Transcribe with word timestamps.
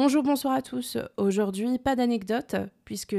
Bonjour, 0.00 0.22
bonsoir 0.22 0.54
à 0.54 0.62
tous. 0.62 0.96
Aujourd'hui, 1.16 1.76
pas 1.76 1.96
d'anecdote, 1.96 2.54
puisque 2.84 3.16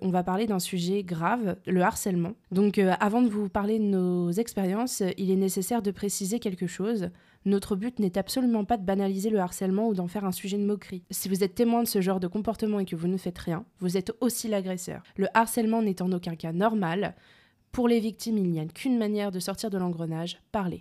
on 0.00 0.10
va 0.10 0.22
parler 0.22 0.46
d'un 0.46 0.60
sujet 0.60 1.02
grave, 1.02 1.56
le 1.66 1.82
harcèlement. 1.82 2.34
Donc, 2.52 2.78
euh, 2.78 2.92
avant 3.00 3.20
de 3.20 3.28
vous 3.28 3.48
parler 3.48 3.80
de 3.80 3.84
nos 3.84 4.30
expériences, 4.30 5.02
il 5.18 5.32
est 5.32 5.36
nécessaire 5.36 5.82
de 5.82 5.90
préciser 5.90 6.38
quelque 6.38 6.68
chose. 6.68 7.10
Notre 7.46 7.74
but 7.74 7.98
n'est 7.98 8.16
absolument 8.16 8.64
pas 8.64 8.76
de 8.76 8.84
banaliser 8.84 9.28
le 9.28 9.40
harcèlement 9.40 9.88
ou 9.88 9.94
d'en 9.94 10.06
faire 10.06 10.24
un 10.24 10.30
sujet 10.30 10.56
de 10.56 10.62
moquerie. 10.62 11.02
Si 11.10 11.28
vous 11.28 11.42
êtes 11.42 11.56
témoin 11.56 11.82
de 11.82 11.88
ce 11.88 12.00
genre 12.00 12.20
de 12.20 12.28
comportement 12.28 12.78
et 12.78 12.84
que 12.84 12.94
vous 12.94 13.08
ne 13.08 13.16
faites 13.16 13.38
rien, 13.38 13.64
vous 13.80 13.96
êtes 13.96 14.12
aussi 14.20 14.46
l'agresseur. 14.46 15.02
Le 15.16 15.26
harcèlement 15.34 15.82
n'est 15.82 16.00
en 16.00 16.12
aucun 16.12 16.36
cas 16.36 16.52
normal. 16.52 17.16
Pour 17.72 17.88
les 17.88 17.98
victimes, 17.98 18.38
il 18.38 18.48
n'y 18.48 18.60
a 18.60 18.66
qu'une 18.66 18.98
manière 18.98 19.32
de 19.32 19.40
sortir 19.40 19.68
de 19.68 19.78
l'engrenage, 19.78 20.40
parler. 20.52 20.78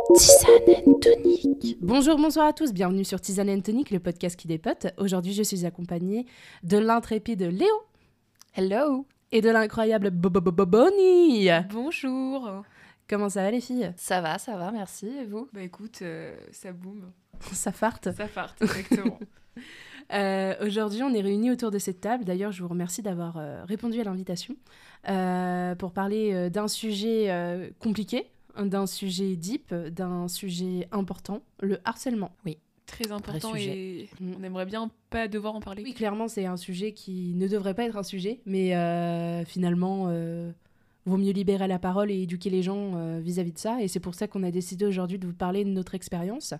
Tisane 0.00 0.98
Tonique. 1.00 1.76
Bonjour, 1.80 2.16
bonsoir 2.16 2.46
à 2.46 2.52
tous, 2.52 2.72
bienvenue 2.72 3.04
sur 3.04 3.20
Tisane 3.20 3.62
Tonique, 3.62 3.90
le 3.90 3.98
podcast 4.00 4.36
qui 4.36 4.48
dépote. 4.48 4.86
Aujourd'hui, 4.96 5.32
je 5.32 5.42
suis 5.42 5.66
accompagnée 5.66 6.26
de 6.62 6.78
l'intrépide 6.78 7.42
Léo. 7.42 7.68
Hello. 8.54 9.06
Et 9.32 9.40
de 9.40 9.50
l'incroyable 9.50 10.10
Bonnie. 10.10 11.48
Bonjour. 11.70 12.62
Comment 13.08 13.28
ça 13.28 13.42
va 13.42 13.50
les 13.50 13.60
filles? 13.60 13.92
Ça 13.96 14.20
va, 14.20 14.38
ça 14.38 14.56
va, 14.56 14.70
merci. 14.70 15.06
Et 15.08 15.24
vous? 15.24 15.48
Bah 15.52 15.62
écoute, 15.62 16.00
euh, 16.02 16.34
ça 16.50 16.72
boum. 16.72 17.10
Ça 17.52 17.72
farte 17.72 18.12
Ça 18.12 18.28
farte, 18.28 18.62
exactement. 18.62 19.18
Euh, 20.12 20.54
Aujourd'hui, 20.66 21.02
on 21.02 21.14
est 21.14 21.20
réunis 21.22 21.50
autour 21.52 21.70
de 21.70 21.78
cette 21.78 22.00
table. 22.00 22.24
D'ailleurs, 22.24 22.52
je 22.52 22.62
vous 22.62 22.68
remercie 22.68 23.00
d'avoir 23.02 23.36
euh, 23.38 23.64
répondu 23.64 23.98
à 24.00 24.04
l'invitation 24.04 24.56
euh, 25.08 25.74
pour 25.74 25.92
parler 25.92 26.32
euh, 26.34 26.50
d'un 26.50 26.68
sujet 26.68 27.30
euh, 27.30 27.70
compliqué, 27.78 28.26
d'un 28.60 28.86
sujet 28.86 29.36
deep, 29.36 29.72
d'un 29.74 30.28
sujet 30.28 30.88
important, 30.92 31.42
le 31.60 31.78
harcèlement. 31.84 32.30
Très 32.86 33.10
important 33.12 33.54
et 33.54 34.08
Mm. 34.20 34.32
on 34.38 34.42
aimerait 34.42 34.66
bien 34.66 34.90
pas 35.08 35.26
devoir 35.28 35.54
en 35.54 35.60
parler. 35.60 35.82
Oui, 35.82 35.94
clairement, 35.94 36.28
c'est 36.28 36.44
un 36.46 36.56
sujet 36.58 36.92
qui 36.92 37.32
ne 37.34 37.48
devrait 37.48 37.74
pas 37.74 37.84
être 37.84 37.96
un 37.96 38.02
sujet, 38.02 38.40
mais 38.44 38.76
euh, 38.76 39.44
finalement, 39.46 40.06
euh, 40.08 40.52
vaut 41.06 41.16
mieux 41.16 41.32
libérer 41.32 41.68
la 41.68 41.78
parole 41.78 42.10
et 42.10 42.22
éduquer 42.22 42.50
les 42.50 42.62
gens 42.62 42.92
euh, 42.96 43.20
vis-à-vis 43.20 43.52
de 43.52 43.58
ça. 43.58 43.80
Et 43.80 43.88
c'est 43.88 44.00
pour 44.00 44.14
ça 44.14 44.28
qu'on 44.28 44.42
a 44.42 44.50
décidé 44.50 44.84
aujourd'hui 44.84 45.18
de 45.18 45.26
vous 45.26 45.32
parler 45.32 45.64
de 45.64 45.70
notre 45.70 45.94
expérience. 45.94 46.52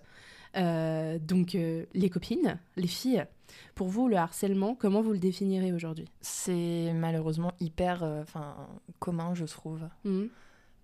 Euh, 0.55 1.19
donc, 1.19 1.55
euh, 1.55 1.85
les 1.93 2.09
copines, 2.09 2.59
les 2.77 2.87
filles, 2.87 3.25
pour 3.75 3.87
vous, 3.87 4.07
le 4.07 4.17
harcèlement, 4.17 4.75
comment 4.75 5.01
vous 5.01 5.11
le 5.13 5.19
définirez 5.19 5.71
aujourd'hui? 5.73 6.05
C'est 6.21 6.93
malheureusement 6.93 7.51
hyper 7.59 8.03
euh, 8.03 8.21
enfin, 8.23 8.55
commun, 8.99 9.35
je 9.35 9.45
trouve. 9.45 9.81
Mhm. 10.03 10.29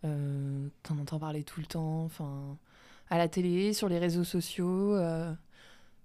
Euh, 0.05 0.67
T'en 0.83 0.97
entends 0.97 1.19
parler 1.19 1.43
tout 1.43 1.59
le 1.59 1.65
temps, 1.65 2.03
enfin, 2.05 2.57
à 3.09 3.17
la 3.17 3.27
télé, 3.27 3.73
sur 3.73 3.89
les 3.89 3.99
réseaux 3.99 4.23
sociaux, 4.23 4.95
euh, 4.95 5.33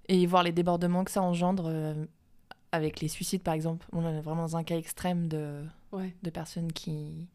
et 0.08 0.26
voir 0.26 0.42
les 0.42 0.52
débordements 0.52 1.04
que 1.04 1.10
ça 1.10 1.22
engendre 1.22 1.64
euh, 1.68 1.94
avec 2.72 3.00
les 3.00 3.08
suicides, 3.08 3.42
par 3.42 3.54
exemple. 3.54 3.86
On 3.92 4.06
est 4.08 4.20
vraiment 4.20 4.42
dans 4.42 4.56
un 4.56 4.64
cas 4.64 4.76
extrême 4.76 5.28
de, 5.28 5.62
Ouais. 5.92 6.12
de 6.24 6.30
personnes 6.30 6.72
qui, 6.72 7.28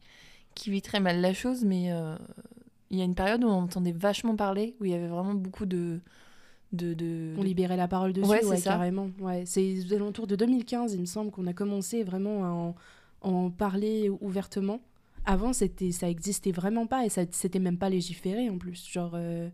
qui 0.54 0.70
vivent 0.70 0.82
très 0.82 1.00
mal 1.00 1.20
la 1.20 1.32
chose, 1.32 1.64
mais 1.64 1.90
il 2.90 2.98
y 2.98 3.00
a 3.00 3.04
une 3.04 3.14
période 3.14 3.42
où 3.44 3.46
on 3.48 3.62
entendait 3.62 3.92
vachement 3.92 4.36
parler, 4.36 4.76
où 4.80 4.84
il 4.84 4.90
y 4.90 4.94
avait 4.94 5.06
vraiment 5.08 5.32
beaucoup 5.34 5.64
de... 5.64 6.00
de, 6.72 6.92
de- 6.92 7.34
On 7.38 7.42
libérait 7.42 7.76
la 7.78 7.88
parole 7.88 8.12
dessus, 8.12 8.28
Ouais, 8.28 8.44
ouais, 8.44 8.60
carrément. 8.60 9.10
Ouais, 9.18 9.44
c'est 9.46 9.78
aux 9.86 9.94
alentours 9.94 10.26
de 10.26 10.36
2015, 10.36 10.92
il 10.92 11.00
me 11.00 11.06
semble, 11.06 11.30
qu'on 11.30 11.46
a 11.46 11.54
commencé 11.54 12.02
vraiment 12.04 12.44
à 12.44 12.48
en, 12.48 12.74
en 13.22 13.50
parler 13.50 14.10
ouvertement. 14.20 14.80
Avant, 15.24 15.52
c'était, 15.52 15.92
ça 15.92 16.08
existait 16.08 16.52
vraiment 16.52 16.86
pas 16.86 17.04
et 17.04 17.08
ça, 17.08 17.22
c'était 17.30 17.58
même 17.58 17.78
pas 17.78 17.88
légiféré 17.90 18.48
en 18.50 18.58
plus. 18.58 18.88
Genre, 18.90 19.12
euh, 19.14 19.48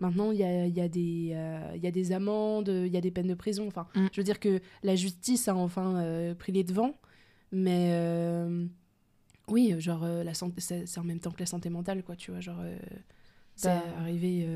maintenant, 0.00 0.30
il 0.30 0.38
y 0.38 0.44
a, 0.44 0.66
y, 0.66 0.80
a 0.80 0.88
des, 0.88 1.30
euh, 1.32 1.76
y 1.82 1.86
a 1.86 1.90
des 1.90 2.12
amendes, 2.12 2.68
il 2.68 2.92
y 2.92 2.96
a 2.96 3.00
des 3.00 3.10
peines 3.10 3.28
de 3.28 3.34
prison. 3.34 3.66
Enfin, 3.66 3.86
Mm. 3.94 4.06
je 4.12 4.20
veux 4.20 4.24
dire 4.24 4.38
que 4.40 4.60
la 4.82 4.94
justice 4.94 5.48
a 5.48 5.56
enfin 5.56 5.96
euh, 5.96 6.34
pris 6.34 6.52
les 6.52 6.64
devants, 6.64 6.94
mais 7.50 7.90
euh, 7.92 8.66
oui, 9.48 9.74
genre, 9.78 10.04
la 10.06 10.34
santé, 10.34 10.60
c'est, 10.60 10.98
en 10.98 11.04
même 11.04 11.20
temps 11.20 11.30
que 11.30 11.40
la 11.40 11.46
santé 11.46 11.70
mentale, 11.70 12.02
quoi, 12.02 12.16
tu 12.16 12.30
vois. 12.30 12.40
Genre, 12.40 12.60
c'est 13.54 13.68
Bah. 13.68 13.82
arrivé 14.00 14.46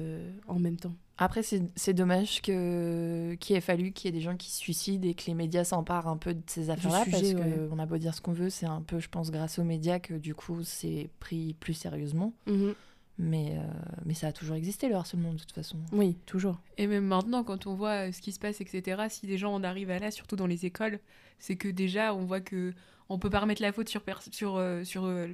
en 0.47 0.59
même 0.59 0.77
temps. 0.77 0.95
Après, 1.23 1.43
c'est 1.43 1.63
c'est 1.77 1.93
dommage 1.93 2.41
que 2.41 3.35
qu'il 3.41 3.55
ait 3.55 3.61
fallu 3.61 3.93
qu'il 3.93 4.07
y 4.07 4.09
ait 4.09 4.19
des 4.19 4.25
gens 4.25 4.37
qui 4.37 4.51
se 4.51 4.57
suicident 4.57 5.07
et 5.07 5.13
que 5.13 5.27
les 5.27 5.35
médias 5.35 5.65
s'emparent 5.65 6.09
un 6.09 6.17
peu 6.17 6.33
de 6.33 6.41
ces 6.47 6.71
affaires-là, 6.71 7.05
parce 7.11 7.23
ouais. 7.23 7.69
on 7.71 7.79
a 7.79 7.85
beau 7.85 7.99
dire 7.99 8.15
ce 8.15 8.23
qu'on 8.23 8.33
veut, 8.33 8.49
c'est 8.49 8.65
un 8.65 8.81
peu, 8.81 8.99
je 9.01 9.09
pense, 9.11 9.31
grâce 9.31 9.59
aux 9.59 9.65
médias 9.65 9.99
que 9.99 10.15
du 10.15 10.35
coup, 10.35 10.65
c'est 10.65 11.11
pris 11.21 11.55
plus 11.61 11.75
sérieusement. 11.75 12.33
Mhm. 12.47 12.75
Mais, 13.19 13.59
euh, 13.59 13.63
mais 14.07 14.15
ça 14.15 14.29
a 14.29 14.33
toujours 14.33 14.57
existé, 14.57 14.89
le 14.89 14.95
harcèlement, 14.95 15.35
de 15.35 15.39
toute 15.39 15.53
façon. 15.53 15.77
Oui, 15.93 16.17
toujours. 16.25 16.59
Et 16.79 16.87
même 16.87 17.05
maintenant, 17.05 17.45
quand 17.45 17.67
on 17.67 17.75
voit 17.75 18.09
euh, 18.09 18.13
ce 18.13 18.23
qui 18.23 18.33
se 18.33 18.39
passe, 18.39 18.63
etc., 18.63 19.03
si 19.11 19.27
des 19.27 19.37
gens 19.37 19.53
en 19.53 19.63
arrivent 19.63 19.91
à 19.91 19.99
là, 19.99 20.11
surtout 20.11 20.37
dans 20.37 20.47
les 20.47 20.65
écoles, 20.65 21.01
c'est 21.39 21.57
que 21.57 21.69
déjà, 21.69 22.15
on 22.15 22.25
voit 22.25 22.41
que 22.41 22.73
on 23.11 23.19
peut 23.19 23.29
pas 23.29 23.41
remettre 23.41 23.61
la 23.61 23.73
faute 23.73 23.91
sur, 23.91 24.03
sur, 24.31 24.57
euh, 24.57 24.85
sur 24.85 25.05
euh, 25.05 25.27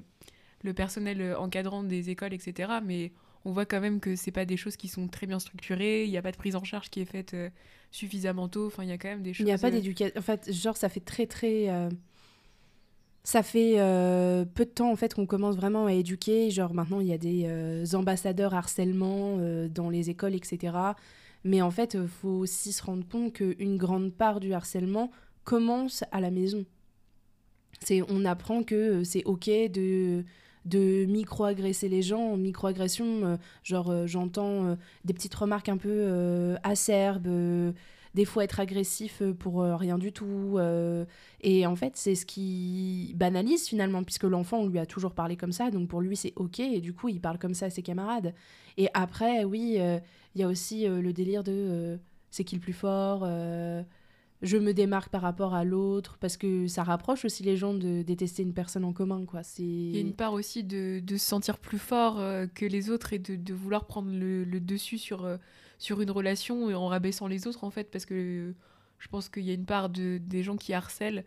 le 0.65 0.75
personnel 0.75 1.37
encadrant 1.37 1.85
des 1.85 2.11
écoles, 2.11 2.35
etc., 2.35 2.73
mais 2.85 3.13
on 3.47 3.53
voit 3.53 3.65
quand 3.65 3.81
même 3.81 4.01
que 4.01 4.17
c'est 4.17 4.33
pas 4.33 4.45
des 4.45 4.57
choses 4.57 4.77
qui 4.77 4.89
sont 4.89 5.07
très 5.09 5.27
bien 5.27 5.39
structurées, 5.39 6.05
il 6.05 6.11
n'y 6.11 6.19
a 6.19 6.23
pas 6.23 6.33
de 6.33 6.37
prise 6.37 6.57
en 6.57 6.65
charge 6.65 6.91
qui 6.91 7.01
est 7.01 7.05
faite 7.07 7.33
euh, 7.35 7.49
suffisamment 7.91 8.49
tôt, 8.49 8.67
enfin, 8.67 8.83
il 8.83 8.89
y 8.89 8.93
a 8.93 8.99
quand 8.99 9.09
même 9.09 9.23
des 9.23 9.33
choses... 9.33 9.45
Il 9.45 9.47
n'y 9.47 9.53
a 9.53 9.59
pas 9.59 9.69
euh, 9.69 9.71
d'éducation. 9.71 10.19
En 10.19 10.23
fait, 10.23 10.53
genre, 10.53 10.77
ça 10.77 10.89
fait 10.89 11.01
très, 11.01 11.27
très. 11.27 11.69
euh, 11.71 11.89
Ça 13.23 13.43
fait 13.43 13.75
euh, 13.79 14.45
peu 14.45 14.65
de 14.65 14.71
temps 14.71 14.91
en 14.91 14.97
fait 14.97 15.15
qu'on 15.15 15.27
commence 15.27 15.57
vraiment 15.57 15.87
à 15.87 15.93
éduquer. 15.93 16.51
Genre 16.51 16.75
maintenant, 16.75 17.01
il 17.01 17.07
y 17.07 17.13
a 17.13 17.19
des 17.19 17.95
ambassadeurs 17.95 18.55
harcèlement 18.55 19.39
dans 19.69 19.91
les 19.91 20.11
écoles, 20.11 20.35
etc. 20.35 20.77
Mais 21.45 21.63
en 21.63 21.71
fait, 21.71 21.95
il 21.95 22.09
faut 22.09 22.39
aussi 22.45 22.73
se 22.73 22.83
rendre 22.83 23.07
compte 23.09 23.33
qu'une 23.33 23.77
grande 23.77 24.13
part 24.13 24.41
du 24.41 24.53
harcèlement 24.53 25.11
commence 25.45 26.05
à 26.11 26.21
la 26.21 26.31
maison. 26.31 26.65
C'est, 27.81 28.03
on 28.09 28.25
apprend 28.25 28.63
que 28.63 29.05
c'est 29.05 29.25
ok 29.25 29.47
de, 29.71 30.25
de 30.67 31.07
micro-agresser 31.07 31.89
les 31.89 32.03
gens. 32.03 32.37
Micro-agression, 32.37 33.07
euh, 33.07 33.37
genre 33.63 33.91
euh, 33.91 34.07
j'entends 34.07 34.67
euh, 34.67 34.75
des 35.05 35.15
petites 35.15 35.35
remarques 35.35 35.69
un 35.69 35.77
peu 35.77 36.57
acerbes, 36.63 37.29
des 38.15 38.25
fois 38.25 38.45
être 38.45 38.61
agressif 38.61 39.23
pour 39.39 39.63
rien 39.63 39.99
du 39.99 40.13
tout. 40.13 40.59
et 41.41 41.67
en 41.67 41.77
fait, 41.77 41.97
c'est 41.97 42.15
ce 42.15 42.27
qui 42.27 43.13
banalise 43.17 43.69
finalement, 43.69 44.03
puisque 44.03 44.25
l'enfant, 44.25 44.59
on 44.59 44.69
lui 44.69 44.79
a 44.79 44.87
toujours 44.87 45.13
parlé 45.13 45.37
comme 45.37 45.53
ça, 45.53 45.71
donc 45.71 45.89
pour 45.89 46.01
lui, 46.01 46.17
c'est 46.17 46.33
ok, 46.37 46.61
et 46.61 46.81
du 46.81 46.93
coup, 46.93 47.09
il 47.09 47.21
parle 47.21 47.39
comme 47.39 47.55
ça 47.55 47.67
à 47.67 47.71
ses 47.71 47.83
camarades. 47.83 48.35
Et 48.77 48.89
après, 48.95 49.45
oui, 49.45 49.79
il 50.35 50.41
y 50.41 50.43
a 50.43 50.49
aussi 50.49 50.87
le 50.87 51.13
délire 51.13 51.45
de 51.45 51.99
c'est 52.31 52.45
qui 52.45 52.57
le 52.57 52.61
plus 52.61 52.73
fort 52.73 53.27
je 54.43 54.59
me 54.59 54.73
démarque 54.73 55.11
par 55.11 55.23
rapport 55.23 55.55
à 55.55 55.65
l'autre, 55.65 56.19
parce 56.21 56.37
que 56.37 56.67
ça 56.69 56.83
rapproche 56.83 57.25
aussi 57.25 57.43
les 57.43 57.57
gens 57.57 57.73
de 57.73 58.03
détester 58.03 58.43
une 58.43 58.53
personne 58.53 58.85
en 58.85 58.93
commun, 58.93 59.25
quoi. 59.25 59.41
Il 59.59 59.95
y 59.95 59.97
a 59.97 60.01
une 60.01 60.15
part 60.15 60.35
aussi 60.35 60.63
de, 60.63 61.03
se 61.09 61.17
sentir 61.17 61.59
plus 61.59 61.79
fort 61.79 62.21
euh, 62.21 62.47
que 62.47 62.67
les 62.67 62.91
autres 62.91 63.13
et 63.13 63.19
de, 63.19 63.55
vouloir 63.55 63.87
prendre 63.87 64.11
le, 64.11 64.45
dessus 64.61 64.99
sur, 64.99 65.25
euh, 65.25 65.37
sur 65.79 66.01
une 66.01 66.11
relation 66.11 66.67
en 66.75 66.89
rabaissant 66.89 67.27
les 67.27 67.47
autres 67.47 67.65
en 67.65 67.71
fait 67.71 67.91
parce 67.91 68.05
que 68.05 68.15
euh, 68.15 68.55
je 68.99 69.09
pense 69.09 69.29
qu'il 69.29 69.45
y 69.45 69.51
a 69.51 69.55
une 69.55 69.67
part 69.67 69.89
de, 69.89 70.19
des 70.19 70.43
gens 70.43 70.57
qui 70.57 70.73
harcèlent. 70.75 71.25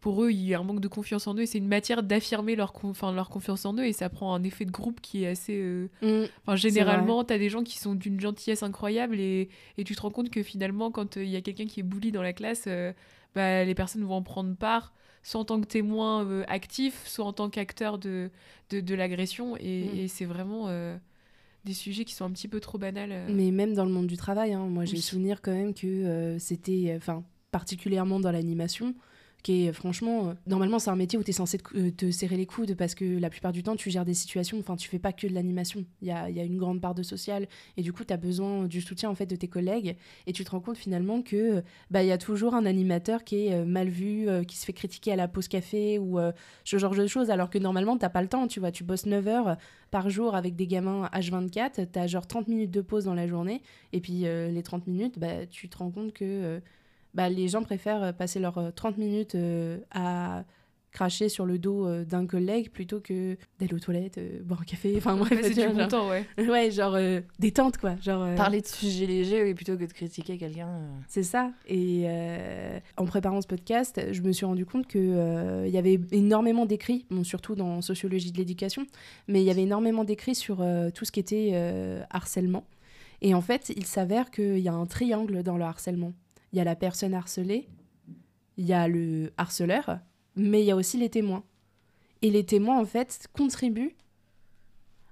Pour 0.00 0.22
eux, 0.22 0.30
il 0.30 0.44
y 0.44 0.54
a 0.54 0.60
un 0.60 0.62
manque 0.62 0.80
de 0.80 0.88
confiance 0.88 1.26
en 1.26 1.34
eux 1.34 1.40
et 1.42 1.46
c'est 1.46 1.58
une 1.58 1.66
matière 1.68 2.02
d'affirmer 2.02 2.54
leur, 2.54 2.72
confiance 2.72 3.64
en 3.64 3.74
eux 3.76 3.86
et 3.86 3.92
ça 3.92 4.08
prend 4.08 4.34
un 4.34 4.42
effet 4.44 4.64
de 4.64 4.70
groupe 4.70 5.00
qui 5.00 5.24
est 5.24 5.28
assez... 5.28 5.56
euh, 5.56 5.88
Mm. 6.02 6.26
Enfin, 6.42 6.54
généralement, 6.56 7.24
tu 7.24 7.32
as 7.32 7.38
des 7.38 7.48
gens 7.48 7.62
qui 7.64 7.78
sont 7.78 7.94
d'une 7.94 8.20
gentillesse 8.20 8.62
incroyable 8.62 9.18
et, 9.18 9.48
et 9.78 9.84
tu 9.84 9.96
te 9.96 10.00
rends 10.02 10.10
compte 10.10 10.30
que 10.30 10.42
finalement, 10.42 10.90
quand 10.92 11.16
euh, 11.16 11.24
il 11.24 11.30
y 11.30 11.36
a 11.36 11.40
quelqu'un 11.40 11.66
qui 11.66 11.80
est 11.80 11.82
bully 11.82 12.12
dans 12.12 12.22
la 12.22 12.32
classe, 12.32 12.64
euh, 12.68 12.92
bah, 13.34 13.64
les 13.64 13.74
personnes 13.74 14.04
vont 14.04 14.14
en 14.14 14.22
prendre 14.22 14.54
part, 14.54 14.92
soit 15.22 15.40
en 15.40 15.44
tant 15.44 15.60
que 15.60 15.66
témoin 15.66 16.42
actif, 16.46 17.02
soit 17.06 17.24
en 17.24 17.32
tant 17.32 17.50
qu'acteur 17.50 17.98
de, 17.98 18.30
de, 18.70 18.80
de 18.80 18.94
l'agression. 18.94 19.56
Et, 19.56 19.84
Mm. 19.92 19.98
et 19.98 20.08
c'est 20.08 20.24
vraiment 20.26 20.68
des 21.64 21.72
sujets 21.74 22.04
qui 22.04 22.14
sont 22.14 22.24
un 22.24 22.30
petit 22.30 22.46
peu 22.46 22.60
trop 22.60 22.78
banals. 22.78 23.10
euh. 23.10 23.26
Mais 23.28 23.50
même 23.50 23.74
dans 23.74 23.84
le 23.84 23.90
monde 23.90 24.06
du 24.06 24.16
travail, 24.16 24.52
hein, 24.52 24.66
moi 24.66 24.84
j'ai 24.84 24.92
Oui. 24.96 25.02
souvenir 25.02 25.42
quand 25.42 25.50
même 25.52 25.74
que 25.74 25.86
euh, 25.86 26.38
c'était, 26.38 26.90
euh, 26.92 26.96
enfin, 26.98 27.24
particulièrement 27.50 28.20
dans 28.20 28.30
l'animation, 28.30 28.94
qui 29.42 29.66
est 29.66 29.72
franchement, 29.72 30.28
euh, 30.28 30.34
normalement 30.46 30.78
c'est 30.78 30.90
un 30.90 30.96
métier 30.96 31.18
où 31.18 31.22
tu 31.22 31.30
es 31.30 31.32
censé 31.32 31.58
te, 31.58 31.76
euh, 31.76 31.90
te 31.90 32.10
serrer 32.10 32.36
les 32.36 32.46
coudes 32.46 32.74
parce 32.74 32.94
que 32.94 33.04
la 33.04 33.30
plupart 33.30 33.52
du 33.52 33.62
temps 33.62 33.76
tu 33.76 33.90
gères 33.90 34.04
des 34.04 34.14
situations, 34.14 34.58
enfin 34.58 34.76
tu 34.76 34.88
fais 34.88 34.98
pas 34.98 35.12
que 35.12 35.26
de 35.26 35.34
l'animation, 35.34 35.84
il 36.02 36.08
y 36.08 36.10
a, 36.10 36.28
y 36.30 36.40
a 36.40 36.44
une 36.44 36.58
grande 36.58 36.80
part 36.80 36.94
de 36.94 37.02
social 37.02 37.46
et 37.76 37.82
du 37.82 37.92
coup 37.92 38.04
tu 38.04 38.12
as 38.12 38.16
besoin 38.16 38.66
du 38.66 38.80
soutien 38.80 39.08
en 39.08 39.14
fait 39.14 39.26
de 39.26 39.36
tes 39.36 39.48
collègues 39.48 39.96
et 40.26 40.32
tu 40.32 40.44
te 40.44 40.50
rends 40.50 40.60
compte 40.60 40.78
finalement 40.78 41.22
que 41.22 41.36
euh, 41.36 41.60
bah 41.90 42.02
il 42.02 42.08
y 42.08 42.12
a 42.12 42.18
toujours 42.18 42.54
un 42.54 42.66
animateur 42.66 43.24
qui 43.24 43.46
est 43.46 43.54
euh, 43.54 43.64
mal 43.64 43.88
vu, 43.88 44.28
euh, 44.28 44.42
qui 44.42 44.56
se 44.56 44.64
fait 44.64 44.72
critiquer 44.72 45.12
à 45.12 45.16
la 45.16 45.28
pause 45.28 45.48
café 45.48 45.98
ou 45.98 46.18
euh, 46.18 46.32
ce 46.64 46.78
genre 46.78 46.94
de 46.94 47.06
choses 47.06 47.30
alors 47.30 47.50
que 47.50 47.58
normalement 47.58 47.96
t'as 47.96 48.08
pas 48.08 48.22
le 48.22 48.28
temps, 48.28 48.48
tu 48.48 48.60
vois, 48.60 48.72
tu 48.72 48.84
bosses 48.84 49.06
9 49.06 49.28
heures 49.28 49.56
par 49.90 50.10
jour 50.10 50.34
avec 50.34 50.56
des 50.56 50.66
gamins 50.66 51.08
H24, 51.12 51.90
tu 51.92 51.98
as 51.98 52.06
genre 52.06 52.26
30 52.26 52.48
minutes 52.48 52.70
de 52.70 52.80
pause 52.80 53.04
dans 53.04 53.14
la 53.14 53.26
journée 53.26 53.62
et 53.92 54.00
puis 54.00 54.26
euh, 54.26 54.50
les 54.50 54.62
30 54.62 54.86
minutes, 54.86 55.18
bah, 55.18 55.46
tu 55.46 55.68
te 55.68 55.78
rends 55.78 55.90
compte 55.90 56.12
que 56.12 56.24
euh, 56.24 56.60
bah, 57.16 57.28
les 57.28 57.48
gens 57.48 57.62
préfèrent 57.62 58.14
passer 58.14 58.38
leurs 58.38 58.58
euh, 58.58 58.70
30 58.70 58.98
minutes 58.98 59.34
euh, 59.34 59.78
à 59.90 60.44
cracher 60.92 61.28
sur 61.28 61.44
le 61.44 61.58
dos 61.58 61.86
euh, 61.86 62.04
d'un 62.06 62.26
collègue 62.26 62.70
plutôt 62.70 63.00
que 63.00 63.36
d'aller 63.60 63.74
aux 63.74 63.78
toilettes, 63.78 64.16
euh, 64.16 64.40
boire 64.42 64.62
un 64.62 64.64
café. 64.64 64.94
Enfin, 64.96 65.14
bref, 65.16 65.30
Ouais, 65.42 65.42
c'est 65.42 65.66
du 65.66 65.68
bon 65.74 65.78
genre- 65.80 65.88
temps, 65.88 66.08
ouais. 66.08 66.24
Ouais, 66.48 66.70
genre 66.70 66.94
euh, 66.94 67.20
détente, 67.38 67.76
quoi. 67.76 67.96
Genre, 68.00 68.22
euh, 68.22 68.34
Parler 68.34 68.62
de 68.62 68.66
sujets 68.66 69.04
légers 69.04 69.42
oui, 69.42 69.52
plutôt 69.52 69.76
que 69.76 69.84
de 69.84 69.92
critiquer 69.92 70.38
quelqu'un. 70.38 70.68
euh. 70.68 70.88
C'est 71.06 71.22
ça. 71.22 71.50
Et 71.66 72.04
euh, 72.06 72.78
en 72.96 73.04
préparant 73.04 73.42
ce 73.42 73.46
podcast, 73.46 74.00
je 74.10 74.22
me 74.22 74.32
suis 74.32 74.46
rendu 74.46 74.64
compte 74.64 74.86
que 74.86 74.98
euh, 74.98 75.66
il 75.66 75.72
y 75.74 75.76
avait 75.76 76.00
énormément 76.12 76.64
d'écrits, 76.64 77.04
bon, 77.10 77.24
surtout 77.24 77.56
dans 77.56 77.82
sociologie 77.82 78.32
de 78.32 78.38
l'éducation, 78.38 78.86
mais 79.28 79.42
il 79.42 79.44
y 79.44 79.50
avait 79.50 79.64
énormément 79.64 80.04
d'écrits 80.04 80.34
sur 80.34 80.62
euh, 80.62 80.88
tout 80.90 81.04
ce 81.04 81.12
qui 81.12 81.20
était 81.20 81.50
euh, 81.52 82.02
harcèlement. 82.08 82.64
Et 83.20 83.34
en 83.34 83.42
fait, 83.42 83.70
il 83.76 83.84
s'avère 83.84 84.30
qu'il 84.30 84.60
y 84.60 84.68
a 84.68 84.72
un 84.74 84.86
triangle 84.86 85.42
dans 85.42 85.58
le 85.58 85.64
harcèlement. 85.64 86.14
Il 86.56 86.58
y 86.58 86.62
a 86.62 86.64
la 86.64 86.74
personne 86.74 87.12
harcelée, 87.12 87.68
il 88.56 88.64
y 88.64 88.72
a 88.72 88.88
le 88.88 89.30
harceleur, 89.36 89.98
mais 90.36 90.62
il 90.62 90.64
y 90.64 90.70
a 90.70 90.76
aussi 90.76 90.96
les 90.96 91.10
témoins. 91.10 91.44
Et 92.22 92.30
les 92.30 92.46
témoins, 92.46 92.80
en 92.80 92.86
fait, 92.86 93.28
contribuent 93.34 93.94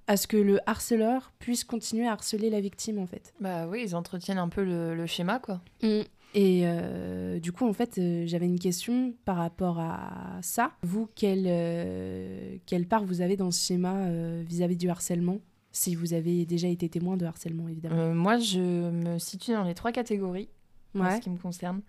à 0.06 0.16
ce 0.16 0.26
que 0.26 0.38
le 0.38 0.58
harceleur 0.64 1.34
puisse 1.38 1.62
continuer 1.62 2.06
à 2.06 2.12
harceler 2.12 2.48
la 2.48 2.62
victime, 2.62 2.98
en 2.98 3.06
fait. 3.06 3.34
Bah 3.40 3.68
oui, 3.68 3.82
ils 3.84 3.94
entretiennent 3.94 4.38
un 4.38 4.48
peu 4.48 4.64
le, 4.64 4.94
le 4.94 5.04
schéma, 5.04 5.38
quoi. 5.38 5.60
Et 5.82 6.62
euh, 6.64 7.38
du 7.40 7.52
coup, 7.52 7.68
en 7.68 7.74
fait, 7.74 7.98
euh, 7.98 8.24
j'avais 8.26 8.46
une 8.46 8.58
question 8.58 9.12
par 9.26 9.36
rapport 9.36 9.78
à 9.80 10.38
ça. 10.40 10.72
Vous, 10.82 11.10
quelle, 11.14 11.44
euh, 11.46 12.56
quelle 12.64 12.88
part 12.88 13.04
vous 13.04 13.20
avez 13.20 13.36
dans 13.36 13.50
ce 13.50 13.66
schéma 13.66 14.08
vis-à-vis 14.44 14.78
du 14.78 14.88
harcèlement 14.88 15.40
Si 15.72 15.94
vous 15.94 16.14
avez 16.14 16.46
déjà 16.46 16.68
été 16.68 16.88
témoin 16.88 17.18
de 17.18 17.26
harcèlement, 17.26 17.68
évidemment? 17.68 18.14
Moi, 18.14 18.38
je 18.38 18.88
me 18.90 19.18
situe 19.18 19.52
dans 19.52 19.64
les 19.64 19.74
trois 19.74 19.92
catégories. 19.92 20.48
En 20.94 21.00
ouais. 21.04 21.16
ce 21.16 21.20
qui 21.20 21.30
me 21.30 21.38
concerne. 21.38 21.80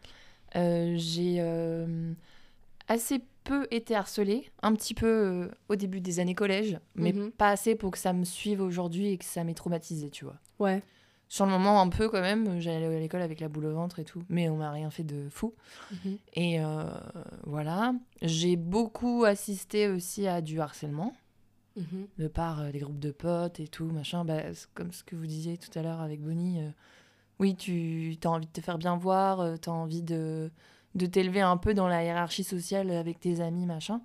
Euh, 0.55 0.93
j'ai 0.97 1.37
euh, 1.39 2.13
assez 2.87 3.21
peu 3.43 3.67
été 3.71 3.95
harcelée, 3.95 4.49
un 4.63 4.73
petit 4.73 4.93
peu 4.93 5.05
euh, 5.07 5.47
au 5.69 5.75
début 5.75 6.01
des 6.01 6.19
années 6.19 6.33
collège, 6.35 6.79
mais 6.95 7.13
Mhm. 7.13 7.31
pas 7.31 7.49
assez 7.49 7.75
pour 7.75 7.91
que 7.91 7.97
ça 7.97 8.13
me 8.13 8.23
suive 8.25 8.61
aujourd'hui 8.61 9.09
et 9.09 9.17
que 9.17 9.25
ça 9.25 9.43
m'ait 9.43 9.53
traumatisée, 9.53 10.09
tu 10.09 10.25
vois. 10.25 10.37
Ouais. 10.59 10.81
Sur 11.27 11.45
le 11.45 11.51
moment, 11.51 11.81
un 11.81 11.89
peu 11.89 12.07
quand 12.09 12.21
même, 12.21 12.59
j'allais 12.61 12.85
à 12.85 12.99
l'école 12.99 13.21
avec 13.21 13.39
la 13.39 13.49
boule 13.49 13.65
au 13.65 13.73
ventre 13.73 13.99
et 13.99 14.05
tout, 14.05 14.23
mais 14.29 14.47
on 14.49 14.57
m'a 14.57 14.71
rien 14.71 14.89
fait 14.91 15.03
de 15.03 15.27
fou. 15.29 15.53
Mhm. 15.91 16.17
Et 16.33 16.59
euh, 16.63 16.83
voilà. 17.45 17.93
J'ai 18.21 18.55
beaucoup 18.55 19.25
assisté 19.25 19.87
aussi 19.89 20.27
à 20.27 20.41
du 20.41 20.59
harcèlement, 20.61 21.13
Mhm. 21.75 22.07
de 22.19 22.27
par 22.27 22.63
les 22.71 22.79
groupes 22.79 22.99
de 22.99 23.11
potes 23.11 23.59
et 23.59 23.67
tout, 23.67 23.85
machin. 23.85 24.23
Bah, 24.23 24.41
comme 24.75 24.91
ce 24.93 25.03
que 25.03 25.15
vous 25.15 25.25
disiez 25.27 25.57
tout 25.57 25.77
à 25.77 25.81
l'heure 25.81 25.99
avec 25.99 26.21
Bonnie. 26.21 26.61
euh, 26.61 26.69
oui, 27.39 27.55
tu 27.55 28.17
as 28.23 28.29
envie 28.29 28.45
de 28.47 28.51
te 28.51 28.61
faire 28.61 28.77
bien 28.77 28.95
voir, 28.97 29.59
tu 29.59 29.69
as 29.69 29.73
envie 29.73 30.01
de, 30.03 30.51
de 30.95 31.05
t'élever 31.05 31.41
un 31.41 31.57
peu 31.57 31.73
dans 31.73 31.87
la 31.87 32.03
hiérarchie 32.03 32.43
sociale 32.43 32.91
avec 32.91 33.19
tes 33.19 33.41
amis, 33.41 33.65
machin. 33.65 34.01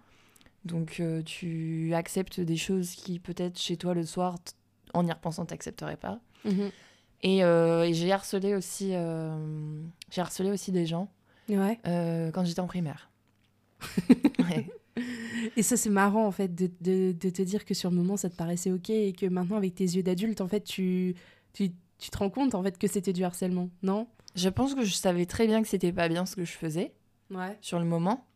Donc 0.64 0.98
euh, 1.00 1.22
tu 1.22 1.92
acceptes 1.94 2.40
des 2.40 2.56
choses 2.56 2.90
qui 2.90 3.18
peut-être 3.18 3.58
chez 3.58 3.76
toi 3.76 3.94
le 3.94 4.04
soir, 4.04 4.36
en 4.92 5.06
y 5.06 5.12
repensant, 5.12 5.46
t'accepterais 5.46 5.96
pas. 5.96 6.20
Mhm. 6.44 6.70
Et, 7.22 7.44
euh, 7.44 7.84
et 7.84 7.94
j'ai 7.94 8.10
harcelé 8.12 8.54
aussi, 8.54 8.90
euh, 8.94 9.82
j'ai 10.10 10.20
harcelé 10.20 10.50
aussi 10.50 10.72
des 10.72 10.86
gens 10.86 11.08
Ouais. 11.48 11.78
euh, 11.86 12.30
quand 12.30 12.44
j'étais 12.44 12.60
en 12.60 12.66
primaire. 12.66 13.10
Ouais. 14.38 14.68
Et 15.56 15.62
ça, 15.62 15.76
c'est 15.76 15.90
marrant, 15.90 16.26
en 16.26 16.30
fait, 16.32 16.54
de, 16.54 16.70
de, 16.80 17.12
de 17.12 17.30
te 17.30 17.40
dire 17.42 17.64
que 17.64 17.72
sur 17.72 17.90
le 17.90 17.96
moment, 17.96 18.16
ça 18.16 18.28
te 18.28 18.36
paraissait 18.36 18.70
OK 18.72 18.90
et 18.90 19.12
que 19.12 19.26
maintenant, 19.26 19.56
avec 19.56 19.74
tes 19.74 19.84
yeux 19.84 20.02
d'adulte, 20.02 20.40
en 20.40 20.48
fait, 20.48 20.60
tu, 20.62 21.14
tu, 21.54 21.70
tu 22.00 22.10
te 22.10 22.18
rends 22.18 22.30
compte, 22.30 22.54
en 22.54 22.62
fait, 22.62 22.78
que 22.78 22.86
c'était 22.88 23.12
du 23.12 23.22
harcèlement, 23.24 23.68
non? 23.82 24.06
Je 24.34 24.48
pense 24.48 24.74
que 24.74 24.84
je 24.84 24.92
savais 24.94 25.26
très 25.26 25.46
bien 25.46 25.62
que 25.62 25.68
c'était 25.68 25.92
pas 25.92 26.08
bien 26.08 26.24
ce 26.26 26.36
que 26.36 26.44
je 26.44 26.52
faisais 26.52 26.92
Ouais. 27.30 27.56
sur 27.60 27.78
le 27.78 27.84
moment, 27.84 28.26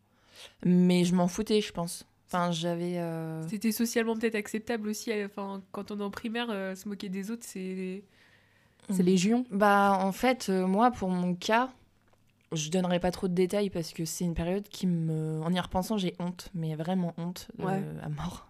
mais 0.65 1.05
je 1.05 1.15
m'en 1.15 1.29
foutais, 1.29 1.61
je 1.61 1.73
pense. 1.73 2.07
Enfin, 2.27 2.51
j'avais. 2.53 2.99
euh, 2.99 3.47
C'était 3.49 3.71
socialement 3.73 4.17
peut-être 4.17 4.35
acceptable 4.35 4.89
aussi. 4.89 5.13
euh, 5.13 5.27
Enfin, 5.27 5.63
quand 5.73 5.91
on 5.91 6.01
est 6.01 6.03
en 6.03 6.11
primaire, 6.11 6.49
euh, 6.51 6.75
se 6.75 6.89
moquer 6.89 7.09
des 7.09 7.31
autres, 7.31 7.45
c'est. 7.47 8.03
C'est 8.91 9.03
légion. 9.03 9.47
Bah, 9.51 9.99
en 10.03 10.13
fait, 10.13 10.49
euh, 10.51 10.67
moi, 10.67 10.91
pour 10.91 11.09
mon 11.09 11.35
cas, 11.35 11.71
je 12.53 12.69
donnerai 12.71 13.01
pas 13.01 13.11
trop 13.11 13.29
de 13.29 13.33
détails 13.35 13.71
parce 13.71 13.93
que 13.93 14.05
c'est 14.05 14.25
une 14.25 14.35
période 14.35 14.69
qui 14.69 14.87
me. 14.87 15.41
En 15.43 15.53
y 15.53 15.61
repensant, 15.61 15.97
j'ai 15.97 16.15
honte, 16.19 16.51
mais 16.55 16.75
vraiment 16.75 17.15
honte 17.19 17.49
euh, 17.61 17.65
Ouais. 17.65 17.83
à 18.03 18.09
mort. 18.09 18.49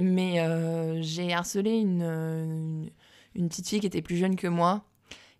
Mais 0.00 0.40
euh, 0.40 1.02
j'ai 1.02 1.32
harcelé 1.34 1.72
une, 1.72 2.02
une, 2.02 2.90
une 3.34 3.48
petite 3.48 3.68
fille 3.68 3.80
qui 3.80 3.86
était 3.86 4.02
plus 4.02 4.16
jeune 4.16 4.36
que 4.36 4.46
moi 4.46 4.84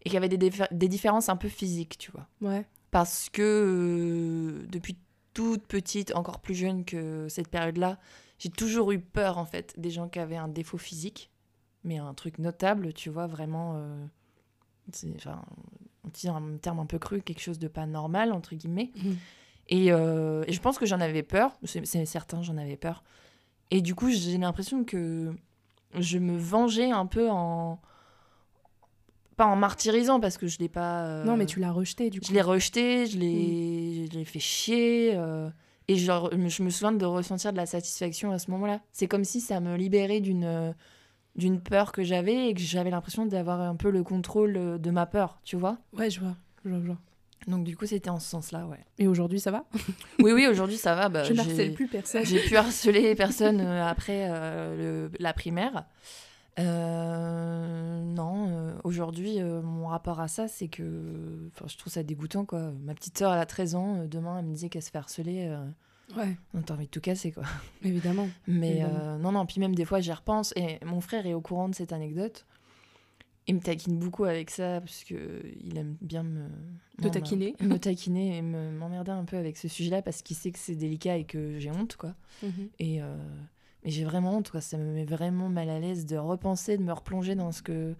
et 0.05 0.11
qui 0.11 0.17
avait 0.17 0.29
des, 0.29 0.89
différences 0.89 1.29
un 1.29 1.37
peu 1.37 1.49
physiques, 1.49 1.97
tu 1.99 2.11
vois. 2.11 2.27
Ouais. 2.41 2.67
Parce 2.91 3.29
que 3.31 3.43
euh, 3.43 4.67
depuis 4.69 4.97
toute 5.35 5.67
petite, 5.67 6.15
encore 6.15 6.41
plus 6.41 6.55
jeune 6.55 6.85
que 6.85 7.29
cette 7.29 7.49
période-là, 7.49 7.99
j'ai 8.39 8.50
toujours 8.50 8.93
eu 8.93 8.99
peur, 8.99 9.39
en 9.39 9.44
fait, 9.44 9.75
des 9.79 9.91
gens 9.91 10.09
qui 10.09 10.19
avaient 10.19 10.37
un 10.37 10.49
défaut 10.49 10.79
physique, 10.79 11.31
mais 11.85 11.99
un 11.99 12.15
truc 12.15 12.39
notable, 12.39 12.93
tu 12.93 13.11
vois, 13.11 13.27
vraiment. 13.27 13.75
euh, 13.77 14.06
enfin, 15.17 15.43
on 16.05 16.09
dit 16.09 16.29
un 16.29 16.56
terme 16.61 16.81
un 16.81 16.87
peu 16.87 16.99
cru, 16.99 17.23
quelque 17.23 17.41
chose 17.41 17.59
de 17.59 17.69
pas 17.69 17.87
normal, 17.87 18.33
entre 18.33 18.55
guillemets. 18.56 18.91
Mhm. 18.97 19.17
Et, 19.69 19.93
euh, 19.93 20.44
et 20.49 20.53
je 20.53 20.61
pense 20.61 20.79
que 20.79 20.87
j'en 20.87 21.00
avais 21.00 21.23
peur, 21.23 21.56
c'est 21.65 22.05
certain, 22.05 22.43
j'en 22.43 22.56
avais 22.56 22.77
peur. 22.77 23.05
Et 23.71 23.81
du 23.81 23.94
coup, 23.94 24.11
j'ai 24.11 24.37
l'impression 24.37 24.85
que 24.85 25.33
je 25.99 26.19
me 26.19 26.37
vengeais 26.37 26.91
un 26.91 27.06
peu 27.06 27.29
en. 27.31 27.81
Pas 29.37 29.47
en 29.47 29.56
martyrisant, 29.56 30.21
parce 30.21 30.37
que 30.37 30.47
je 30.47 30.59
l'ai 30.59 30.69
pas. 30.69 31.05
euh, 31.06 31.25
Non, 31.25 31.37
mais 31.37 31.47
tu 31.47 31.59
l'as 31.59 31.73
rejeté, 31.73 32.11
du 32.11 32.21
coup. 32.21 32.27
je 32.27 32.33
l'ai 32.33 32.43
rejeté, 32.43 33.06
je 33.06 33.17
Mm. 33.17 33.21
l'ai 33.21 34.06
je 34.11 34.19
l'ai 34.19 34.25
fait 34.25 34.39
chier. 34.41 35.12
euh, 35.17 35.49
et 35.89 35.97
genre, 35.97 36.31
je 36.33 36.62
me 36.62 36.71
souviens 36.71 36.93
de 36.93 37.05
ressentir 37.06 37.50
de 37.53 37.56
la 37.56 37.67
satisfaction 37.67 38.31
à 38.31 38.39
ce 38.39 38.50
moment-là. 38.53 38.81
C'est 38.93 39.09
comme 39.09 39.25
si 39.25 39.41
ça 39.41 39.61
me 39.61 39.77
libérait 39.77 40.21
d'une 40.21 40.75
d'une 41.35 41.61
peur 41.62 41.93
que 41.93 42.03
j'avais 42.05 42.49
et 42.50 42.55
que 42.55 42.61
j'avais 42.61 42.91
l'impression 42.91 43.25
d'avoir 43.25 43.59
un 43.62 43.75
peu 43.75 43.91
le 43.91 44.03
contrôle 44.05 44.79
de 44.79 44.91
ma 44.91 45.06
peur, 45.06 45.41
tu 45.44 45.56
vois? 45.56 45.79
Ouais, 45.94 46.11
je 46.11 46.21
vois. 46.21 46.37
Je 46.62 46.69
vois, 46.69 46.79
je 46.81 46.87
vois. 46.87 46.99
Donc 47.47 47.65
du 47.65 47.77
coup, 47.77 47.87
c'était 47.87 48.11
en 48.11 48.21
ce 48.21 48.29
sens-là, 48.29 48.67
ouais. 48.67 48.79
Et 48.99 49.06
aujourd'hui, 49.09 49.41
ça 49.41 49.50
va? 49.50 49.65
Oui, 50.21 50.33
oui, 50.33 50.47
aujourd'hui, 50.47 50.77
ça 50.77 50.94
va. 50.94 51.09
bah, 51.09 51.25
Je 51.25 51.33
n'harcèle 51.33 51.75
plus 51.75 51.89
personne. 51.89 52.25
J'ai 52.25 52.41
pu 52.41 52.56
harceler 52.56 53.15
personne 53.15 53.61
euh, 53.61 53.85
après 53.87 54.29
euh, 54.31 55.09
le- 55.09 55.11
la 55.19 55.33
primaire. 55.33 55.85
Euh, 56.59 58.03
non, 58.03 58.49
euh, 58.50 58.73
aujourd'hui, 58.85 59.41
mon 59.43 59.87
rapport 59.89 60.21
à 60.21 60.29
ça, 60.29 60.49
c'est 60.49 60.69
que 60.69 60.83
enfin, 61.55 61.67
je 61.69 61.77
trouve 61.77 61.93
ça 61.93 62.03
dégoûtant. 62.03 62.44
Quoi. 62.44 62.73
Ma 62.85 62.94
petite 62.94 63.17
sœur, 63.19 63.33
elle 63.33 63.41
a 63.41 63.47
13 63.47 63.75
ans. 63.75 64.05
demain, 64.06 64.39
elle 64.39 64.47
me 64.47 64.55
disait 64.55 64.69
qu'elle 64.69 64.83
se 64.83 64.91
fait 64.91 64.99
harceler. 64.99 65.56
Ouais, 66.17 66.37
non, 66.53 66.61
T'as 66.62 66.75
envie 66.75 66.87
de 66.87 66.91
tout 66.91 67.00
casser, 67.00 67.33
quoi. 67.33 67.44
évidemment. 67.83 68.29
Mais 68.47 68.79
Évidemment. 68.81 69.19
non, 69.19 69.33
non, 69.33 69.47
puis 69.47 69.61
même 69.61 69.75
des 69.75 69.85
fois, 69.87 70.00
j'y 70.00 70.12
repense. 70.12 70.53
Et 70.56 70.79
mon 70.85 71.00
frère 71.00 71.27
est 71.27 71.35
au 71.35 71.41
courant 71.41 71.69
de 71.69 71.75
cette 71.75 71.93
anecdote. 71.93 72.44
Il 73.49 73.56
me 73.56 73.61
taquine 73.61 73.99
beaucoup 73.99 74.25
avec 74.25 74.50
ça, 74.50 74.81
parce 74.81 75.03
que 75.05 75.43
il 75.65 75.77
aime 75.79 75.97
bien 76.00 76.23
me... 76.23 76.47
Te 77.00 77.09
taquiner. 77.09 77.56
Me 77.61 77.79
taquiner 77.79 78.37
et 78.37 78.43
me- 78.43 78.71
m'emmerder 78.71 79.11
un 79.11 79.25
peu 79.25 79.37
avec 79.37 79.56
ce 79.56 79.67
sujet-là, 79.67 80.03
parce 80.03 80.22
qu'il 80.22 80.37
sait 80.37 80.53
que 80.53 80.58
c'est 80.58 80.77
délicat 80.77 81.17
et 81.17 81.25
que 81.25 81.58
j'ai 81.58 81.70
honte, 81.70 81.96
quoi. 81.96 82.15
Mhm. 82.43 82.69
Et 82.79 83.03
euh, 83.03 83.17
mais 83.84 83.91
j'ai 83.91 84.05
vraiment 84.05 84.37
honte, 84.37 84.51
quoi. 84.51 84.61
Ça 84.61 84.79
me 84.79 84.93
met 84.93 85.05
vraiment 85.05 85.49
mal 85.49 85.69
à 85.70 85.81
l'aise 85.81 86.06
de 86.06 86.17
repenser, 86.17 86.77
de 86.79 86.82
me 86.84 86.93
replonger 86.93 87.34
dans 87.34 87.51
ce 87.51 87.63
que, 87.63 87.94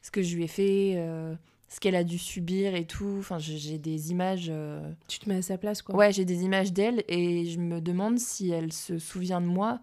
ce 0.00 0.10
que 0.10 0.22
je 0.22 0.34
lui 0.36 0.44
ai 0.44 0.48
fait, 0.48 0.94
euh, 0.96 1.34
ce 1.68 1.80
qu'elle 1.80 1.96
a 1.96 2.04
dû 2.04 2.16
subir 2.18 2.74
et 2.74 2.86
tout. 2.86 3.16
Enfin, 3.18 3.38
j'ai 3.38 3.58
j'ai 3.58 3.76
des 3.78 4.10
images. 4.12 4.46
euh, 4.48 4.90
Tu 5.08 5.18
te 5.18 5.28
mets 5.28 5.36
à 5.36 5.42
sa 5.42 5.58
place, 5.58 5.82
quoi. 5.82 5.94
Ouais, 5.96 6.12
j'ai 6.12 6.24
des 6.24 6.44
images 6.44 6.72
d'elle 6.72 7.04
et 7.08 7.44
je 7.44 7.58
me 7.58 7.82
demande 7.82 8.18
si 8.18 8.50
elle 8.50 8.72
se 8.72 8.98
souvient 8.98 9.42
de 9.42 9.46
moi. 9.46 9.80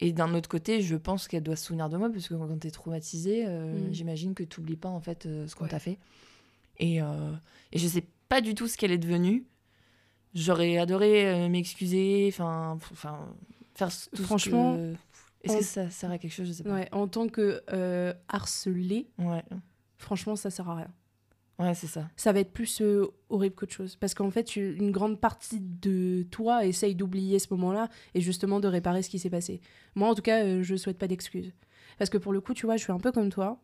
Et 0.00 0.12
d'un 0.12 0.32
autre 0.34 0.48
côté, 0.48 0.80
je 0.80 0.94
pense 0.94 1.26
qu'elle 1.26 1.42
doit 1.42 1.56
se 1.56 1.66
souvenir 1.66 1.88
de 1.88 1.96
moi, 1.96 2.08
parce 2.10 2.28
que 2.28 2.34
quand 2.34 2.58
t'es 2.60 2.70
traumatisée, 2.70 3.44
euh, 3.46 3.88
Mm. 3.88 3.92
j'imagine 3.92 4.34
que 4.34 4.44
t'oublies 4.44 4.76
pas 4.76 4.88
en 4.88 5.00
fait 5.00 5.26
euh, 5.26 5.46
ce 5.48 5.56
qu'on 5.56 5.64
Ouais. 5.64 5.70
t'a 5.70 5.80
fait. 5.80 5.98
Et, 6.78 7.02
euh, 7.02 7.32
et 7.72 7.78
je 7.78 7.88
sais 7.88 8.04
pas 8.28 8.40
du 8.40 8.54
tout 8.54 8.68
ce 8.68 8.76
qu'elle 8.76 8.92
est 8.92 8.98
devenue. 8.98 9.44
J'aurais 10.34 10.78
adoré 10.78 11.26
euh, 11.28 11.48
m'excuser, 11.48 12.26
enfin, 12.32 12.78
enfin, 12.92 13.34
faire 13.74 13.88
tout 13.88 14.16
ce 14.16 14.22
Franchement, 14.22 14.76
que- 14.76 14.94
Est-ce 15.44 15.58
que 15.58 15.64
ça 15.64 15.90
sert 15.90 16.10
à 16.10 16.18
quelque 16.18 16.32
chose 16.32 16.46
Je 16.48 16.52
sais 16.52 16.62
pas. 16.64 16.74
Ouais, 16.74 16.88
en 16.92 17.08
tant 17.08 17.26
que 17.28 17.62
harcelé, 18.28 19.08
Ouais, 19.18 19.42
franchement, 19.96 20.36
ça 20.36 20.50
sert 20.50 20.68
à 20.68 20.76
rien. 20.76 20.90
Ouais 21.58 21.74
c'est 21.74 21.86
ça. 21.86 22.08
Ça 22.16 22.32
va 22.32 22.40
être 22.40 22.52
plus 22.52 22.80
euh, 22.80 23.06
horrible 23.30 23.54
qu'autre 23.54 23.72
chose. 23.72 23.96
Parce 23.96 24.14
qu'en 24.14 24.30
fait, 24.30 24.56
une 24.56 24.90
grande 24.90 25.20
partie 25.20 25.60
de 25.60 26.26
toi 26.30 26.64
essaye 26.64 26.94
d'oublier 26.94 27.38
ce 27.38 27.48
moment-là 27.54 27.88
et 28.14 28.20
justement 28.20 28.60
de 28.60 28.68
réparer 28.68 29.02
ce 29.02 29.10
qui 29.10 29.18
s'est 29.18 29.30
passé. 29.30 29.60
Moi, 29.94 30.08
en 30.08 30.14
tout 30.14 30.22
cas, 30.22 30.44
euh, 30.44 30.62
je 30.62 30.76
souhaite 30.76 30.98
pas 30.98 31.08
d'excuses. 31.08 31.52
Parce 31.98 32.10
que 32.10 32.18
pour 32.18 32.32
le 32.32 32.40
coup, 32.40 32.54
tu 32.54 32.66
vois, 32.66 32.76
je 32.76 32.82
suis 32.82 32.92
un 32.92 33.00
peu 33.00 33.12
comme 33.12 33.30
toi. 33.30 33.60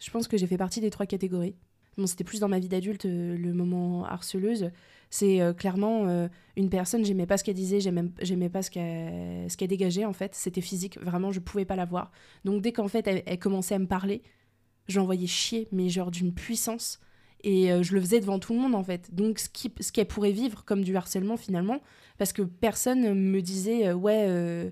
Je 0.00 0.10
pense 0.10 0.28
que 0.28 0.36
j'ai 0.36 0.46
fait 0.46 0.58
partie 0.58 0.80
des 0.80 0.90
trois 0.90 1.06
catégories. 1.06 1.54
Bon, 1.96 2.06
c'était 2.06 2.24
plus 2.24 2.40
dans 2.40 2.48
ma 2.48 2.58
vie 2.58 2.68
d'adulte, 2.68 3.04
euh, 3.06 3.36
le 3.36 3.52
moment 3.52 4.04
harceleuse. 4.04 4.70
C'est 5.10 5.40
euh, 5.40 5.52
clairement 5.52 6.06
euh, 6.06 6.28
une 6.56 6.70
personne, 6.70 7.04
j'aimais 7.04 7.26
pas 7.26 7.36
ce 7.36 7.44
qu'elle 7.44 7.56
disait, 7.56 7.80
j'aimais 7.80 8.48
pas 8.48 8.62
ce 8.62 8.70
qu'elle 8.70 9.48
qu'elle 9.56 9.68
dégageait, 9.68 10.04
en 10.04 10.12
fait. 10.12 10.34
C'était 10.34 10.60
physique, 10.60 10.98
vraiment, 11.00 11.32
je 11.32 11.40
pouvais 11.40 11.64
pas 11.64 11.76
la 11.76 11.84
voir. 11.84 12.12
Donc, 12.44 12.62
dès 12.62 12.72
qu'en 12.72 12.88
fait, 12.88 13.06
elle, 13.06 13.22
elle 13.26 13.38
commençait 13.38 13.74
à 13.74 13.78
me 13.78 13.86
parler, 13.86 14.22
j'envoyais 14.88 15.26
chier, 15.26 15.68
mais 15.72 15.88
genre 15.88 16.10
d'une 16.10 16.32
puissance. 16.32 17.00
Et 17.42 17.72
euh, 17.72 17.82
je 17.82 17.94
le 17.94 18.00
faisais 18.00 18.20
devant 18.20 18.38
tout 18.38 18.52
le 18.52 18.58
monde, 18.60 18.74
en 18.74 18.82
fait. 18.84 19.14
Donc, 19.14 19.38
ce 19.38 19.48
qui- 19.48 19.72
ce 19.80 19.92
qu'elle 19.92 20.06
pourrait 20.06 20.32
vivre 20.32 20.64
comme 20.64 20.82
du 20.84 20.94
harcèlement, 20.96 21.36
finalement, 21.36 21.80
parce 22.18 22.32
que 22.34 22.42
personne 22.42 23.14
me 23.14 23.40
disait, 23.40 23.88
euh, 23.88 23.94
ouais, 23.94 24.26
euh, 24.28 24.70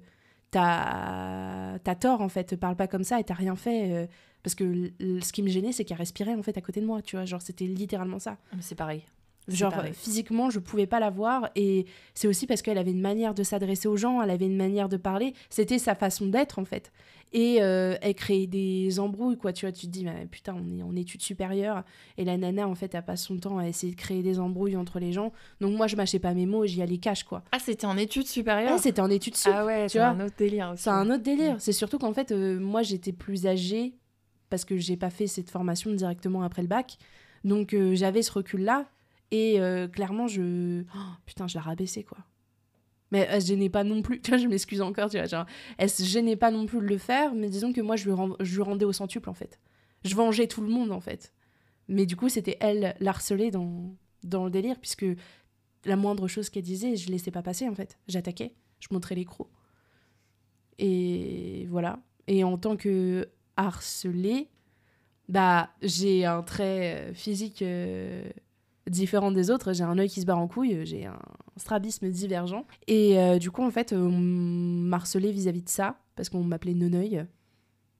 t'as 0.51 1.95
tort, 1.95 2.21
en 2.21 2.29
fait, 2.29 2.57
parle 2.57 2.77
pas 2.77 2.87
comme 2.87 3.05
ça 3.05 3.21
et 3.21 3.25
t'as 3.25 3.35
rien 3.35 3.57
fait. 3.57 3.93
euh, 3.93 4.07
parce 4.43 4.55
que 4.55 4.93
ce 5.21 5.33
qui 5.33 5.43
me 5.43 5.49
gênait, 5.49 5.73
c'est 5.73 5.85
qu'elle 5.85 5.99
respirait, 5.99 6.35
en 6.35 6.43
fait, 6.43 6.57
à 6.57 6.61
côté 6.61 6.81
de 6.81 6.87
moi, 6.87 7.03
tu 7.03 7.17
vois. 7.17 7.25
Genre, 7.25 7.43
c'était 7.43 7.67
littéralement 7.67 8.19
ça. 8.19 8.39
Ah, 8.53 8.57
C'est 8.61 8.77
pareil. 8.77 9.03
Genre, 9.49 9.73
pareil. 9.73 9.93
physiquement, 9.95 10.51
je 10.51 10.59
pouvais 10.59 10.87
pas 10.87 11.01
la 11.01 11.11
voir. 11.11 11.51
Et 11.57 11.87
c'est 12.15 12.29
aussi 12.29 12.47
parce 12.47 12.63
qu'elle 12.63 12.79
avait 12.79 12.91
une 12.91 13.01
manière 13.01 13.35
de 13.35 13.43
s'adresser 13.43 13.89
aux 13.89 13.97
gens, 13.97 14.23
elle 14.23 14.31
avait 14.31 14.47
une 14.47 14.57
manière 14.57 14.89
de 14.89 14.97
parler. 14.97 15.35
C'était 15.51 15.79
sa 15.79 15.95
façon 15.95 16.27
d'être, 16.27 16.59
en 16.59 16.65
fait. 16.65 16.93
Et 17.33 17.59
euh, 17.61 17.97
elle 18.01 18.15
créait 18.15 18.47
des 18.47 19.01
embrouilles, 19.01 19.37
quoi. 19.37 19.53
Tu 19.53 19.67
vois, 19.67 19.73
tu 19.73 19.87
te 19.87 19.91
dis, 19.91 20.05
bah, 20.05 20.13
putain, 20.31 20.55
on 20.55 20.79
est 20.79 20.83
en 20.83 20.97
études 20.97 21.23
supérieures. 21.23 21.85
Et 22.17 22.25
la 22.25 22.37
nana, 22.37 22.67
en 22.67 22.75
fait, 22.75 22.95
elle 22.95 23.05
passe 23.05 23.23
son 23.23 23.37
temps 23.37 23.59
à 23.59 23.67
essayer 23.67 23.93
de 23.93 23.99
créer 23.99 24.23
des 24.23 24.39
embrouilles 24.39 24.77
entre 24.77 24.99
les 24.99 25.13
gens. 25.13 25.33
Donc, 25.61 25.77
moi, 25.77 25.87
je 25.87 25.97
mâchais 25.97 26.19
pas 26.19 26.33
mes 26.33 26.47
mots 26.47 26.65
j'y 26.65 26.81
allais 26.83 26.99
cash, 26.99 27.25
quoi. 27.25 27.43
Ah, 27.53 27.59
c'était 27.59 27.87
en 27.87 27.97
études 27.97 28.27
supérieures 28.27 28.73
Ouais, 28.73 28.79
c'était 28.79 29.01
en 29.01 29.11
études 29.11 29.37
sup. 29.37 29.53
Ah 29.55 29.65
ouais, 29.65 29.87
c'est 29.89 29.99
un 29.99 30.21
autre 30.21 30.37
délire 30.39 30.71
aussi. 30.73 30.85
C'est 30.85 30.91
un 30.91 31.11
autre 31.11 31.23
délire. 31.23 31.57
C'est 31.59 31.73
surtout 31.73 31.99
qu'en 31.99 32.13
fait, 32.13 32.33
euh, 32.33 32.59
moi, 32.59 32.83
j'étais 32.83 33.13
plus 33.13 33.47
âgée 33.47 33.95
parce 34.51 34.65
que 34.65 34.77
j'ai 34.79 34.97
pas 34.97 35.11
fait 35.11 35.27
cette 35.27 35.51
formation 35.51 35.93
directement 35.93 36.43
après 36.43 36.63
le 36.63 36.69
bac. 36.69 36.97
Donc, 37.45 37.75
euh, 37.75 37.95
j'avais 37.95 38.23
ce 38.23 38.33
recul-là. 38.33 38.87
Et 39.31 39.61
euh, 39.61 39.89
clairement, 39.89 40.27
je. 40.27 40.83
Oh, 40.95 41.13
putain, 41.27 41.47
je 41.47 41.55
la 41.57 41.61
rabaissais, 41.61 42.03
quoi. 42.03 42.19
Mais 43.11 43.27
elle 43.31 43.43
se 43.43 43.49
gênait 43.49 43.71
pas 43.71 43.85
non 43.85 44.03
plus. 44.03 44.21
Tu 44.23 44.31
vois, 44.31 44.39
je 44.39 44.47
m'excuse 44.47 44.81
encore, 44.81 45.11
tu 45.11 45.19
vois. 45.19 45.27
Genre, 45.27 45.47
elle 45.77 45.91
se 45.91 46.03
gênait 46.03 46.37
pas 46.37 46.51
non 46.51 46.67
plus 46.67 46.79
de 46.79 46.87
le 46.87 46.99
faire. 46.99 47.35
Mais 47.35 47.49
disons 47.49 47.73
que 47.73 47.81
moi, 47.81 47.97
je 47.97 48.05
lui, 48.05 48.63
rendais 48.63 48.85
au 48.85 48.93
centuple, 48.93 49.29
en 49.29 49.35
fait. 49.35 49.59
Je 50.05 50.15
vengeais 50.15 50.47
tout 50.47 50.61
le 50.61 50.69
monde, 50.69 50.93
en 50.93 51.01
fait. 51.01 51.33
Mais 51.89 52.07
du 52.07 52.17
coup, 52.17 52.29
c'était 52.29 52.57
elle 52.61 52.95
l'harcelée 53.01 53.51
dans, 53.51 53.95
dans 54.25 54.45
le 54.45 54.51
délire, 54.51 54.79
puisque 54.79 55.07
la 55.85 55.97
moindre 55.97 56.29
chose 56.29 56.51
qu'elle 56.51 56.63
disait, 56.63 56.97
je 56.97 57.11
laissais 57.11 57.31
pas 57.31 57.43
passer, 57.43 57.69
en 57.69 57.75
fait. 57.75 57.99
J'attaquais, 58.09 58.55
je 58.81 58.89
montrais 58.91 59.15
les. 59.15 59.27
Et 60.79 61.67
voilà. 61.71 62.01
Et 62.27 62.45
en 62.45 62.59
tant 62.59 62.77
que 62.77 63.29
harcelée, 63.57 64.49
bah, 65.29 65.71
j'ai 65.83 66.25
un 66.25 66.43
trait 66.43 66.95
euh, 66.95 67.15
physique 67.15 67.63
euh, 67.63 68.29
différent 68.89 69.31
des 69.31 69.51
autres. 69.51 69.73
J'ai 69.73 69.85
un 69.85 69.99
œil 69.99 70.09
qui 70.09 70.21
se 70.21 70.27
barre 70.27 70.39
en 70.39 70.49
couille, 70.49 70.85
j'ai 70.85 71.07
un 71.07 71.19
strabisme 71.57 72.09
divergent. 72.09 72.65
Et 72.87 73.19
euh, 73.19 73.39
du 73.39 73.51
coup, 73.51 73.63
en 73.63 73.71
fait, 73.71 73.93
on 73.93 74.11
m'harcelait 74.11 75.33
vis-à-vis 75.33 75.63
de 75.63 75.69
ça, 75.69 75.99
parce 76.17 76.29
qu'on 76.29 76.43
m'appelait 76.45 76.75
non-œil. 76.75 77.27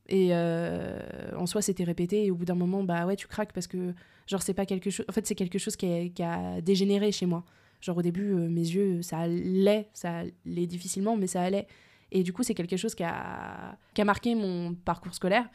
Et 0.09 0.29
euh, 0.33 1.01
en 1.37 1.47
soi, 1.47 1.63
c'était 1.63 1.85
répété. 1.85 2.25
Et 2.27 2.31
au 2.31 2.35
bout 2.35 2.45
d'un 2.45 2.55
moment, 2.55 2.83
bah 2.83 3.07
ouais, 3.07 3.17
tu 3.17 3.27
craques 3.27 3.53
parce 3.53 3.67
que, 3.67 3.95
genre, 4.27 4.43
c'est 4.43 4.55
pas 4.55 4.67
quelque 4.67 4.91
chose. 4.91 5.07
En 5.09 5.13
fait, 5.13 5.27
c'est 5.27 5.35
quelque 5.35 5.59
chose 5.59 5.77
qui 5.77 5.87
a, 5.87 6.09
qui 6.09 6.23
a 6.23 6.61
dégénéré 6.61 7.13
chez 7.13 7.27
moi. 7.27 7.45
Genre, 7.81 7.97
au 7.97 8.03
début, 8.03 8.33
euh, 8.33 8.49
mes 8.49 8.63
yeux, 8.63 9.03
ça 9.03 9.19
allait, 9.19 9.89
ça 9.93 10.23
allait 10.47 10.67
difficilement, 10.67 11.17
mais 11.17 11.27
ça 11.27 11.43
allait. 11.43 11.67
Et 12.11 12.23
du 12.23 12.33
coup, 12.33 12.43
c'est 12.43 12.55
quelque 12.55 12.77
chose 12.77 12.95
qui 12.95 13.05
a, 13.05 13.77
qui 13.93 14.01
a 14.01 14.05
marqué 14.05 14.35
mon 14.35 14.75
parcours 14.75 15.15
scolaire. 15.15 15.49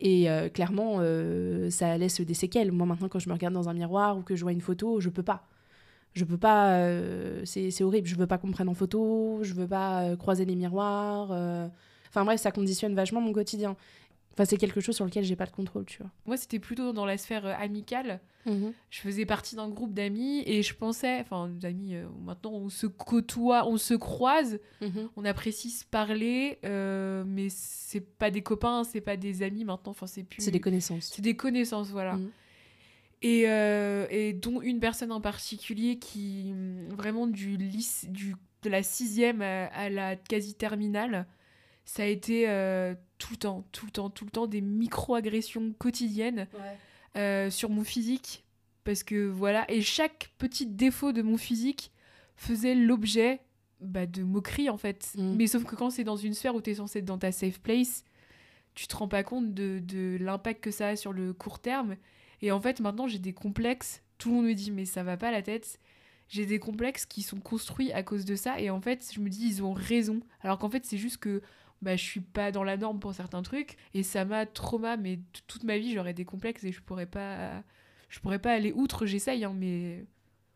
Et 0.00 0.30
euh, 0.30 0.48
clairement, 0.48 0.96
euh, 1.00 1.70
ça 1.70 1.96
laisse 1.96 2.20
des 2.20 2.34
séquelles. 2.34 2.72
Moi, 2.72 2.86
maintenant, 2.86 3.08
quand 3.08 3.18
je 3.18 3.28
me 3.28 3.34
regarde 3.34 3.54
dans 3.54 3.68
un 3.68 3.74
miroir 3.74 4.18
ou 4.18 4.22
que 4.22 4.36
je 4.36 4.42
vois 4.42 4.52
une 4.52 4.60
photo, 4.60 5.00
je 5.00 5.08
peux 5.08 5.22
pas. 5.22 5.46
Je 6.14 6.24
peux 6.24 6.38
pas. 6.38 6.76
euh, 6.78 7.42
c'est 7.44 7.82
horrible. 7.82 8.06
Je 8.06 8.16
veux 8.16 8.26
pas 8.26 8.38
qu'on 8.38 8.48
me 8.48 8.52
prenne 8.52 8.68
en 8.68 8.74
photo. 8.74 9.40
Je 9.42 9.54
veux 9.54 9.68
pas 9.68 10.16
croiser 10.16 10.44
les 10.44 10.56
miroirs. 10.56 11.30
Enfin 12.08 12.24
bref, 12.24 12.40
ça 12.40 12.52
conditionne 12.52 12.94
vachement 12.94 13.20
mon 13.20 13.32
quotidien. 13.32 13.76
Enfin, 14.34 14.44
c'est 14.44 14.56
quelque 14.58 14.80
chose 14.80 14.94
sur 14.94 15.04
lequel 15.04 15.24
j'ai 15.24 15.36
pas 15.36 15.46
de 15.46 15.52
contrôle, 15.52 15.86
tu 15.86 16.02
vois. 16.02 16.10
Moi, 16.26 16.36
c'était 16.36 16.58
plutôt 16.58 16.92
dans 16.92 17.06
la 17.06 17.16
sphère 17.16 17.46
euh, 17.46 17.54
amicale. 17.58 18.20
Je 18.46 19.00
faisais 19.00 19.24
partie 19.24 19.56
d'un 19.56 19.68
groupe 19.68 19.94
d'amis 19.94 20.42
et 20.46 20.62
je 20.62 20.74
pensais, 20.74 21.20
enfin, 21.20 21.48
d'amis, 21.48 21.94
euh, 21.94 22.06
maintenant 22.24 22.52
on 22.52 22.68
se 22.68 22.86
côtoie, 22.86 23.66
on 23.66 23.78
se 23.78 23.94
croise, 23.94 24.60
on 25.16 25.24
apprécie 25.24 25.70
se 25.70 25.84
parler, 25.84 26.58
euh, 26.64 27.24
mais 27.26 27.48
c'est 27.48 28.00
pas 28.00 28.30
des 28.30 28.42
copains, 28.42 28.84
c'est 28.84 29.00
pas 29.00 29.16
des 29.16 29.42
amis 29.42 29.64
maintenant, 29.64 29.92
enfin, 29.92 30.06
c'est 30.06 30.24
plus. 30.24 30.42
C'est 30.42 30.50
des 30.50 30.60
connaissances. 30.60 31.12
C'est 31.14 31.22
des 31.22 31.36
connaissances, 31.36 31.90
voilà. 31.90 32.14
Mhm. 32.14 32.30
Et, 33.22 33.44
euh, 33.48 34.06
et 34.10 34.34
dont 34.34 34.60
une 34.60 34.80
personne 34.80 35.10
en 35.10 35.20
particulier 35.22 35.98
qui, 35.98 36.50
hum, 36.52 36.88
vraiment 36.90 37.26
du, 37.26 37.56
lycée, 37.56 38.08
du 38.08 38.34
de 38.62 38.70
la 38.70 38.82
sixième 38.82 39.42
à, 39.42 39.66
à 39.66 39.88
la 39.88 40.16
quasi-terminale, 40.16 41.26
ça 41.84 42.02
a 42.02 42.06
été 42.06 42.48
euh, 42.48 42.94
tout 43.18 43.32
le 43.32 43.36
temps, 43.36 43.64
tout 43.72 43.86
le 43.86 43.92
temps, 43.92 44.10
tout 44.10 44.24
le 44.24 44.30
temps 44.30 44.46
des 44.46 44.60
micro-agressions 44.60 45.72
quotidiennes 45.78 46.48
euh, 47.16 47.50
sur 47.50 47.70
mon 47.70 47.84
physique. 47.84 48.44
Parce 48.84 49.02
que 49.02 49.26
voilà, 49.26 49.70
et 49.70 49.80
chaque 49.80 50.30
petit 50.38 50.66
défaut 50.66 51.12
de 51.12 51.22
mon 51.22 51.36
physique 51.36 51.90
faisait 52.36 52.74
l'objet 52.74 53.40
bah, 53.80 54.06
de 54.06 54.22
moqueries 54.22 54.70
en 54.70 54.76
fait. 54.76 55.12
Mm. 55.16 55.34
Mais 55.36 55.46
sauf 55.46 55.64
que 55.64 55.74
quand 55.74 55.90
c'est 55.90 56.04
dans 56.04 56.16
une 56.16 56.34
sphère 56.34 56.54
où 56.54 56.60
tu 56.60 56.70
es 56.70 56.74
censé 56.74 56.98
être 56.98 57.04
dans 57.04 57.18
ta 57.18 57.32
safe 57.32 57.60
place, 57.60 58.04
tu 58.74 58.86
te 58.86 58.96
rends 58.96 59.08
pas 59.08 59.22
compte 59.22 59.54
de, 59.54 59.78
de 59.78 60.18
l'impact 60.20 60.62
que 60.62 60.70
ça 60.70 60.88
a 60.88 60.96
sur 60.96 61.12
le 61.12 61.32
court 61.32 61.60
terme. 61.60 61.96
Et 62.42 62.50
en 62.50 62.60
fait, 62.60 62.80
maintenant, 62.80 63.06
j'ai 63.06 63.18
des 63.18 63.32
complexes. 63.32 64.02
Tout 64.18 64.30
le 64.30 64.36
monde 64.36 64.46
me 64.46 64.54
dit, 64.54 64.70
mais 64.70 64.84
ça 64.84 65.02
va 65.02 65.16
pas 65.16 65.30
la 65.30 65.42
tête. 65.42 65.78
J'ai 66.28 66.46
des 66.46 66.58
complexes 66.58 67.06
qui 67.06 67.22
sont 67.22 67.40
construits 67.40 67.92
à 67.92 68.02
cause 68.02 68.24
de 68.24 68.34
ça. 68.36 68.60
Et 68.60 68.70
en 68.70 68.80
fait, 68.80 69.10
je 69.14 69.20
me 69.20 69.28
dis, 69.28 69.46
ils 69.46 69.62
ont 69.62 69.72
raison. 69.72 70.20
Alors 70.40 70.58
qu'en 70.58 70.68
fait, 70.68 70.84
c'est 70.84 70.98
juste 70.98 71.18
que 71.18 71.42
bah, 71.84 71.96
je 71.96 72.02
suis 72.02 72.20
pas 72.20 72.50
dans 72.50 72.64
la 72.64 72.76
norme 72.76 72.98
pour 72.98 73.14
certains 73.14 73.42
trucs. 73.42 73.76
Et 73.94 74.02
ça 74.02 74.24
m'a 74.24 74.46
trauma. 74.46 74.96
Mais 74.96 75.20
toute 75.46 75.62
ma 75.64 75.78
vie, 75.78 75.92
j'aurais 75.94 76.14
des 76.14 76.24
complexes 76.24 76.64
et 76.64 76.72
je 76.72 76.80
pourrais 76.80 77.06
pas. 77.06 77.62
Je 78.08 78.20
pourrais 78.20 78.38
pas 78.38 78.52
aller 78.52 78.72
outre, 78.72 79.06
j'essaye, 79.06 79.44
hein, 79.44 79.54
mais 79.56 80.04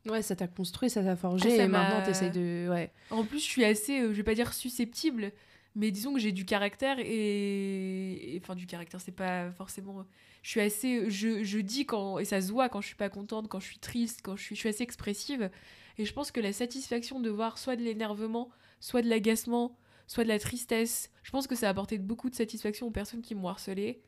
Ouais, 0.06 0.22
ça 0.22 0.36
t'a 0.36 0.46
construit, 0.46 0.88
ça 0.88 1.02
t'a 1.02 1.16
forgé, 1.16 1.48
Ah, 1.52 1.56
ça 1.56 1.64
et 1.64 1.68
maintenant 1.68 1.98
m'a- 1.98 2.02
t'essayes 2.06 2.30
de. 2.30 2.68
Ouais. 2.70 2.92
En 3.10 3.24
plus, 3.24 3.40
je 3.40 3.44
suis 3.44 3.64
assez, 3.64 4.00
euh, 4.00 4.08
je 4.12 4.16
vais 4.16 4.22
pas 4.22 4.34
dire 4.34 4.54
susceptible, 4.54 5.32
mais 5.74 5.90
disons 5.90 6.14
que 6.14 6.20
j'ai 6.20 6.32
du 6.32 6.44
caractère 6.44 6.98
et. 7.00 8.34
et- 8.34 8.40
Enfin, 8.42 8.54
du 8.54 8.66
caractère, 8.66 9.00
c'est 9.00 9.12
pas 9.12 9.50
forcément. 9.52 10.04
Je 10.42 10.50
suis 10.50 10.60
assez. 10.60 11.10
Je, 11.10 11.42
je 11.42 11.58
dis 11.58 11.84
quand. 11.84 12.18
Et 12.20 12.24
ça 12.24 12.40
se 12.40 12.50
voit 12.52 12.68
quand 12.68 12.80
je 12.80 12.86
suis 12.86 12.96
pas 12.96 13.08
contente, 13.10 13.48
quand 13.48 13.60
je 13.60 13.66
suis 13.66 13.78
triste, 13.80 14.20
quand 14.22 14.36
je 14.36 14.42
suis, 14.44 14.54
je 14.54 14.60
suis 14.60 14.68
assez 14.68 14.82
expressive. 14.84 15.50
Et 15.98 16.04
je 16.04 16.12
pense 16.12 16.30
que 16.30 16.40
la 16.40 16.52
satisfaction 16.52 17.18
de 17.20 17.28
voir 17.28 17.58
soit 17.58 17.74
de 17.76 17.82
l'énervement, 17.82 18.48
soit 18.80 19.02
de 19.02 19.08
l'agacement, 19.08 19.76
soit 20.08 20.24
de 20.24 20.28
la 20.28 20.40
tristesse, 20.40 21.10
je 21.22 21.30
pense 21.30 21.46
que 21.46 21.54
ça 21.54 21.68
a 21.68 21.70
apporté 21.70 21.98
beaucoup 21.98 22.30
de 22.30 22.34
satisfaction 22.34 22.88
aux 22.88 22.90
personnes 22.90 23.22
qui 23.22 23.36
m'ont 23.36 23.46
harcelée. 23.46 24.00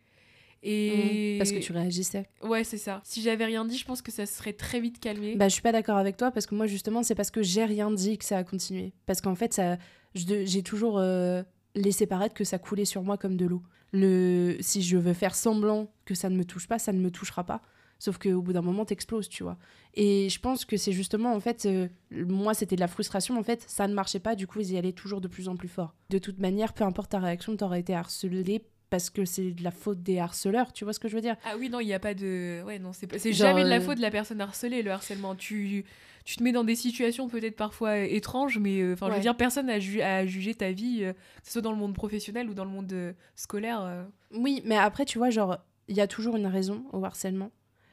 Et. 0.63 1.35
Mhm. 1.35 1.39
Parce 1.39 1.53
que 1.53 1.59
tu 1.59 1.73
réagissais. 1.73 2.29
Ouais, 2.43 2.65
c'est 2.65 2.79
ça. 2.79 3.01
Si 3.05 3.23
j'avais 3.23 3.45
rien 3.45 3.65
dit, 3.65 3.79
je 3.79 3.85
pense 3.85 4.03
que 4.03 4.11
ça 4.11 4.27
se 4.27 4.35
serait 4.37 4.53
très 4.53 4.81
vite 4.81 4.99
calmé. 4.99 5.37
Bah, 5.37 5.49
je 5.49 5.53
suis 5.53 5.63
pas 5.63 5.73
d'accord 5.73 5.97
avec 5.97 6.17
toi 6.17 6.31
parce 6.31 6.47
que 6.47 6.55
moi, 6.55 6.67
justement, 6.67 7.03
c'est 7.03 7.15
parce 7.15 7.31
que 7.31 7.43
j'ai 7.43 7.65
rien 7.65 7.91
dit 7.91 8.19
que 8.19 8.25
ça 8.25 8.39
a 8.39 8.45
continué. 8.45 8.93
Parce 9.07 9.21
qu'en 9.21 9.35
fait, 9.35 9.55
ça, 9.55 9.79
j'ai 10.15 10.63
toujours 10.63 10.99
euh, 10.99 11.43
laissé 11.75 12.07
paraître 12.07 12.35
que 12.35 12.45
ça 12.45 12.59
coulait 12.59 12.85
sur 12.85 13.03
moi 13.03 13.17
comme 13.17 13.37
de 13.37 13.47
l'eau. 13.47 13.63
Le, 13.93 14.57
si 14.61 14.83
je 14.83 14.97
veux 14.97 15.15
faire 15.15 15.35
semblant 15.35 15.91
que 16.05 16.15
ça 16.15 16.29
ne 16.29 16.37
me 16.37 16.45
touche 16.45 16.69
pas, 16.69 16.79
ça 16.79 16.93
ne 16.93 17.01
me 17.01 17.11
touchera 17.11 17.45
pas. 17.45 17.63
Sauf 18.01 18.19
qu'au 18.19 18.41
bout 18.43 18.53
d'un 18.55 18.63
moment, 18.63 18.85
t'exploses, 18.85 19.29
tu 19.29 19.43
vois. 19.45 19.57
Et 19.95 20.29
je 20.31 20.41
pense 20.41 20.65
que 20.65 20.77
c'est 20.77 20.91
justement, 20.93 21.33
en 21.35 21.39
fait, 21.41 21.67
euh, 21.67 21.87
moi, 22.11 22.55
c'était 22.55 22.75
de 22.75 22.81
la 22.81 22.89
frustration. 22.89 23.39
En 23.39 23.43
fait, 23.45 23.63
ça 23.69 23.87
ne 23.87 23.95
marchait 23.95 24.19
pas, 24.21 24.35
du 24.35 24.47
coup, 24.49 24.59
ils 24.61 24.73
y 24.73 24.77
allaient 24.79 24.93
toujours 24.93 25.21
de 25.21 25.29
plus 25.29 25.49
en 25.49 25.55
plus 25.57 25.69
fort. 25.69 25.95
De 26.09 26.17
toute 26.19 26.39
manière, 26.39 26.73
peu 26.73 26.83
importe 26.85 27.11
ta 27.13 27.19
réaction, 27.19 27.55
t'aurais 27.57 27.81
été 27.81 27.95
harcelé 27.95 28.65
parce 28.89 29.11
que 29.11 29.25
c'est 29.25 29.51
de 29.53 29.63
la 29.63 29.71
faute 29.71 30.03
des 30.03 30.19
harceleurs, 30.19 30.73
tu 30.73 30.83
vois 30.85 30.93
ce 30.95 30.99
que 30.99 31.07
je 31.09 31.15
veux 31.15 31.21
dire? 31.21 31.37
Ah 31.45 31.55
oui, 31.59 31.69
non, 31.69 31.79
il 31.79 31.87
n'y 31.87 31.93
a 31.93 32.01
pas 32.01 32.15
de. 32.15 32.63
Ouais, 32.65 32.79
non, 32.81 32.93
c'est 32.93 33.07
pas- 33.07 33.19
jamais 33.33 33.63
de 33.65 33.69
la 33.69 33.77
euh, 33.77 33.81
faute 33.81 33.99
de 33.99 34.03
la 34.03 34.11
personne 34.11 34.41
harcelée, 34.41 34.83
le 34.83 34.91
harcèlement. 34.91 35.37
Tu, 35.37 35.85
tu 36.25 36.37
te 36.37 36.43
mets 36.43 36.51
dans 36.53 36.65
des 36.65 36.75
situations 36.75 37.29
peut-être 37.29 37.55
parfois 37.55 37.99
étranges, 37.99 38.59
mais 38.59 38.81
euh, 38.81 38.95
enfin, 38.95 39.07
je 39.09 39.13
veux 39.17 39.21
dire, 39.21 39.37
personne 39.37 39.67
n'a 39.67 39.79
ju- 39.79 40.01
à 40.01 40.27
juger 40.27 40.55
ta 40.55 40.73
vie, 40.73 41.05
euh, 41.05 41.13
que 41.13 41.19
ce 41.45 41.53
soit 41.53 41.63
dans 41.63 41.71
le 41.71 41.77
monde 41.79 41.95
professionnel 41.95 42.49
ou 42.49 42.55
dans 42.55 42.65
le 42.65 42.71
monde 42.71 42.93
euh, 42.93 43.13
scolaire. 43.37 43.83
euh. 43.83 44.03
Oui, 44.35 44.61
mais 44.65 44.77
après, 44.77 45.05
tu 45.05 45.19
vois, 45.19 45.31
genre, 45.31 45.59
il 45.87 45.95
y 45.97 46.01
a 46.01 46.07
toujours 46.09 46.35
une 46.37 46.47
raison 46.47 46.85
au 46.93 47.05
harcèlement. 47.05 47.51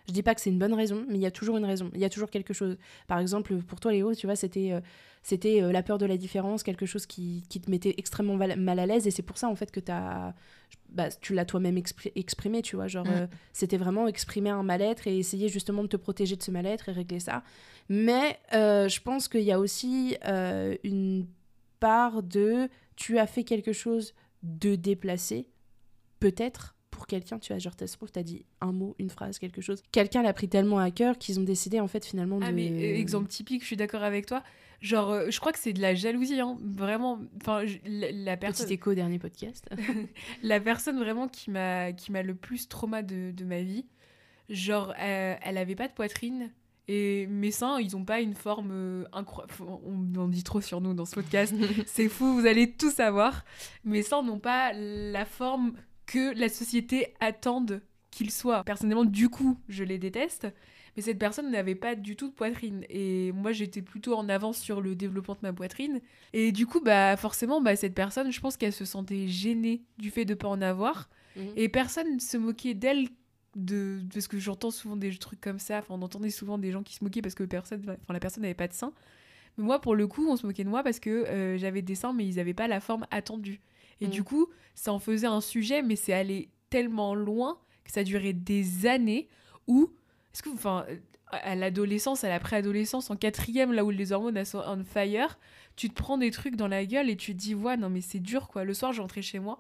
Je 0.08 0.14
dis 0.14 0.24
pas 0.24 0.34
que 0.34 0.40
c'est 0.42 0.50
une 0.50 0.60
bonne 0.60 0.74
raison, 0.74 1.06
mais 1.10 1.16
il 1.16 1.22
y 1.22 1.26
a 1.26 1.32
toujours 1.32 1.58
une 1.58 1.66
raison. 1.66 1.92
Il 1.94 2.00
y 2.00 2.06
a 2.06 2.10
toujours 2.10 2.30
quelque 2.30 2.54
chose. 2.54 2.78
Par 3.08 3.20
exemple, 3.20 3.58
pour 3.58 3.80
toi, 3.82 3.92
Léo, 3.92 4.16
tu 4.16 4.26
vois, 4.26 4.38
c'était 4.38 4.72
euh, 4.72 4.80
c'était 5.22 5.62
euh, 5.62 5.74
la 5.74 5.84
peur 5.84 5.98
de 5.98 6.06
la 6.06 6.16
différence, 6.16 6.64
quelque 6.64 6.86
chose 6.86 7.06
qui, 7.06 7.44
qui 7.50 7.60
te 7.60 7.70
mettait 7.70 7.94
extrêmement 7.98 8.38
mal 8.38 8.80
à 8.80 8.86
l'aise. 8.86 9.06
Et 9.06 9.12
c'est 9.12 9.22
pour 9.22 9.38
ça, 9.38 9.50
en 9.50 9.56
fait, 9.56 9.70
que 9.70 9.82
as, 9.92 10.34
bah, 10.90 11.10
tu 11.10 11.34
l'as 11.34 11.44
toi-même 11.44 11.76
expri- 11.76 12.14
exprimé, 12.16 12.62
tu 12.62 12.78
vois. 12.78 12.88
Genre, 12.88 13.06
euh, 13.10 13.28
c'était 13.52 13.76
vraiment 13.76 14.08
exprimer 14.08 14.50
un 14.50 14.64
mal-être 14.64 15.08
et 15.08 15.18
essayer 15.18 15.50
justement 15.50 15.84
de 15.84 15.90
te 15.90 15.98
protéger 15.98 16.38
de 16.38 16.44
ce 16.44 16.52
mal-être 16.52 16.88
et 16.88 16.94
régler 16.94 17.20
ça. 17.20 17.44
Mais 17.90 18.40
je 18.54 19.02
pense 19.02 19.28
qu'il 19.28 19.42
y 19.44 19.52
a 19.52 19.60
aussi 19.60 20.16
une 20.84 21.28
part 21.82 22.24
de 22.24 22.70
tu 22.96 23.20
as 23.20 23.28
fait 23.28 23.44
quelque 23.44 23.74
chose 23.74 24.14
de 24.44 24.76
déplacé, 24.76 25.50
peut-être 26.22 26.76
pour 26.98 27.06
quelqu'un, 27.06 27.38
tu 27.38 27.54
vois, 27.54 27.60
genre, 27.60 27.74
ça 27.78 27.86
se 27.86 27.96
trouve, 27.96 28.10
t'as 28.10 28.24
dit 28.24 28.44
un 28.60 28.72
mot, 28.72 28.96
une 28.98 29.12
phrase, 29.12 29.38
quelque 29.38 29.62
chose. 29.62 29.84
Quelqu'un 29.92 30.24
l'a 30.24 30.34
pris 30.34 30.50
tellement 30.50 30.80
à 30.80 30.90
cœur 30.90 31.20
qu'ils 31.20 31.40
ont 31.40 31.44
décidé, 31.44 31.80
en 31.80 31.88
fait, 31.88 32.04
finalement, 32.04 32.40
de... 32.40 32.46
Ah, 32.46 32.52
mais 32.52 32.72
euh, 32.72 32.98
exemple 32.98 33.28
typique, 33.28 33.62
je 33.62 33.68
suis 33.68 33.78
d'accord 33.78 34.02
avec 34.02 34.26
toi. 34.26 34.42
Genre, 34.82 35.12
euh, 35.12 35.30
je 35.30 35.40
crois 35.40 35.52
que 35.52 35.60
c'est 35.60 35.74
de 35.74 35.80
la 35.82 35.94
jalousie, 35.94 36.40
hein, 36.40 36.58
vraiment. 36.60 37.20
Enfin, 37.40 37.64
la, 37.86 38.12
la 38.12 38.36
personne. 38.36 38.66
Petit 38.66 38.74
écho 38.74 38.92
au 38.92 38.96
dernier 38.96 39.20
podcast. 39.20 39.70
la 40.42 40.60
personne 40.60 40.98
vraiment 40.98 41.28
qui 41.28 41.52
m'a 41.52 41.92
le 41.92 42.34
plus 42.34 42.68
trauma 42.68 43.04
de, 43.04 43.30
de 43.30 43.46
ma 43.46 43.62
vie 43.62 43.86
Genre, 44.50 44.92
euh, 45.00 45.36
elle 45.40 45.58
avait 45.60 45.76
pas 45.76 45.88
de 45.88 45.94
poitrine. 45.94 46.52
Et 46.88 47.28
mes 47.28 47.52
seins, 47.52 47.80
ils 47.80 47.96
ont 47.96 48.06
pas 48.06 48.22
une 48.22 48.34
forme 48.34 49.06
incroyable. 49.14 49.54
On 49.60 50.20
en 50.20 50.28
dit 50.30 50.44
trop 50.44 50.62
sur 50.62 50.82
nous 50.82 50.96
dans 50.96 51.06
ce 51.06 51.14
podcast. 51.14 51.54
C'est 51.86 52.10
fou, 52.10 52.40
vous 52.40 52.48
allez 52.48 52.72
tout 52.72 52.90
savoir. 52.90 53.46
Mes 53.84 54.02
seins 54.02 54.24
n'ont 54.24 54.40
pas 54.40 54.74
la 54.74 55.26
forme 55.26 55.74
que 56.08 56.34
la 56.38 56.50
société 56.50 57.14
attende 57.20 57.82
qu'ils 58.10 58.32
soient. 58.32 58.64
Personnellement, 58.64 59.06
du 59.06 59.30
coup, 59.30 59.60
je 59.70 59.84
les 59.84 60.00
déteste. 60.00 60.48
Mais 60.96 61.04
cette 61.04 61.20
personne 61.20 61.52
n'avait 61.52 61.76
pas 61.76 61.94
du 61.94 62.16
tout 62.16 62.30
de 62.30 62.34
poitrine. 62.34 62.84
Et 62.90 63.32
moi, 63.34 63.52
j'étais 63.52 63.84
plutôt 63.84 64.16
en 64.16 64.28
avance 64.30 64.58
sur 64.58 64.82
le 64.82 64.96
développement 64.96 65.36
de 65.36 65.42
ma 65.44 65.54
poitrine. 65.54 66.02
Et 66.34 66.52
du 66.52 66.66
coup, 66.66 66.82
bah, 66.82 67.16
forcément, 67.18 67.62
bah, 67.62 67.76
cette 67.76 67.94
personne, 67.94 68.32
je 68.32 68.42
pense 68.42 68.58
qu'elle 68.58 68.74
se 68.74 68.86
sentait 68.86 69.28
gênée 69.28 69.84
du 70.00 70.10
fait 70.10 70.26
de 70.26 70.34
pas 70.34 70.48
en 70.48 70.62
avoir. 70.62 71.08
Mhm. 71.36 71.54
Et 71.56 71.70
personne 71.70 72.16
ne 72.16 72.20
se 72.20 72.38
moquait 72.38 72.74
d'elle 72.74 73.10
de 73.56 74.02
parce 74.14 74.28
que 74.28 74.38
j'entends 74.38 74.72
souvent 74.72 74.96
des 74.96 75.16
trucs 75.18 75.42
comme 75.42 75.58
ça 75.58 75.80
enfin 75.80 75.96
on 75.96 76.02
entendait 76.04 76.30
souvent 76.30 76.60
des 76.60 76.72
gens 76.72 76.84
qui 76.84 76.94
se 76.94 77.04
moquaient 77.04 77.24
parce 77.24 77.34
que 77.34 77.44
personne 77.44 77.82
enfin 77.90 78.14
la 78.14 78.20
personne 78.20 78.44
n'avait 78.44 78.54
pas 78.54 78.68
de 78.68 78.74
sein 78.74 78.94
mais 79.58 79.64
moi 79.64 79.82
pour 79.82 79.96
le 79.96 80.06
coup 80.06 80.30
on 80.30 80.36
se 80.36 80.46
moquait 80.46 80.64
de 80.64 80.70
moi 80.70 80.84
parce 80.84 81.00
que 81.00 81.10
euh, 81.10 81.58
j'avais 81.58 81.82
des 81.82 81.96
seins 81.96 82.14
mais 82.14 82.28
ils 82.28 82.36
n'avaient 82.36 82.54
pas 82.54 82.68
la 82.68 82.80
forme 82.80 83.08
attendue 83.10 83.60
et 84.02 84.08
du 84.08 84.22
mm. 84.22 84.26
coup 84.26 84.48
ça 84.76 84.94
en 84.94 85.00
faisait 85.00 85.28
un 85.28 85.42
sujet 85.42 85.82
mais 85.82 85.96
c'est 85.96 86.14
allé 86.14 86.50
tellement 86.70 87.16
loin 87.16 87.58
que 87.84 87.92
ça 87.92 88.04
duré 88.04 88.34
des 88.34 88.86
années 88.86 89.28
où 89.68 89.92
est-ce 90.34 90.44
que 90.44 90.50
enfin 90.50 90.86
à 91.30 91.56
l'adolescence 91.56 92.24
à 92.24 92.30
la 92.30 92.40
préadolescence 92.40 93.10
en 93.10 93.16
quatrième 93.16 93.74
là 93.74 93.84
où 93.84 93.90
les 93.90 94.12
hormones 94.12 94.44
sont 94.46 94.64
on 94.66 94.84
fire 94.84 95.38
tu 95.76 95.90
te 95.90 95.96
prends 95.96 96.18
des 96.18 96.32
trucs 96.32 96.56
dans 96.56 96.68
la 96.68 96.86
gueule 96.86 97.10
et 97.10 97.18
tu 97.18 97.34
te 97.34 97.38
dis 97.40 97.56
ouais 97.56 97.78
non 97.78 97.90
mais 97.90 98.02
c'est 98.02 98.20
dur 98.20 98.48
quoi 98.48 98.64
le 98.64 98.74
soir 98.74 98.94
j'entrais 98.94 99.22
chez 99.22 99.40
moi 99.40 99.60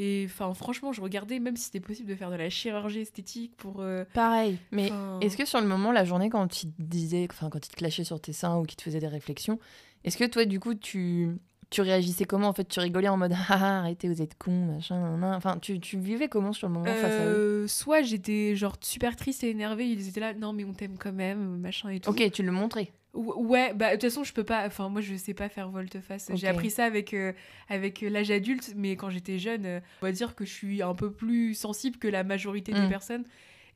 et 0.00 0.26
enfin, 0.26 0.54
franchement, 0.54 0.92
je 0.92 1.00
regardais 1.00 1.40
même 1.40 1.56
si 1.56 1.64
c'était 1.64 1.80
possible 1.80 2.08
de 2.08 2.14
faire 2.14 2.30
de 2.30 2.36
la 2.36 2.48
chirurgie 2.50 3.00
esthétique 3.00 3.56
pour. 3.56 3.80
Euh, 3.80 4.04
Pareil. 4.14 4.58
Mais 4.70 4.92
est-ce 5.20 5.36
que 5.36 5.44
sur 5.44 5.60
le 5.60 5.66
moment, 5.66 5.90
la 5.90 6.04
journée, 6.04 6.30
quand 6.30 6.62
il 6.62 6.72
te 6.72 6.82
disait, 6.82 7.26
enfin, 7.30 7.50
quand 7.50 7.66
il 7.66 7.70
te 7.70 7.76
clashait 7.76 8.04
sur 8.04 8.20
tes 8.20 8.32
seins 8.32 8.58
ou 8.58 8.62
qu'il 8.62 8.76
te 8.76 8.82
faisait 8.82 9.00
des 9.00 9.08
réflexions, 9.08 9.58
est-ce 10.04 10.16
que 10.16 10.24
toi, 10.24 10.44
du 10.44 10.60
coup, 10.60 10.74
tu 10.74 11.38
tu 11.70 11.80
réagissais 11.80 12.24
comment 12.24 12.48
en 12.48 12.52
fait 12.52 12.64
Tu 12.64 12.80
rigolais 12.80 13.08
en 13.08 13.16
mode 13.16 13.34
ah, 13.48 13.80
arrêtez 13.80 14.08
vous 14.08 14.22
êtes 14.22 14.36
con 14.38 14.52
machin 14.52 15.22
enfin 15.34 15.58
tu, 15.60 15.80
tu, 15.80 15.98
vivais 15.98 16.28
comment 16.28 16.52
sur 16.52 16.68
le 16.68 16.74
moment 16.74 16.86
face 16.86 17.04
à 17.04 17.26
eux? 17.26 17.64
Euh, 17.64 17.68
Soit 17.68 18.02
j'étais 18.02 18.56
genre 18.56 18.76
super 18.80 19.16
triste 19.16 19.44
et 19.44 19.50
énervée 19.50 19.86
ils 19.86 20.08
étaient 20.08 20.20
là 20.20 20.34
non 20.34 20.52
mais 20.52 20.64
on 20.64 20.72
t'aime 20.72 20.96
quand 20.98 21.12
même 21.12 21.58
machin 21.58 21.90
et 21.90 22.00
tout. 22.00 22.10
Ok 22.10 22.30
tu 22.30 22.42
le 22.42 22.52
montrais. 22.52 22.92
Ouais, 23.14 23.72
bah 23.74 23.88
de 23.88 23.92
toute 23.92 24.02
façon, 24.02 24.22
je 24.22 24.32
peux 24.32 24.44
pas. 24.44 24.66
Enfin, 24.66 24.88
moi, 24.88 25.00
je 25.00 25.14
sais 25.16 25.34
pas 25.34 25.48
faire 25.48 25.70
volte-face. 25.70 26.30
J'ai 26.34 26.46
appris 26.46 26.70
ça 26.70 26.84
avec, 26.84 27.14
euh, 27.14 27.32
avec 27.68 28.02
euh, 28.02 28.10
l'âge 28.10 28.30
adulte, 28.30 28.74
mais 28.76 28.96
quand 28.96 29.10
j'étais 29.10 29.38
jeune, 29.38 29.66
euh, 29.66 29.80
on 30.02 30.06
va 30.06 30.12
dire 30.12 30.34
que 30.34 30.44
je 30.44 30.52
suis 30.52 30.82
un 30.82 30.94
peu 30.94 31.10
plus 31.10 31.54
sensible 31.54 31.96
que 31.96 32.06
la 32.06 32.22
majorité 32.22 32.72
des 32.72 32.82
mm. 32.82 32.88
personnes. 32.88 33.24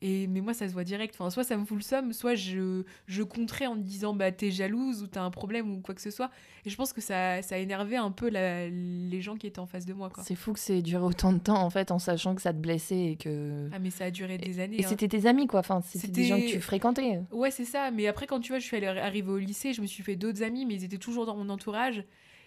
Et, 0.04 0.26
mais 0.26 0.40
moi, 0.40 0.52
ça 0.52 0.68
se 0.68 0.73
voit 0.73 0.82
direct. 0.82 1.14
Enfin, 1.16 1.30
soit 1.30 1.44
ça 1.44 1.56
me 1.56 1.64
fout 1.64 1.76
le 1.76 1.82
somme, 1.82 2.12
soit 2.12 2.35
je, 2.35 2.82
je 3.06 3.23
compterais 3.23 3.68
en 3.68 3.76
me 3.76 3.82
disant 3.82 4.14
bah 4.14 4.32
t'es 4.32 4.50
jalouse 4.50 5.00
ou 5.00 5.06
t'as 5.06 5.23
un 5.23 5.30
problème 5.30 5.73
ou 5.73 5.80
quoi 5.80 5.94
que 5.94 6.00
ce 6.00 6.11
soit. 6.11 6.28
Et 6.66 6.71
je 6.71 6.76
pense 6.76 6.92
que 6.92 7.00
ça, 7.00 7.40
ça 7.40 7.54
a 7.54 7.59
énervé 7.59 7.97
un 7.97 8.11
peu 8.11 8.28
les 8.28 9.21
gens 9.21 9.37
qui 9.37 9.47
étaient 9.47 9.61
en 9.61 9.66
face 9.66 9.87
de 9.87 9.94
moi. 9.94 10.11
C'est 10.21 10.35
fou 10.35 10.52
que 10.54 10.59
c'est 10.59 10.82
duré 10.82 11.04
autant 11.04 11.32
de 11.32 11.38
temps 11.38 11.62
en 11.62 11.71
fait 11.71 11.92
en 11.92 12.00
sachant 12.00 12.35
que 12.35 12.42
ça 12.42 12.52
te 12.52 12.59
blessait 12.59 13.12
et 13.12 13.16
que. 13.16 13.68
Ah, 13.73 13.78
mais 13.78 13.90
ça 13.90 14.06
a 14.06 14.11
duré 14.11 14.38
des 14.38 14.59
années. 14.59 14.80
Et, 14.80 14.85
hein. 14.85 14.88
c'était 14.88 15.06
tes 15.06 15.26
amis 15.26 15.47
quoi. 15.47 15.61
Enfin, 15.61 15.80
c'était 15.87 16.09
des 16.09 16.25
gens 16.25 16.40
que 16.40 16.50
tu 16.50 16.61
fréquentais. 16.61 17.21
Ouais, 17.30 17.52
c'est 17.52 17.64
ça. 17.64 17.92
Mais 17.92 18.09
après, 18.09 18.26
quand 18.26 18.40
tu 18.40 18.50
vois, 18.50 18.59
je 18.59 18.64
suis 18.64 18.85
arrivée 18.85 19.30
au 19.30 19.38
lycée, 19.38 19.73
je 19.73 19.80
me 19.82 19.87
suis 19.87 20.02
fait 20.02 20.16
d'autres 20.16 20.42
amis, 20.42 20.66
mais 20.66 20.75
ils 20.75 20.85
étaient 20.85 20.99
toujours 20.99 21.26
dans 21.26 21.37
mon 21.37 21.49
entourage. 21.49 22.04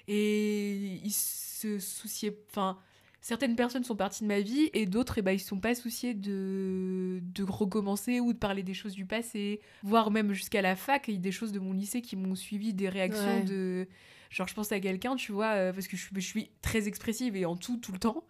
Et 0.09 1.00
ils 1.05 1.13
se 1.13 1.79
souciaient. 1.79 2.38
Enfin 2.51 2.77
certaines 3.25 3.55
personnes 3.55 3.84
sont 3.84 3.96
parties 3.96 4.22
de 4.22 4.27
ma 4.27 4.39
vie 4.39 4.70
et 4.74 4.86
d'autres, 4.86 5.17
eh 5.17 5.24
ben, 5.24 5.32
ils 5.32 5.38
ne 5.38 5.39
sont 5.39 5.60
pas 5.60 5.74
souciés 5.74 6.13
de, 6.13 7.24
de 7.24 7.44
recommencer 7.44 8.20
ou 8.20 8.34
de 8.34 8.38
parler 8.38 8.62
des 8.62 8.75
choses 8.75 8.94
du 8.94 9.08
passé, 9.08 9.62
voire 9.82 10.12
même 10.12 10.32
jusqu'à 10.34 10.62
la 10.62 10.75
fac, 10.75 11.08
il 11.08 11.15
y 11.15 11.17
a 11.17 11.20
des 11.20 11.32
choses 11.32 11.51
de 11.51 11.58
mon 11.58 11.74
lycée 11.74 12.03
qui 12.03 12.15
m'ont 12.15 12.36
suivi, 12.36 12.75
des 12.75 12.88
réactions 12.88 13.44
de... 13.44 13.88
Genre, 14.29 14.48
je 14.48 14.53
pense 14.53 14.72
à 14.72 14.79
quelqu'un, 14.79 15.15
tu 15.15 15.32
vois, 15.32 15.53
euh, 15.53 15.74
parce 15.74 15.88
que 15.88 15.98
je, 15.98 16.05
je, 16.13 16.20
suis 16.20 16.51
très 16.62 16.88
expressive 16.88 17.36
et 17.36 17.46
en 17.46 17.55
tout, 17.55 17.77
tout 17.77 17.91
le 17.91 17.98
temps. 17.98 18.24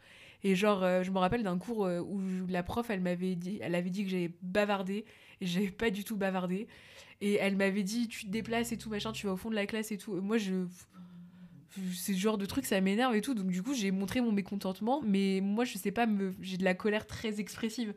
Et 0.45 0.55
genre, 0.55 0.81
euh, 0.81 1.03
je 1.03 1.11
me 1.11 1.17
rappelle 1.17 1.43
d'un 1.43 1.57
cours 1.57 1.85
euh, 1.85 1.99
où 1.99 2.21
la 2.47 2.63
prof, 2.63 2.89
elle 2.89 3.01
m'avait 3.01 3.35
dit, 3.35 3.59
elle 3.61 3.75
avait 3.75 3.89
dit 3.89 4.05
que 4.05 4.09
j'avais 4.09 4.31
bavardé 4.43 5.03
et 5.41 5.45
j'avais 5.45 5.71
pas 5.71 5.89
du 5.89 6.05
tout 6.05 6.15
bavardé. 6.15 6.67
Et 7.19 7.33
elle 7.33 7.57
m'avait 7.57 7.83
dit, 7.83 8.07
tu 8.07 8.27
te 8.27 8.31
déplaces 8.31 8.71
et 8.71 8.77
tout, 8.77 8.89
machin, 8.89 9.11
tu 9.11 9.27
vas 9.27 9.33
au 9.33 9.37
fond 9.37 9.49
de 9.49 9.55
la 9.55 9.65
classe 9.65 9.91
et 9.91 9.97
tout. 9.97 10.21
moi, 10.21 10.37
je 10.37 10.67
c'est 11.93 12.13
ce 12.13 12.19
genre 12.19 12.37
de 12.37 12.45
truc 12.45 12.65
ça 12.65 12.79
m'énerve 12.81 13.15
et 13.15 13.21
tout. 13.21 13.33
Donc 13.33 13.47
du 13.47 13.63
coup 13.63 13.73
j'ai 13.73 13.91
montré 13.91 14.21
mon 14.21 14.31
mécontentement. 14.31 15.01
Mais 15.05 15.39
moi 15.41 15.65
je 15.65 15.77
sais 15.77 15.91
pas 15.91 16.07
j'ai 16.41 16.57
de 16.57 16.63
la 16.63 16.73
colère 16.73 17.07
très 17.07 17.39
expressive. 17.39 17.93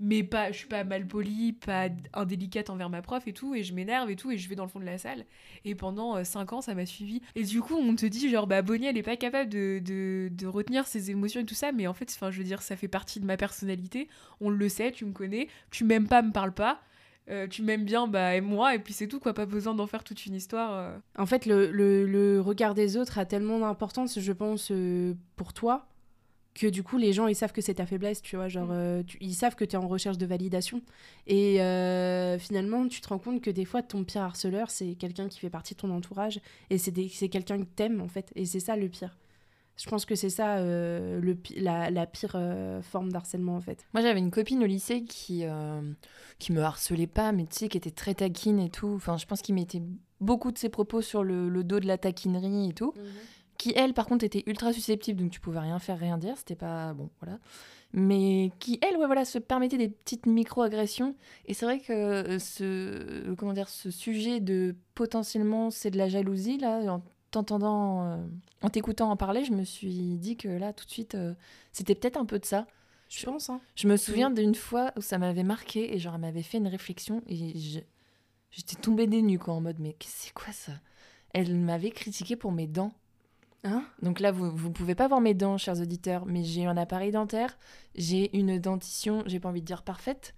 Mais 0.00 0.22
pas 0.22 0.52
je 0.52 0.58
suis 0.58 0.68
pas 0.68 0.84
mal 0.84 1.06
polie 1.08 1.52
pas 1.52 1.88
indélicate 2.14 2.70
envers 2.70 2.88
ma 2.88 3.02
prof 3.02 3.26
et 3.26 3.32
tout. 3.32 3.54
Et 3.54 3.62
je 3.62 3.74
m'énerve 3.74 4.10
et 4.10 4.16
tout. 4.16 4.30
Et 4.30 4.38
je 4.38 4.48
vais 4.48 4.54
dans 4.54 4.64
le 4.64 4.68
fond 4.68 4.80
de 4.80 4.84
la 4.84 4.98
salle. 4.98 5.24
Et 5.64 5.74
pendant 5.74 6.22
5 6.22 6.52
euh, 6.52 6.56
ans 6.56 6.60
ça 6.60 6.74
m'a 6.74 6.86
suivi. 6.86 7.20
Et 7.34 7.42
du 7.44 7.60
coup 7.60 7.74
on 7.74 7.94
te 7.96 8.06
dit 8.06 8.28
genre 8.30 8.46
bah 8.46 8.62
Bonnie 8.62 8.86
elle 8.86 8.98
est 8.98 9.02
pas 9.02 9.16
capable 9.16 9.50
de, 9.50 9.80
de, 9.84 10.28
de 10.32 10.46
retenir 10.46 10.86
ses 10.86 11.10
émotions 11.10 11.40
et 11.40 11.46
tout 11.46 11.54
ça. 11.54 11.72
Mais 11.72 11.86
en 11.86 11.94
fait 11.94 12.12
enfin 12.14 12.30
je 12.30 12.38
veux 12.38 12.44
dire 12.44 12.62
ça 12.62 12.76
fait 12.76 12.88
partie 12.88 13.20
de 13.20 13.26
ma 13.26 13.36
personnalité. 13.36 14.08
On 14.40 14.50
le 14.50 14.68
sait 14.68 14.92
tu 14.92 15.04
me 15.04 15.12
connais. 15.12 15.48
Tu 15.70 15.84
m'aimes 15.84 16.08
pas 16.08 16.22
me 16.22 16.32
parle 16.32 16.52
pas 16.52 16.80
euh, 17.30 17.46
tu 17.46 17.62
m'aimes 17.62 17.84
bien, 17.84 18.06
bah 18.06 18.34
aime-moi, 18.34 18.74
et 18.74 18.78
puis 18.78 18.94
c'est 18.94 19.06
tout, 19.06 19.20
quoi. 19.20 19.34
Pas 19.34 19.46
besoin 19.46 19.74
d'en 19.74 19.86
faire 19.86 20.02
toute 20.02 20.24
une 20.24 20.34
histoire. 20.34 20.72
Euh. 20.74 20.96
En 21.18 21.26
fait, 21.26 21.44
le, 21.44 21.70
le, 21.70 22.06
le, 22.06 22.40
regard 22.40 22.74
des 22.74 22.96
autres 22.96 23.18
a 23.18 23.26
tellement 23.26 23.58
d'importance, 23.58 24.18
je 24.18 24.32
pense, 24.32 24.70
euh, 24.70 25.14
pour 25.36 25.52
toi, 25.52 25.86
que 26.54 26.66
du 26.66 26.82
coup, 26.82 26.96
les 26.96 27.12
gens, 27.12 27.26
ils 27.26 27.34
savent 27.34 27.52
que 27.52 27.60
c'est 27.60 27.74
ta 27.74 27.86
faiblesse, 27.86 28.22
tu 28.22 28.36
vois. 28.36 28.48
Genre, 28.48 28.68
mm. 28.68 29.04
ils 29.20 29.34
savent 29.34 29.56
que 29.56 29.64
tu 29.64 29.76
es 29.76 29.78
en 29.78 29.86
recherche 29.86 30.16
de 30.16 30.26
validation. 30.26 30.80
Et 31.26 31.58
finalement, 32.38 32.88
tu 32.88 33.00
te 33.00 33.08
rends 33.08 33.18
compte 33.18 33.42
que 33.42 33.50
des 33.50 33.64
fois, 33.64 33.82
ton 33.82 34.04
pire 34.04 34.22
harceleur, 34.22 34.70
c'est 34.70 34.94
quelqu'un 34.94 35.28
qui 35.28 35.38
fait 35.38 35.50
partie 35.50 35.74
de 35.74 35.80
ton 35.80 35.90
entourage, 35.90 36.40
et 36.70 36.78
c'est 36.78 37.28
quelqu'un 37.28 37.58
que 37.58 37.66
t'aimes, 37.76 38.00
en 38.00 38.08
fait. 38.08 38.32
Et 38.36 38.46
c'est 38.46 38.60
ça 38.60 38.76
le 38.76 38.88
pire. 38.88 39.16
Je 39.78 39.88
pense 39.88 40.04
que 40.04 40.16
c'est 40.16 40.30
ça 40.30 40.56
euh, 40.56 41.20
le, 41.20 41.38
la, 41.56 41.90
la 41.90 42.06
pire 42.06 42.32
euh, 42.34 42.82
forme 42.82 43.12
d'harcèlement 43.12 43.54
en 43.54 43.60
fait. 43.60 43.86
Moi 43.94 44.02
j'avais 44.02 44.18
une 44.18 44.32
copine 44.32 44.62
au 44.64 44.66
lycée 44.66 45.04
qui, 45.04 45.44
euh, 45.44 45.80
qui 46.40 46.52
me 46.52 46.62
harcelait 46.62 47.06
pas, 47.06 47.30
mais 47.30 47.46
tu 47.46 47.56
sais, 47.56 47.68
qui 47.68 47.76
était 47.76 47.92
très 47.92 48.14
taquine 48.14 48.58
et 48.58 48.70
tout. 48.70 48.92
Enfin, 48.96 49.16
je 49.16 49.26
pense 49.26 49.40
qu'il 49.40 49.54
mettait 49.54 49.82
beaucoup 50.20 50.50
de 50.50 50.58
ses 50.58 50.68
propos 50.68 51.00
sur 51.00 51.22
le, 51.22 51.48
le, 51.48 51.62
dos 51.62 51.78
de 51.78 51.86
la 51.86 51.96
taquinerie 51.96 52.70
et 52.70 52.72
tout. 52.72 52.92
Mhm. 52.96 53.04
Qui 53.56 53.72
elle, 53.76 53.92
par 53.92 54.06
contre, 54.06 54.24
était 54.24 54.44
ultra 54.46 54.72
susceptible, 54.72 55.20
donc 55.20 55.32
tu 55.32 55.40
pouvais 55.40 55.58
rien 55.58 55.78
faire, 55.80 55.98
rien 55.98 56.16
dire. 56.16 56.36
C'était 56.36 56.54
pas. 56.54 56.92
Bon, 56.94 57.10
voilà. 57.20 57.38
Mais 57.92 58.52
qui, 58.60 58.78
elle, 58.82 58.96
ouais, 58.96 59.06
voilà, 59.06 59.24
se 59.24 59.38
permettait 59.38 59.78
des 59.78 59.88
petites 59.88 60.26
micro-agressions. 60.26 61.16
Et 61.46 61.54
c'est 61.54 61.66
vrai 61.66 61.80
que 61.80 62.38
ce, 62.38 63.34
comment 63.34 63.52
dire, 63.52 63.68
ce 63.68 63.90
sujet 63.90 64.40
de 64.40 64.76
potentiellement 64.94 65.70
c'est 65.70 65.90
de 65.90 65.98
la 65.98 66.08
jalousie, 66.08 66.58
là, 66.58 67.00
t'entendant, 67.30 68.04
euh, 68.04 68.16
en 68.62 68.68
t'écoutant 68.68 69.10
en 69.10 69.16
parler, 69.16 69.44
je 69.44 69.52
me 69.52 69.64
suis 69.64 70.18
dit 70.18 70.36
que 70.36 70.48
là, 70.48 70.72
tout 70.72 70.84
de 70.84 70.90
suite, 70.90 71.14
euh, 71.14 71.34
c'était 71.72 71.94
peut-être 71.94 72.16
un 72.16 72.24
peu 72.24 72.38
de 72.38 72.44
ça. 72.44 72.66
Je 73.08 73.24
pense. 73.24 73.48
Hein. 73.48 73.60
Je 73.74 73.88
me 73.88 73.96
souviens 73.96 74.30
d'une 74.30 74.54
fois 74.54 74.92
où 74.96 75.00
ça 75.00 75.18
m'avait 75.18 75.42
marqué 75.42 75.94
et 75.94 75.98
genre, 75.98 76.14
elle 76.14 76.20
m'avait 76.20 76.42
fait 76.42 76.58
une 76.58 76.68
réflexion 76.68 77.22
et 77.26 77.54
j'étais 78.50 78.76
tombée 78.80 79.06
des 79.06 79.22
nues, 79.22 79.38
quoi, 79.38 79.54
en 79.54 79.60
mode, 79.60 79.78
mais 79.78 79.96
c'est 80.00 80.32
quoi 80.32 80.52
ça? 80.52 80.72
Elle 81.32 81.54
m'avait 81.54 81.90
critiqué 81.90 82.36
pour 82.36 82.52
mes 82.52 82.66
dents. 82.66 82.92
Hein? 83.64 83.84
Donc 84.02 84.20
là, 84.20 84.30
vous 84.30 84.46
ne 84.46 84.72
pouvez 84.72 84.94
pas 84.94 85.08
voir 85.08 85.20
mes 85.20 85.34
dents, 85.34 85.58
chers 85.58 85.80
auditeurs, 85.80 86.26
mais 86.26 86.44
j'ai 86.44 86.66
un 86.66 86.76
appareil 86.76 87.10
dentaire, 87.10 87.58
j'ai 87.94 88.36
une 88.36 88.58
dentition, 88.58 89.22
j'ai 89.26 89.40
pas 89.40 89.48
envie 89.48 89.62
de 89.62 89.66
dire 89.66 89.82
parfaite, 89.82 90.34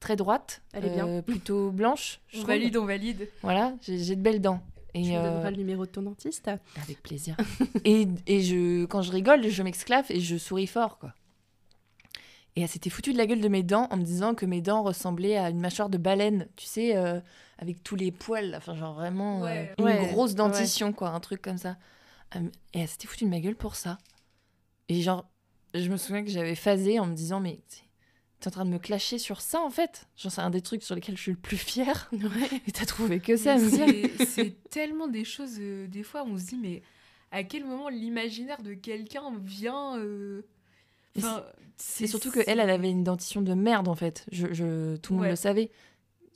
très 0.00 0.16
droite, 0.16 0.62
Elle 0.72 0.86
est 0.86 0.90
bien. 0.90 1.08
Euh, 1.08 1.22
plutôt 1.22 1.70
blanche. 1.70 2.20
on 2.36 2.42
valide, 2.42 2.76
on 2.76 2.84
valide. 2.84 3.28
Voilà, 3.42 3.74
j'ai 3.80 4.16
de 4.16 4.20
belles 4.20 4.40
dents. 4.40 4.60
Et 4.94 5.02
tu 5.02 5.08
me 5.10 5.14
donneras 5.16 5.48
euh, 5.48 5.50
le 5.50 5.56
numéro 5.56 5.86
de 5.86 5.90
ton 5.90 6.02
dentiste 6.02 6.50
Avec 6.82 7.02
plaisir. 7.02 7.36
et, 7.84 8.08
et 8.26 8.42
je, 8.42 8.84
quand 8.86 9.02
je 9.02 9.12
rigole, 9.12 9.46
je 9.46 9.62
m'exclave 9.62 10.06
et 10.10 10.20
je 10.20 10.36
souris 10.36 10.66
fort, 10.66 10.98
quoi. 10.98 11.14
Et 12.56 12.62
elle 12.62 12.68
s'était 12.68 12.90
foutue 12.90 13.12
de 13.12 13.18
la 13.18 13.26
gueule 13.26 13.40
de 13.40 13.48
mes 13.48 13.62
dents 13.62 13.86
en 13.90 13.96
me 13.96 14.02
disant 14.02 14.34
que 14.34 14.44
mes 14.44 14.60
dents 14.60 14.82
ressemblaient 14.82 15.36
à 15.36 15.50
une 15.50 15.60
mâchoire 15.60 15.88
de 15.88 15.96
baleine, 15.96 16.48
tu 16.56 16.66
sais, 16.66 16.96
euh, 16.96 17.20
avec 17.58 17.84
tous 17.84 17.94
les 17.94 18.10
poils, 18.10 18.54
enfin 18.56 18.74
genre 18.74 18.94
vraiment 18.94 19.46
euh, 19.46 19.64
une 19.78 20.08
grosse 20.08 20.34
dentition, 20.34 20.92
quoi, 20.92 21.10
un 21.10 21.20
truc 21.20 21.40
comme 21.40 21.58
ça. 21.58 21.76
Et 22.34 22.80
elle 22.80 22.88
s'était 22.88 23.06
foutue 23.06 23.26
de 23.26 23.30
ma 23.30 23.38
gueule 23.38 23.54
pour 23.54 23.76
ça. 23.76 23.98
Et 24.88 25.02
genre, 25.02 25.28
je 25.72 25.88
me 25.88 25.96
souviens 25.96 26.24
que 26.24 26.30
j'avais 26.30 26.56
phasé 26.56 26.98
en 26.98 27.06
me 27.06 27.14
disant, 27.14 27.38
mais 27.38 27.60
T'es 28.40 28.48
en 28.48 28.50
train 28.52 28.64
de 28.64 28.70
me 28.70 28.78
clasher 28.78 29.18
sur 29.18 29.40
ça, 29.40 29.60
en 29.60 29.70
fait 29.70 30.06
sais 30.16 30.40
un 30.40 30.50
des 30.50 30.60
trucs 30.60 30.84
sur 30.84 30.94
lesquels 30.94 31.16
je 31.16 31.22
suis 31.22 31.32
le 31.32 31.38
plus 31.38 31.56
fière. 31.56 32.08
Ouais. 32.12 32.60
Et 32.66 32.72
t'as 32.72 32.84
trouvé 32.84 33.20
que 33.20 33.36
ça, 33.36 33.56
C'est 33.58 34.54
tellement 34.70 35.08
des 35.08 35.24
choses, 35.24 35.56
euh, 35.58 35.86
des 35.88 36.02
fois, 36.02 36.24
on 36.24 36.38
se 36.38 36.46
dit, 36.46 36.58
mais 36.60 36.82
à 37.30 37.42
quel 37.42 37.64
moment 37.64 37.88
l'imaginaire 37.88 38.62
de 38.62 38.74
quelqu'un 38.74 39.32
vient... 39.42 39.98
Euh... 39.98 40.42
Enfin, 41.16 41.44
c'est 41.76 42.06
surtout 42.06 42.30
qu'elle, 42.30 42.60
elle 42.60 42.70
avait 42.70 42.90
une 42.90 43.02
dentition 43.02 43.42
de 43.42 43.54
merde, 43.54 43.88
en 43.88 43.94
fait. 43.94 44.24
Je, 44.30 44.52
je 44.52 44.96
tout 44.96 45.14
le 45.14 45.20
monde 45.20 45.30
le 45.30 45.36
savait. 45.36 45.70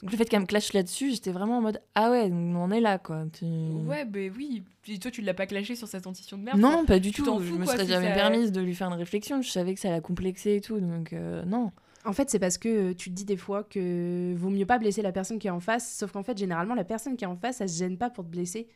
Donc 0.02 0.10
le 0.10 0.16
fait 0.18 0.24
qu'elle 0.24 0.40
me 0.40 0.46
clash 0.46 0.72
là-dessus, 0.72 1.12
j'étais 1.12 1.30
vraiment 1.30 1.58
en 1.58 1.60
mode 1.60 1.80
ah 1.94 2.10
ouais, 2.10 2.28
on 2.32 2.56
en 2.56 2.72
est 2.72 2.80
là 2.80 2.98
quoi. 2.98 3.24
Ouais, 3.40 4.04
bah 4.04 4.18
oui. 4.36 4.64
Et 4.88 4.98
toi, 4.98 5.12
tu 5.12 5.22
l'as 5.22 5.34
pas 5.34 5.46
clashé 5.46 5.76
sur 5.76 5.86
sa 5.86 6.00
dentition 6.00 6.36
de 6.36 6.42
merde 6.42 6.58
Non, 6.58 6.84
pas 6.84 6.98
du 6.98 7.12
tout. 7.12 7.24
je 7.40 7.52
me 7.52 7.64
serais 7.64 7.86
jamais 7.86 8.12
permise 8.12 8.50
de 8.50 8.60
lui 8.60 8.74
faire 8.74 8.88
une 8.88 8.98
réflexion. 8.98 9.40
Je 9.42 9.50
savais 9.50 9.74
que 9.74 9.80
ça 9.80 9.90
la 9.90 10.00
complexait 10.00 10.56
et 10.56 10.60
tout, 10.60 10.80
donc 10.80 11.12
euh, 11.12 11.44
non. 11.44 11.70
En 12.04 12.12
fait, 12.12 12.30
c'est 12.30 12.38
parce 12.40 12.58
que 12.58 12.92
tu 12.92 13.10
te 13.10 13.14
dis 13.14 13.24
des 13.24 13.36
fois 13.36 13.62
que 13.64 14.34
vaut 14.36 14.50
mieux 14.50 14.66
pas 14.66 14.78
blesser 14.78 15.02
la 15.02 15.12
personne 15.12 15.38
qui 15.38 15.46
est 15.46 15.50
en 15.50 15.60
face, 15.60 15.96
sauf 15.96 16.10
qu'en 16.12 16.22
fait, 16.24 16.36
généralement, 16.36 16.74
la 16.74 16.84
personne 16.84 17.16
qui 17.16 17.24
est 17.24 17.28
en 17.28 17.36
face, 17.36 17.60
elle 17.60 17.68
se 17.68 17.78
gêne 17.78 17.96
pas 17.96 18.10
pour 18.10 18.24
te 18.24 18.30
blesser. 18.30 18.66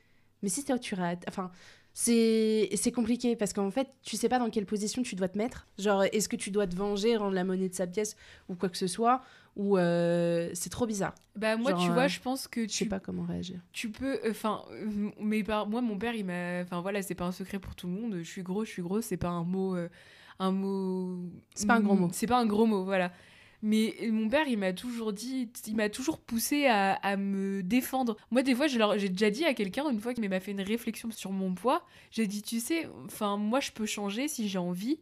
Mais 0.43 0.49
si 0.49 0.65
toi, 0.65 0.79
tu 0.79 0.95
rates. 0.95 1.25
Enfin, 1.29 1.51
c'est 1.93 2.93
compliqué 2.95 3.37
parce 3.37 3.53
qu'en 3.53 3.71
fait, 3.71 3.89
tu 4.03 4.17
sais 4.17 4.29
pas 4.29 4.39
dans 4.39 4.51
quelle 4.51 4.67
position 4.67 5.03
tu 5.03 5.15
dois 5.15 5.29
te 5.29 5.39
mettre. 5.39 5.67
Genre, 5.79 6.05
est-ce 6.05 6.29
que 6.29 6.37
tu 6.37 6.51
dois 6.51 6.67
te 6.67 6.77
venger, 6.77 7.17
rendre 7.17 7.35
la 7.35 7.43
monnaie 7.43 7.69
de 7.69 7.75
sa 7.75 7.87
pièce 7.87 8.17
ou 8.49 8.55
quoi 8.55 8.69
que 8.69 8.77
ce 8.77 8.87
soit 8.87 9.23
Ou 9.57 9.79
euh, 9.79 10.51
c'est 10.53 10.69
trop 10.71 10.87
bizarre. 10.87 11.15
Bah, 11.35 11.57
moi, 11.57 11.71
Genre, 11.73 11.83
tu 11.85 11.91
euh, 11.91 11.95
vois, 11.95 12.07
je 12.07 12.21
pense 12.21 12.47
que 12.49 12.63
Je 12.65 12.69
sais 12.73 12.85
tu, 12.85 12.89
pas 12.91 13.01
comment 13.01 13.23
réagir. 13.25 13.61
tu 13.73 13.91
peux. 13.91 14.21
Enfin, 14.29 14.63
euh, 14.73 15.11
mais 15.21 15.43
par, 15.43 15.67
moi, 15.69 15.81
mon 15.81 15.99
père, 15.99 16.15
il 16.15 16.27
m'a. 16.27 16.61
Enfin, 16.63 16.81
voilà, 16.83 17.01
c'est 17.03 17.15
pas 17.15 17.25
un 17.25 17.33
secret 17.33 17.59
pour 17.59 17.75
tout 17.75 17.87
le 17.87 17.95
monde. 17.95 18.19
Je 18.19 18.29
suis 18.31 18.43
gros, 18.43 18.65
je 18.65 18.71
suis 18.71 18.83
gros, 18.83 19.01
c'est 19.01 19.17
pas 19.17 19.31
un 19.31 19.45
mot. 19.45 19.75
Un 20.39 20.53
mot. 20.53 21.19
C'est 21.55 21.67
pas 21.67 21.77
un 21.77 21.81
gros 21.81 21.95
mot. 21.95 22.09
C'est 22.13 22.27
pas 22.27 22.39
un 22.39 22.47
gros 22.47 22.67
mot, 22.67 22.85
voilà. 22.85 23.13
Mais 23.63 23.97
mon 24.13 24.29
père, 24.29 24.47
il 24.47 24.59
m'a 24.59 24.73
toujours 24.73 25.13
dit, 25.13 25.49
il 25.67 25.77
m'a 25.77 25.89
toujours 25.89 26.19
poussé 26.19 26.67
à, 26.67 26.93
à 26.95 27.17
me 27.17 27.63
défendre. 27.63 28.17
Moi, 28.31 28.43
des 28.43 28.55
fois, 28.55 28.67
j'ai 28.67 29.09
déjà 29.09 29.31
dit 29.31 29.45
à 29.45 29.55
quelqu'un, 29.55 29.89
une 29.91 30.01
fois 30.01 30.15
qu'il 30.15 30.29
m'a 30.29 30.41
fait 30.41 30.53
une 30.53 30.61
réflexion 30.61 31.11
sur 31.11 31.33
mon 31.33 31.55
poids, 31.55 31.85
j'ai 32.11 32.27
dit, 32.27 32.43
tu 32.43 32.61
sais, 32.61 32.89
enfin, 33.07 33.37
moi, 33.37 33.61
je 33.61 33.73
peux 33.73 33.87
changer 33.87 34.29
si 34.29 34.49
j'ai 34.49 34.59
envie. 34.59 35.01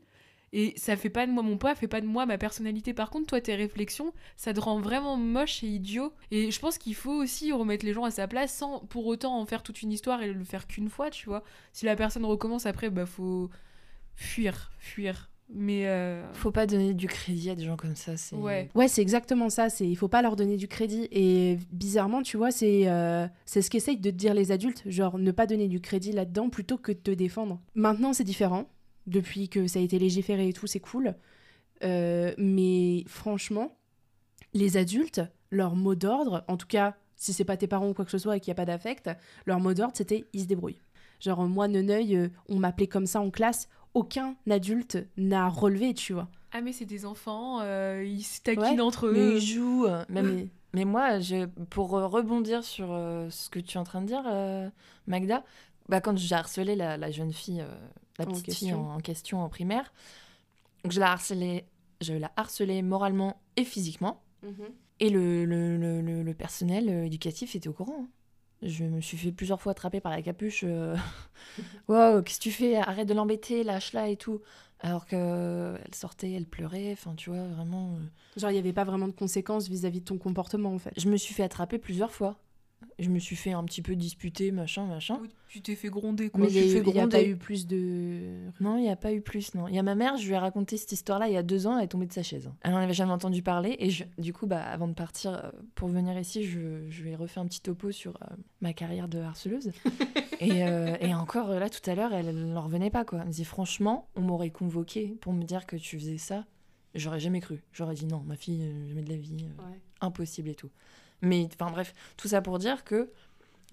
Et 0.57 0.73
ça 0.77 0.97
fait 0.97 1.11
pas 1.11 1.27
de 1.27 1.33
moi 1.33 1.43
mon 1.43 1.59
poids, 1.59 1.75
fait 1.75 1.89
pas 1.89 2.01
de 2.01 2.07
moi 2.07 2.27
ma 2.27 2.39
personnalité. 2.39 2.95
Par 2.95 3.11
contre, 3.11 3.27
toi, 3.27 3.41
tes 3.41 3.57
réflexions, 3.57 4.13
ça 4.37 4.55
te 4.55 4.61
rend 4.61 4.79
vraiment 4.79 5.17
moche 5.17 5.65
et 5.65 5.67
idiot. 5.67 6.13
Et 6.31 6.53
je 6.53 6.61
pense 6.61 6.79
qu'il 6.79 6.95
faut 6.95 7.13
aussi 7.13 7.51
remettre 7.51 7.85
les 7.85 7.93
gens 7.93 8.05
à 8.05 8.13
sa 8.13 8.29
place 8.29 8.55
sans 8.55 8.79
pour 8.87 9.05
autant 9.07 9.37
en 9.37 9.45
faire 9.47 9.65
toute 9.65 9.83
une 9.83 9.91
histoire 9.91 10.23
et 10.23 10.33
le 10.33 10.45
faire 10.45 10.69
qu'une 10.69 10.89
fois, 10.89 11.11
tu 11.11 11.29
vois. 11.29 11.43
Si 11.73 11.87
la 11.87 11.97
personne 11.97 12.25
recommence 12.25 12.67
après, 12.67 12.89
bah 12.89 13.05
faut 13.05 13.51
fuir, 14.17 14.73
fuir. 14.79 15.31
Mais 15.51 15.87
euh, 15.87 16.25
Faut 16.33 16.51
pas 16.51 16.67
donner 16.67 16.95
du 16.95 17.07
crédit 17.07 17.51
à 17.51 17.55
des 17.55 17.65
gens 17.65 17.77
comme 17.77 17.97
ça. 17.97 18.17
C'est... 18.17 18.35
ouais. 18.35 18.71
Ouais, 18.75 18.89
c'est 18.89 19.03
exactement 19.03 19.51
ça. 19.51 19.69
C'est 19.69 19.87
il 19.87 19.95
faut 19.95 20.09
pas 20.09 20.23
leur 20.23 20.37
donner 20.37 20.57
du 20.57 20.69
crédit. 20.69 21.07
Et 21.13 21.59
bizarrement, 21.71 22.23
tu 22.23 22.37
vois, 22.37 22.51
c'est 22.51 22.89
euh, 22.89 23.27
c'est 23.45 23.61
ce 23.61 23.71
qu'essayent 23.71 23.99
de 23.99 24.11
te 24.11 24.17
dire 24.17 24.35
les 24.35 24.53
adultes, 24.53 24.83
genre 24.87 25.19
ne 25.19 25.31
pas 25.33 25.47
donner 25.47 25.69
du 25.69 25.81
crédit 25.81 26.13
là-dedans 26.13 26.49
plutôt 26.49 26.79
que 26.79 26.93
de 26.93 26.99
te 26.99 27.11
défendre. 27.11 27.61
Maintenant, 27.75 28.13
c'est 28.13 28.25
différent. 28.25 28.69
Depuis 29.07 29.51
que 29.51 29.67
ça 29.67 29.81
a 29.81 29.83
été 29.83 29.99
légiféré 29.99 30.49
et 30.49 30.53
tout, 30.55 30.67
c'est 30.67 30.81
cool. 30.81 31.15
Euh, 31.83 32.33
mais 32.39 33.05
franchement, 33.07 33.77
les 34.55 34.79
adultes, 34.79 35.21
leur 35.51 35.77
mot 35.77 35.95
d'ordre, 35.95 36.43
en 36.49 36.57
tout 36.57 36.67
cas, 36.67 36.97
si 37.17 37.35
c'est 37.35 37.45
pas 37.45 37.59
tes 37.59 37.67
parents 37.67 37.89
ou 37.91 37.95
quoi 37.95 38.07
que 38.07 38.11
ce 38.11 38.19
soit 38.19 38.39
et 38.39 38.41
qu'il 38.41 38.51
n'y 38.51 38.55
a 38.55 38.63
pas 38.63 38.65
d'affect, 38.65 39.11
leur 39.45 39.61
mot 39.61 39.75
d'ordre, 39.75 39.93
c'était 39.95 40.25
ils 40.33 40.43
se 40.43 40.47
débrouillent. 40.47 40.81
Genre, 41.21 41.47
moi, 41.47 41.69
Neneuil, 41.69 42.17
euh, 42.17 42.29
on 42.49 42.59
m'appelait 42.59 42.87
comme 42.87 43.07
ça 43.07 43.21
en 43.21 43.31
classe. 43.31 43.69
Aucun 43.95 44.37
adulte 44.51 44.99
n'a 45.17 45.49
relevé, 45.49 45.95
tu 45.95 46.13
vois. 46.13 46.29
Ah 46.53 46.61
mais 46.61 46.73
c'est 46.73 46.85
des 46.85 47.07
enfants, 47.07 47.61
euh, 47.63 48.05
ils 48.07 48.23
se 48.23 48.41
taquinent 48.41 48.63
Ouais, 48.77 48.81
entre 48.81 49.09
Mais 49.11 49.19
eux. 49.19 49.37
ils 49.37 49.41
jouent. 49.41 49.87
Mais- 50.09 50.49
Mais 50.73 50.85
moi, 50.85 51.21
je, 51.21 51.47
pour 51.71 51.97
euh, 51.97 52.07
rebondir 52.09 52.65
sur 52.65 52.89
euh, 52.93 53.31
ce 53.31 53.49
que 53.49 53.61
tu 53.61 53.77
es 53.77 53.81
en 53.81 53.85
train 53.85 54.01
de 54.03 54.07
dire, 54.07 54.23
euh, 54.27 54.69
Magda, 55.07 55.45
bah, 55.89 56.01
quand 56.01 56.17
j'ai 56.19 56.35
harcelé 56.35 56.75
la, 56.75 56.97
la 56.97 57.11
jeune 57.13 57.33
fille, 57.33 57.65
la 58.19 58.25
En 58.25 58.29
petite 58.29 58.45
fille 58.47 58.55
question. 58.69 58.89
en, 58.91 58.95
en 58.97 58.99
question 59.01 59.43
en 59.45 59.49
primaire, 59.49 59.93
donc 60.83 60.91
je 60.93 60.99
la 61.01 61.13
harcelais, 61.13 61.65
je 62.01 62.13
la 62.15 62.33
harcelais 62.37 62.83
moralement 62.83 63.41
et 63.57 63.65
physiquement. 63.65 64.21
Et 65.01 65.11
le, 65.11 65.45
le, 65.45 65.77
le, 65.77 66.01
le- 66.01 66.23
le 66.23 66.35
personnel 66.35 66.89
éducatif 66.89 67.55
était 67.57 67.69
au 67.69 67.73
courant. 67.73 68.01
hein. 68.03 68.09
Je 68.63 68.85
me 68.85 69.01
suis 69.01 69.17
fait 69.19 69.33
plusieurs 69.33 69.61
fois 69.61 69.73
attraper 69.73 70.01
par 70.01 70.13
la 70.13 70.23
capuche. 70.23 70.63
euh, 70.65 70.97
Wow, 71.89 72.23
qu'est-ce 72.23 72.39
que 72.39 72.45
tu 72.45 72.51
fais? 72.53 72.77
Arrête 72.77 73.09
de 73.09 73.15
l'embêter, 73.15 73.63
lâche-la 73.65 74.09
et 74.09 74.17
tout. 74.17 74.41
Alors 74.81 75.07
que 75.07 75.77
elle 75.85 75.95
sortait, 75.95 76.33
elle 76.33 76.47
pleurait. 76.47 76.93
Enfin, 76.93 77.15
tu 77.15 77.31
vois, 77.31 77.45
vraiment. 77.49 77.95
euh, 77.95 78.41
Genre, 78.41 78.51
il 78.51 78.55
n'y 78.55 78.59
avait 78.59 78.73
pas 78.73 78.85
vraiment 78.85 79.09
de 79.09 79.13
conséquences 79.13 79.69
vis-à-vis 79.69 80.01
de 80.01 80.05
ton 80.07 80.19
comportement, 80.19 80.73
en 80.75 80.79
fait. 80.79 80.93
Je 80.97 81.09
me 81.09 81.17
suis 81.17 81.35
fait 81.35 81.43
attraper 81.43 81.79
plusieurs 81.79 82.13
fois. 82.13 82.39
Je 82.99 83.09
me 83.11 83.19
suis 83.19 83.37
fait 83.37 83.53
un 83.53 83.65
petit 83.65 83.83
peu 83.83 83.97
disputer, 83.97 84.51
machin, 84.53 84.87
machin. 84.87 85.21
Tu 85.49 85.61
t'es 85.63 85.75
fait 85.77 85.89
gronder 85.89 86.31
quoi. 86.31 86.41
Mais 86.41 86.51
il 86.51 86.83
n'y 86.83 86.99
a, 87.01 87.07
pas 87.07 87.23
eu 87.23 87.37
plus 87.37 87.67
de... 87.67 88.49
Non, 88.61 88.77
il 88.77 88.83
n'y 88.83 88.91
a 88.91 88.97
pas 88.97 89.13
eu 89.13 89.21
plus, 89.21 89.55
non. 89.55 89.69
Il 89.69 89.75
y 89.75 89.79
a 89.79 89.83
ma 89.83 89.95
mère, 89.95 90.17
je 90.17 90.27
lui 90.27 90.35
ai 90.35 90.39
raconté 90.39 90.77
cette 90.77 90.91
histoire-là 90.93 91.29
il 91.29 91.35
y 91.35 91.37
a 91.37 91.43
deux 91.45 91.67
ans, 91.67 91.79
elle 91.79 91.85
est 91.85 91.89
tombée 91.89 92.07
de 92.07 92.13
sa 92.13 92.23
chaise. 92.25 92.51
Elle 92.63 92.73
n'en 92.73 92.79
avait 92.79 92.93
jamais 92.95 93.13
entendu 93.13 93.43
parler. 93.43 93.77
Et 93.79 93.91
je- 93.91 94.05
du 94.19 94.33
coup, 94.33 94.47
bah, 94.47 94.63
avant 94.65 94.89
de 94.89 94.95
partir 94.95 95.33
euh, 95.45 95.51
pour 95.77 95.89
venir 95.89 96.19
ici, 96.19 96.43
je, 96.45 96.89
je 96.89 97.03
lui 97.03 97.11
ai 97.11 97.17
refait 97.17 97.39
un 97.41 97.47
petit 97.47 97.61
topo 97.61 97.93
sur 97.93 98.17
euh, 98.23 98.35
ma 98.61 98.73
carrière 98.73 99.07
de 99.09 99.19
harceleuse. 99.21 99.71
et, 100.41 100.65
euh, 100.65 100.97
et 101.01 101.15
encore, 101.15 101.49
là, 101.51 101.69
tout 101.71 101.89
à 101.89 101.95
l'heure, 101.95 102.13
elle 102.13 102.35
n'en 102.35 102.63
revenait 102.63 102.91
pas, 102.91 103.05
quoi. 103.05 103.21
Elle 103.21 103.29
me 103.29 103.33
dit, 103.33 103.45
franchement, 103.45 104.09
on 104.17 104.23
m'aurait 104.23 104.51
convoqué 104.51 105.17
pour 105.21 105.33
me 105.33 105.45
dire 105.45 105.67
que 105.67 105.77
tu 105.77 105.99
faisais 105.99 106.19
ça. 106.19 106.45
J'aurais 106.97 107.21
jamais 107.21 107.41
cru. 107.41 107.63
J'aurais 107.73 107.95
dit, 107.95 108.07
non, 108.07 108.23
ma 108.27 108.37
fille, 108.37 108.73
jamais 108.89 109.03
de 109.03 109.11
la 109.11 109.17
vie. 109.17 109.45
euh, 109.45 109.63
impossible 110.01 110.49
et 110.49 110.55
tout. 110.55 110.71
Mais 111.25 111.49
enfin 111.59 111.71
bref, 111.71 111.93
tout 112.17 112.29
ça 112.29 112.43
pour 112.43 112.59
dire 112.59 112.85
que 112.85 113.11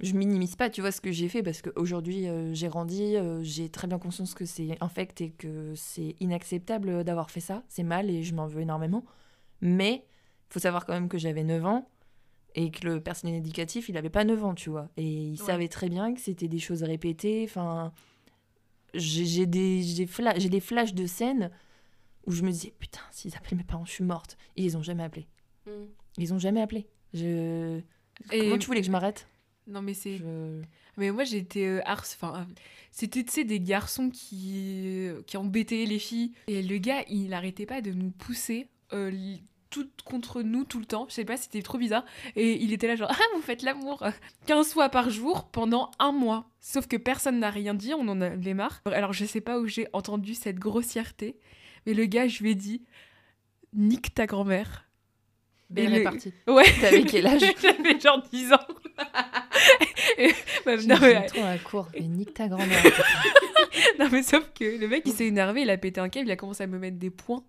je 0.02 0.14
minimise 0.14 0.56
pas, 0.56 0.70
tu 0.70 0.82
vois, 0.82 0.92
ce 0.92 1.02
que 1.02 1.12
j'ai 1.12 1.30
fait 1.30 1.44
parce 1.44 1.62
qu'aujourd'hui 1.62 2.28
euh, 2.28 2.54
j'ai 2.54 2.70
grandi, 2.70 3.16
euh, 3.18 3.44
j'ai 3.44 3.70
très 3.70 3.88
bien 3.88 4.00
conscience 4.00 4.34
que 4.34 4.46
c'est 4.46 4.78
infect 4.82 5.22
et 5.22 5.30
que 5.32 5.74
c'est 5.76 6.16
inacceptable 6.20 7.04
d'avoir 7.04 7.30
fait 7.30 7.40
ça, 7.42 7.64
c'est 7.68 7.84
mal 7.84 8.10
et 8.10 8.24
je 8.24 8.34
m'en 8.34 8.48
veux 8.48 8.62
énormément. 8.62 9.04
Mais 9.62 10.06
faut 10.50 10.60
savoir 10.60 10.86
quand 10.86 10.94
même 10.94 11.10
que 11.10 11.18
j'avais 11.18 11.44
9 11.44 11.66
ans 11.66 11.88
et 12.56 12.72
que 12.72 12.86
le 12.88 13.00
personnel 13.02 13.36
éducatif, 13.36 13.90
il 13.90 13.98
avait 13.98 14.10
pas 14.10 14.24
9 14.26 14.44
ans, 14.44 14.56
tu 14.56 14.70
vois. 14.70 14.90
Et 14.98 15.04
il 15.06 15.40
Ouais. 15.40 15.46
savait 15.46 15.68
très 15.68 15.88
bien 15.90 16.14
que 16.14 16.20
c'était 16.20 16.48
des 16.48 16.60
choses 16.60 16.84
répétées, 16.84 17.46
enfin 17.48 17.94
j'ai 18.94 19.46
des 19.46 19.82
j'ai 19.84 20.06
fla- 20.06 20.34
des 20.38 20.60
flashs 20.60 20.94
de 20.94 21.06
scènes 21.06 21.50
où 22.26 22.32
je 22.32 22.44
me 22.44 22.52
disais 22.52 22.74
putain, 22.78 23.00
s'ils 23.12 23.36
appelaient 23.38 23.58
mes 23.58 23.64
parents, 23.64 23.86
je 23.86 23.92
suis 23.92 24.04
morte. 24.04 24.38
Et 24.58 24.64
ils 24.64 24.76
ont 24.78 24.84
jamais 24.84 25.04
appelé. 25.04 25.28
Ils 26.18 26.34
ont 26.34 26.40
jamais 26.40 26.62
appelé. 26.62 26.88
Je... 27.13 27.80
Et- 28.32 28.39
Comment 28.41 28.58
tu 28.58 28.67
voulais 28.67 28.82
que 28.82 28.88
je 28.88 28.91
m'arrête? 28.91 29.28
Non 29.67 29.82
mais 29.82 29.93
c'est 29.93 30.17
Je- 30.17 30.62
Mais 30.97 31.12
moi, 31.12 31.24
j'étais 31.24 31.65
euh, 31.65 31.82
harc- 31.86 32.15
Enfin, 32.15 32.41
euh, 32.41 32.54
c'était, 32.91 33.24
tu 33.24 33.32
sais, 33.32 33.43
des 33.43 33.60
garçons 33.60 34.10
qui, 34.10 34.82
euh, 35.08 35.21
qui 35.28 35.38
embêtaient 35.38 35.86
les 35.86 36.00
filles. 36.00 36.34
Et 36.47 36.62
le 36.62 36.78
gars, 36.78 37.04
il 37.10 37.34
arrêtait 37.34 37.65
pas 37.65 37.82
de 37.82 37.91
nous 37.91 38.12
pousser 38.12 38.67
euh, 38.93 39.12
tout 39.69 39.88
contre 40.04 40.41
nous 40.41 40.65
tout 40.65 40.80
le 40.80 40.86
temps. 40.86 41.06
Je 41.08 41.13
sais 41.13 41.24
pas, 41.26 41.38
c'était 41.38 41.62
trop 41.62 41.78
bizarre. 41.78 42.04
Et 42.36 42.62
il 42.62 42.74
était 42.74 42.88
là, 42.88 42.95
genre, 42.97 43.10
ah, 43.12 43.24
vous 43.36 43.41
faites 43.41 43.62
l'amour 43.63 44.04
euh, 44.04 44.12
15 44.47 44.74
fois 44.74 44.89
par 44.89 45.10
jour 45.10 45.50
pendant 45.50 45.91
un 46.00 46.12
mois. 46.12 46.50
Sauf 46.60 46.88
que 46.88 46.97
personne 46.97 47.39
n'a 47.39 47.50
rien 47.52 47.74
dit, 47.74 47.93
on 47.93 48.08
en 48.10 48.19
avait 48.19 48.54
marre. 48.54 48.82
Alors, 48.86 49.13
je 49.13 49.24
sais 49.26 49.41
pas 49.41 49.60
où 49.60 49.67
j'ai 49.67 49.88
entendu 49.93 50.34
cette 50.34 50.60
grossièreté. 50.60 51.38
Mais 51.86 51.93
le 51.93 52.06
gars, 52.06 52.28
je 52.28 52.43
lui 52.43 52.52
ai 52.52 52.56
dit, 52.56 52.84
nique 53.74 54.13
ta 54.13 54.26
grand-mère. 54.26 54.89
Belle 55.72 55.90
le- 55.92 55.98
répartie. 55.98 56.34
Ouais. 56.48 56.66
T'avais 56.82 57.04
quel 57.04 57.26
âge 57.28 57.42
J'avais 57.62 58.00
genre 58.00 58.22
10 58.32 58.54
ans. 58.54 58.58
Et- 60.18 60.34
bah, 60.66 60.76
non, 60.78 60.96
mais- 61.02 61.26
trop 61.28 61.42
à 61.44 61.52
la 61.54 61.58
cour. 61.58 61.88
Et 61.94 62.04
nique 62.04 62.34
ta 62.34 62.48
grand-mère. 62.48 62.84
Non, 64.00 64.10
mais 64.12 64.22
sauf 64.24 64.50
que 64.58 64.64
le 64.80 64.88
mec, 64.88 65.04
il 65.06 65.14
s'est 65.14 65.26
énervé, 65.28 65.62
il 65.62 65.70
a 65.70 65.78
pété 65.78 66.00
un 66.02 66.10
câble, 66.10 66.28
il 66.28 66.32
a 66.32 66.36
commencé 66.36 66.64
à 66.64 66.68
me 66.68 66.78
mettre 66.78 66.98
des 66.98 67.10
points. 67.10 67.44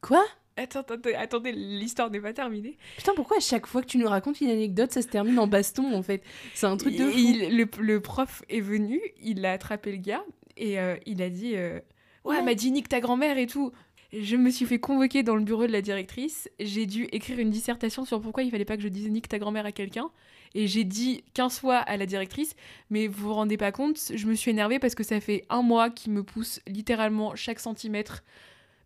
Quoi? 0.00 0.24
Attends, 0.56 0.80
attendez, 0.80 1.14
attendez, 1.14 1.52
l'histoire 1.52 2.10
n'est 2.10 2.20
pas 2.20 2.32
terminée. 2.32 2.76
Putain, 2.96 3.12
pourquoi 3.16 3.38
à 3.38 3.40
chaque 3.40 3.66
fois 3.66 3.80
que 3.82 3.86
tu 3.86 3.98
nous 3.98 4.06
racontes 4.08 4.40
une 4.40 4.50
anecdote, 4.50 4.92
ça 4.92 5.02
se 5.02 5.08
termine 5.08 5.38
en 5.38 5.46
baston, 5.46 5.92
en 5.94 6.02
fait? 6.02 6.22
C'est 6.54 6.66
un 6.66 6.76
truc 6.76 6.94
de 6.96 7.10
il- 7.10 7.56
le, 7.56 7.66
le 7.80 8.00
prof 8.00 8.42
est 8.48 8.60
venu, 8.60 9.00
il 9.20 9.44
a 9.44 9.52
attrapé 9.52 9.90
le 9.92 9.98
gars 9.98 10.24
et 10.56 10.78
euh, 10.78 10.96
il 11.06 11.22
a 11.22 11.28
dit 11.30 11.52
euh, 11.56 11.80
Ouais, 12.24 12.36
elle 12.38 12.44
m'a 12.44 12.54
dit 12.54 12.70
nique 12.70 12.88
ta 12.88 13.00
grand-mère 13.00 13.36
et 13.36 13.46
tout. 13.46 13.72
Je 14.20 14.36
me 14.36 14.50
suis 14.50 14.64
fait 14.66 14.78
convoquer 14.78 15.22
dans 15.22 15.34
le 15.34 15.42
bureau 15.42 15.66
de 15.66 15.72
la 15.72 15.80
directrice. 15.80 16.48
J'ai 16.60 16.86
dû 16.86 17.04
écrire 17.10 17.38
une 17.40 17.50
dissertation 17.50 18.04
sur 18.04 18.20
pourquoi 18.20 18.44
il 18.44 18.50
fallait 18.50 18.64
pas 18.64 18.76
que 18.76 18.82
je 18.82 18.88
dise 18.88 19.08
nique 19.08 19.28
ta 19.28 19.38
grand-mère 19.38 19.66
à 19.66 19.72
quelqu'un. 19.72 20.10
Et 20.54 20.68
j'ai 20.68 20.84
dit 20.84 21.24
15 21.34 21.58
fois 21.58 21.78
à 21.78 21.96
la 21.96 22.06
directrice, 22.06 22.54
mais 22.90 23.08
vous 23.08 23.28
vous 23.28 23.34
rendez 23.34 23.56
pas 23.56 23.72
compte, 23.72 23.98
je 24.14 24.26
me 24.26 24.34
suis 24.34 24.52
énervée 24.52 24.78
parce 24.78 24.94
que 24.94 25.02
ça 25.02 25.20
fait 25.20 25.44
un 25.50 25.62
mois 25.62 25.90
qu'il 25.90 26.12
me 26.12 26.22
pousse 26.22 26.60
littéralement 26.68 27.34
chaque 27.34 27.58
centimètre. 27.58 28.22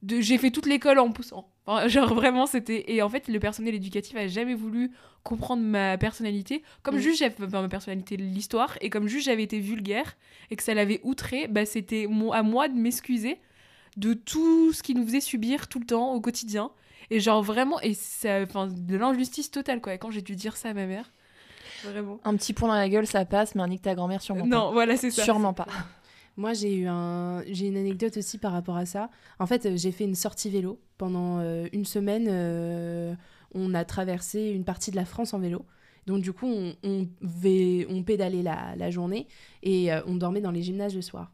De... 0.02 0.20
J'ai 0.20 0.38
fait 0.38 0.50
toute 0.50 0.66
l'école 0.66 0.98
en 0.98 1.10
poussant. 1.10 1.50
Enfin, 1.66 1.88
genre 1.88 2.14
vraiment, 2.14 2.46
c'était. 2.46 2.90
Et 2.90 3.02
en 3.02 3.10
fait, 3.10 3.28
le 3.28 3.38
personnel 3.38 3.74
éducatif 3.74 4.16
a 4.16 4.28
jamais 4.28 4.54
voulu 4.54 4.92
comprendre 5.24 5.62
ma 5.62 5.98
personnalité. 5.98 6.62
Comme 6.82 6.98
juste, 6.98 7.18
j'avais 7.18 7.34
enfin, 7.44 7.60
ma 7.60 7.68
personnalité, 7.68 8.16
l'histoire, 8.16 8.78
et 8.80 8.88
comme 8.88 9.08
juste 9.08 9.26
j'avais 9.26 9.42
été 9.42 9.58
vulgaire 9.58 10.16
et 10.50 10.56
que 10.56 10.62
ça 10.62 10.72
l'avait 10.72 11.00
outré, 11.02 11.48
bah, 11.48 11.66
c'était 11.66 12.06
mon... 12.06 12.32
à 12.32 12.42
moi 12.42 12.68
de 12.68 12.78
m'excuser 12.78 13.38
de 13.96 14.12
tout 14.14 14.72
ce 14.72 14.82
qu'il 14.82 14.98
nous 14.98 15.06
faisait 15.06 15.20
subir 15.20 15.68
tout 15.68 15.78
le 15.80 15.86
temps, 15.86 16.12
au 16.14 16.20
quotidien. 16.20 16.70
Et 17.10 17.20
genre 17.20 17.42
vraiment, 17.42 17.80
et 17.80 17.94
ça, 17.94 18.42
enfin, 18.42 18.66
de 18.68 18.96
l'injustice 18.96 19.50
totale, 19.50 19.80
quoi. 19.80 19.94
Et 19.94 19.98
quand 19.98 20.10
j'ai 20.10 20.22
dû 20.22 20.36
dire 20.36 20.56
ça 20.56 20.68
à 20.70 20.74
ma 20.74 20.86
mère, 20.86 21.10
vraiment. 21.84 22.20
Un 22.24 22.36
petit 22.36 22.52
point 22.52 22.68
dans 22.68 22.74
la 22.74 22.88
gueule, 22.88 23.06
ça 23.06 23.24
passe, 23.24 23.54
mais 23.54 23.62
un 23.62 23.68
nique 23.68 23.82
ta 23.82 23.94
grand-mère, 23.94 24.20
sûrement 24.20 24.46
Non, 24.46 24.72
voilà, 24.72 24.96
c'est 24.96 25.08
pas. 25.08 25.14
ça. 25.14 25.24
Sûrement 25.24 25.54
pas. 25.54 25.66
Moi, 26.36 26.52
j'ai 26.52 26.72
eu 26.74 26.86
un, 26.86 27.42
j'ai 27.50 27.66
une 27.66 27.76
anecdote 27.76 28.16
aussi 28.16 28.38
par 28.38 28.52
rapport 28.52 28.76
à 28.76 28.86
ça. 28.86 29.10
En 29.40 29.46
fait, 29.46 29.66
euh, 29.66 29.76
j'ai 29.76 29.90
fait 29.90 30.04
une 30.04 30.14
sortie 30.14 30.50
vélo 30.50 30.78
pendant 30.96 31.38
euh, 31.40 31.66
une 31.72 31.84
semaine. 31.84 32.26
euh, 32.28 33.14
on 33.54 33.74
a 33.74 33.84
traversé 33.84 34.50
une 34.50 34.64
partie 34.64 34.90
de 34.90 34.96
la 34.96 35.04
France 35.06 35.32
en 35.34 35.38
vélo. 35.38 35.64
Donc 36.06 36.20
du 36.22 36.32
coup, 36.32 36.46
on, 36.46 36.74
on, 36.84 37.08
on 37.90 38.02
pédalait 38.02 38.42
la, 38.42 38.76
la 38.76 38.90
journée 38.90 39.26
et 39.62 39.92
euh, 39.92 40.00
on 40.06 40.14
dormait 40.16 40.40
dans 40.42 40.50
les 40.50 40.62
gymnases 40.62 40.94
le 40.94 41.02
soir. 41.02 41.32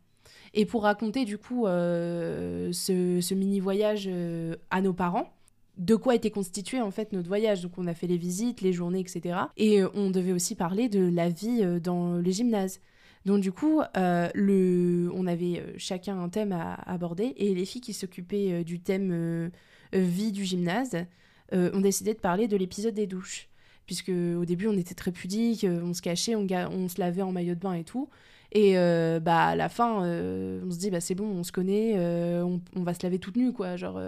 Et 0.55 0.67
pour 0.67 0.85
raconter 0.85 1.25
du 1.25 1.37
coup 1.37 1.67
euh, 1.67 2.73
ce, 2.73 3.35
mini 3.35 3.59
voyage 3.59 4.09
euh, 4.09 4.55
à 4.71 4.81
nos 4.81 4.93
parents, 4.93 5.35
de 5.79 5.97
quoi 5.97 6.15
était 6.15 6.31
constitué 6.31 6.81
en 6.81 6.93
fait 6.93 7.13
notre 7.13 7.27
voyage. 7.27 7.63
Donc 7.63 7.73
on 7.77 7.89
a 7.89 7.95
fait 7.95 8.07
les 8.07 8.17
visites, 8.17 8.61
les 8.61 8.73
journées, 8.73 9.01
etc. 9.01 9.37
Et 9.57 9.83
euh, 9.83 9.89
on 9.95 10.11
devait 10.11 10.33
aussi 10.33 10.55
parler 10.55 10.89
de 10.89 11.05
la 11.13 11.29
vie 11.29 11.81
dans 11.83 12.17
les 12.17 12.31
gymnases. 12.31 12.81
Donc 13.27 13.41
du 13.41 13.51
coup, 13.51 13.81
on 13.97 15.27
avait 15.27 15.65
chacun 15.77 16.21
un 16.21 16.29
thème 16.29 16.53
à 16.53 16.75
aborder 16.87 17.33
et 17.37 17.55
les 17.55 17.65
filles 17.65 17.81
qui 17.81 17.95
s'occupaient 17.95 18.65
du 18.65 18.81
thème 18.81 19.51
vie 19.95 20.31
du 20.31 20.45
gymnase 20.45 21.07
ont 21.51 21.81
décidé 21.81 22.13
de 22.13 22.19
parler 22.19 22.49
de 22.49 22.57
l'épisode 22.59 22.93
des 22.93 23.07
douches. 23.07 23.49
Puisque 23.87 24.11
au 24.11 24.45
début 24.45 24.69
on 24.69 24.77
était 24.77 24.95
très 24.95 25.11
pudiques, 25.11 25.67
on 25.67 25.95
se 25.95 26.03
cachait, 26.03 26.35
on 26.37 26.89
se 26.89 27.01
lavait 27.01 27.23
en 27.23 27.33
maillot 27.33 27.55
de 27.55 27.61
bain 27.61 27.73
et 27.73 27.85
tout. 27.85 28.11
Et 28.55 28.79
euh, 28.79 29.19
bah 29.19 29.47
à 29.47 29.57
la 29.57 29.69
fin, 29.69 30.05
euh, 30.05 30.63
on 30.65 30.71
se 30.71 30.79
dit 30.79 30.91
bah 30.91 31.01
c'est 31.01 31.17
bon, 31.17 31.27
on 31.27 31.43
se 31.43 31.51
connaît, 31.51 31.95
euh, 31.97 32.45
on, 32.45 32.61
on 32.77 32.83
va 32.85 32.95
se 32.95 33.03
laver 33.03 33.19
toute 33.19 33.37
nue 33.37 33.53
quoi, 33.53 33.77
genre. 33.77 34.01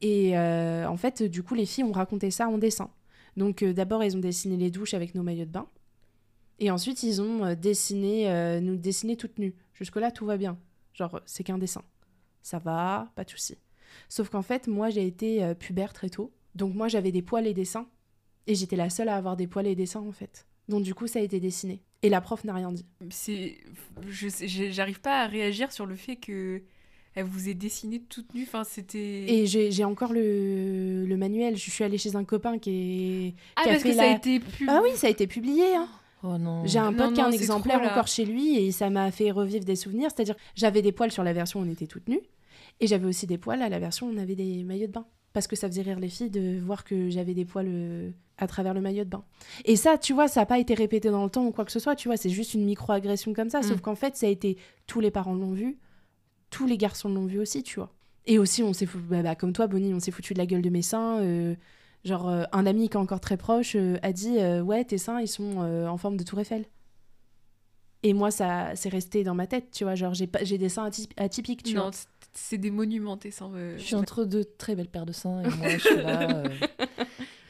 Et 0.00 0.36
en 0.36 0.96
fait, 0.96 1.22
du 1.22 1.42
coup, 1.42 1.54
les 1.54 1.66
filles 1.66 1.84
ont 1.84 1.92
raconté 1.92 2.30
ça 2.30 2.48
en 2.48 2.58
dessin. 2.58 2.90
Donc 3.36 3.62
d'abord, 3.62 4.02
ils 4.02 4.16
ont 4.16 4.20
dessiné 4.20 4.56
les 4.56 4.70
douches 4.70 4.94
avec 4.94 5.14
nos 5.14 5.22
maillots 5.22 5.44
de 5.44 5.50
bain. 5.50 5.66
Et 6.58 6.70
ensuite, 6.70 7.02
ils 7.02 7.20
ont 7.20 7.54
dessiné, 7.54 8.60
nous 8.60 8.76
dessiné 8.76 9.16
toutes 9.16 9.38
nues. 9.38 9.54
Jusque-là, 9.74 10.10
tout 10.10 10.24
va 10.24 10.36
bien. 10.36 10.56
Genre, 10.94 11.20
c'est 11.26 11.44
qu'un 11.44 11.58
dessin. 11.58 11.82
Ça 12.42 12.58
va, 12.58 13.10
pas 13.14 13.24
de 13.24 13.30
souci. 13.30 13.58
Sauf 14.08 14.28
qu'en 14.30 14.42
fait, 14.42 14.68
moi, 14.68 14.88
j'ai 14.88 15.06
été 15.06 15.54
pubère 15.58 15.92
très 15.92 16.08
tôt. 16.08 16.32
Donc 16.54 16.74
moi, 16.74 16.88
j'avais 16.88 17.12
des 17.12 17.22
poils 17.22 17.46
et 17.46 17.54
dessins. 17.54 17.86
Et 18.46 18.54
j'étais 18.54 18.76
la 18.76 18.90
seule 18.90 19.08
à 19.08 19.16
avoir 19.16 19.36
des 19.36 19.46
poils 19.46 19.66
et 19.66 19.74
dessins, 19.74 20.04
en 20.06 20.12
fait. 20.12 20.46
Donc 20.68 20.82
du 20.82 20.94
coup, 20.94 21.06
ça 21.06 21.18
a 21.18 21.22
été 21.22 21.40
dessiné. 21.40 21.82
Et 22.04 22.08
la 22.10 22.20
prof 22.20 22.44
n'a 22.44 22.54
rien 22.54 22.70
dit. 22.70 22.84
C'est, 23.10 23.56
je 24.08 24.28
sais- 24.28 24.46
j'ai- 24.46 24.72
j'arrive 24.72 25.00
pas 25.00 25.22
à 25.22 25.26
réagir 25.26 25.72
sur 25.72 25.86
le 25.86 25.96
fait 25.96 26.16
que 26.16 26.62
elle 27.16 27.24
vous 27.24 27.48
ait 27.48 27.54
dessiné 27.54 28.00
toute 28.00 28.34
nue. 28.34 28.42
Enfin, 28.42 28.64
c'était. 28.64 28.98
Et 29.32 29.46
j'ai 29.46 29.84
encore 29.84 30.12
le, 30.12 31.06
le 31.06 31.16
manuel. 31.16 31.56
Je 31.56 31.70
suis 31.70 31.84
allée 31.84 31.98
chez 31.98 32.16
un 32.16 32.24
copain 32.24 32.58
qui 32.58 32.70
est... 32.70 33.34
ah 33.56 33.62
qui 33.62 33.68
a 33.68 33.72
parce 33.72 33.82
que 33.84 33.88
fait 33.90 33.94
ça 33.96 34.02
a 34.12 34.16
été 34.16 34.40
plus. 34.40 34.66
Ah 34.68 34.80
oui, 34.82 34.90
ça 34.96 35.06
a 35.06 35.10
été 35.10 35.26
publié, 35.26 35.64
hein. 35.76 35.88
Oh 36.22 36.38
non. 36.38 36.64
J'ai 36.66 36.78
un 36.78 36.92
pote 36.92 37.12
qui 37.14 37.20
a 37.20 37.26
un 37.26 37.30
exemplaire 37.32 37.80
encore 37.82 38.06
chez 38.06 38.24
lui 38.24 38.56
et 38.56 38.72
ça 38.72 38.88
m'a 38.90 39.10
fait 39.10 39.30
revivre 39.30 39.64
des 39.64 39.76
souvenirs. 39.76 40.10
C'est-à-dire, 40.14 40.34
j'avais 40.54 40.80
des 40.82 40.90
poils 40.92 41.12
sur 41.12 41.22
la 41.22 41.32
version 41.34 41.60
où 41.60 41.64
on 41.64 41.70
était 41.70 41.86
toutes 41.86 42.08
nues 42.08 42.20
et 42.80 42.86
j'avais 42.86 43.06
aussi 43.06 43.26
des 43.26 43.36
poils 43.38 43.60
à 43.62 43.68
la 43.68 43.78
version 43.78 44.08
où 44.08 44.12
on 44.14 44.16
avait 44.18 44.34
des 44.34 44.64
maillots 44.64 44.86
de 44.86 44.92
bain. 44.92 45.06
Parce 45.34 45.46
que 45.46 45.56
ça 45.56 45.68
faisait 45.68 45.82
rire 45.82 46.00
les 46.00 46.08
filles 46.08 46.30
de 46.30 46.58
voir 46.60 46.82
que 46.84 47.10
j'avais 47.10 47.34
des 47.34 47.44
poils 47.44 47.66
euh, 47.68 48.10
à 48.38 48.46
travers 48.46 48.72
le 48.72 48.80
maillot 48.80 49.04
de 49.04 49.10
bain. 49.10 49.24
Et 49.66 49.76
ça, 49.76 49.98
tu 49.98 50.14
vois, 50.14 50.28
ça 50.28 50.40
n'a 50.40 50.46
pas 50.46 50.58
été 50.58 50.72
répété 50.74 51.10
dans 51.10 51.24
le 51.24 51.28
temps 51.30 51.44
ou 51.44 51.50
quoi 51.50 51.64
que 51.66 51.72
ce 51.72 51.78
soit, 51.80 51.94
tu 51.96 52.08
vois, 52.08 52.16
c'est 52.16 52.30
juste 52.30 52.54
une 52.54 52.64
micro-agression 52.64 53.34
comme 53.34 53.50
ça. 53.50 53.60
Sauf 53.62 53.78
Mm. 53.78 53.80
qu'en 53.80 53.94
fait, 53.96 54.16
ça 54.16 54.26
a 54.26 54.30
été. 54.30 54.56
Tous 54.86 55.00
les 55.00 55.10
parents 55.10 55.34
l'ont 55.34 55.52
vu, 55.52 55.76
tous 56.50 56.66
les 56.66 56.78
garçons 56.78 57.08
l'ont 57.08 57.26
vu 57.26 57.38
aussi, 57.40 57.62
tu 57.62 57.80
vois. 57.80 57.92
Et 58.26 58.38
aussi, 58.38 58.62
on 58.62 58.72
s'est 58.72 58.86
foutu, 58.86 59.04
bah, 59.04 59.22
bah, 59.22 59.34
comme 59.34 59.52
toi, 59.52 59.66
Bonnie, 59.66 59.92
on 59.92 60.00
s'est 60.00 60.12
foutu 60.12 60.32
de 60.32 60.38
la 60.38 60.46
gueule 60.46 60.62
de 60.62 60.70
mes 60.70 60.82
seins. 60.82 61.18
euh, 61.20 61.54
genre, 62.04 62.28
euh, 62.28 62.44
un 62.52 62.64
ami 62.64 62.88
qui 62.88 62.94
est 62.96 63.00
encore 63.00 63.20
très 63.20 63.36
proche 63.36 63.76
a 64.02 64.12
dit 64.12 64.38
Ouais, 64.62 64.84
tes 64.84 64.98
seins, 64.98 65.20
ils 65.20 65.26
sont 65.28 65.58
en 65.58 65.96
forme 65.98 66.16
de 66.16 66.22
Tour 66.22 66.38
Eiffel. 66.40 66.64
Et 68.02 68.12
moi, 68.12 68.30
ça 68.30 68.72
c'est 68.76 68.90
resté 68.90 69.24
dans 69.24 69.34
ma 69.34 69.46
tête, 69.46 69.70
tu 69.72 69.84
vois. 69.84 69.94
Genre, 69.94 70.12
j'ai 70.12 70.26
pas- 70.26 70.44
j'ai 70.44 70.58
des 70.58 70.68
seins 70.68 70.86
aty- 70.88 71.08
atypiques, 71.16 71.62
tu 71.62 71.74
non, 71.74 71.82
vois. 71.84 71.90
C'est 72.34 72.58
des 72.58 72.70
monuments 72.70 73.16
tes 73.16 73.30
seins. 73.30 73.52
euh. 73.54 73.76
Je 73.78 73.82
suis 73.82 73.94
entre 73.94 74.24
deux 74.24 74.44
très 74.44 74.74
belles 74.74 74.88
paires 74.88 75.06
de 75.06 75.12
seins 75.12 75.42
et 75.42 75.48
moi 75.56 75.68
je 75.68 75.78
suis 75.78 75.96
là. 75.96 76.30
euh, 76.30 76.48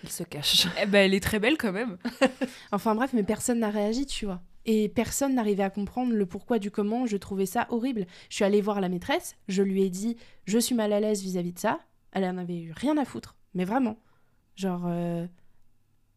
Il 0.03 0.11
se 0.11 0.23
cache. 0.23 0.67
Eh 0.83 0.87
ben, 0.87 1.01
elle 1.07 1.15
est 1.15 1.23
très 1.23 1.39
belle 1.41 1.57
quand 1.57 1.73
même. 1.73 1.97
Enfin 2.73 2.95
bref, 2.95 3.13
mais 3.15 3.23
personne 3.23 3.61
n'a 3.61 3.71
réagi, 3.71 4.07
tu 4.07 4.27
vois. 4.27 4.43
Et 4.67 4.89
personne 4.89 5.35
n'arrivait 5.35 5.63
à 5.63 5.71
comprendre 5.71 6.13
le 6.13 6.27
pourquoi 6.27 6.59
du 6.59 6.71
comment. 6.71 7.07
Je 7.07 7.17
trouvais 7.17 7.47
ça 7.47 7.67
horrible. 7.71 8.07
Je 8.31 8.37
suis 8.37 8.45
allée 8.45 8.61
voir 8.61 8.81
la 8.81 8.89
maîtresse. 8.89 9.37
Je 9.49 9.63
lui 9.63 9.83
ai 9.83 9.91
dit, 9.91 10.17
je 10.47 10.59
suis 10.59 10.75
mal 10.75 10.93
à 10.93 11.01
l'aise 11.01 11.23
vis-à-vis 11.23 11.53
de 11.53 11.59
ça. 11.59 11.81
Elle 12.13 12.25
en 12.25 12.39
avait 12.39 12.59
eu 12.59 12.73
rien 12.73 12.97
à 12.97 13.05
foutre. 13.05 13.37
Mais 13.55 13.65
vraiment. 13.65 13.99
Genre, 14.57 14.85
euh, 14.87 15.27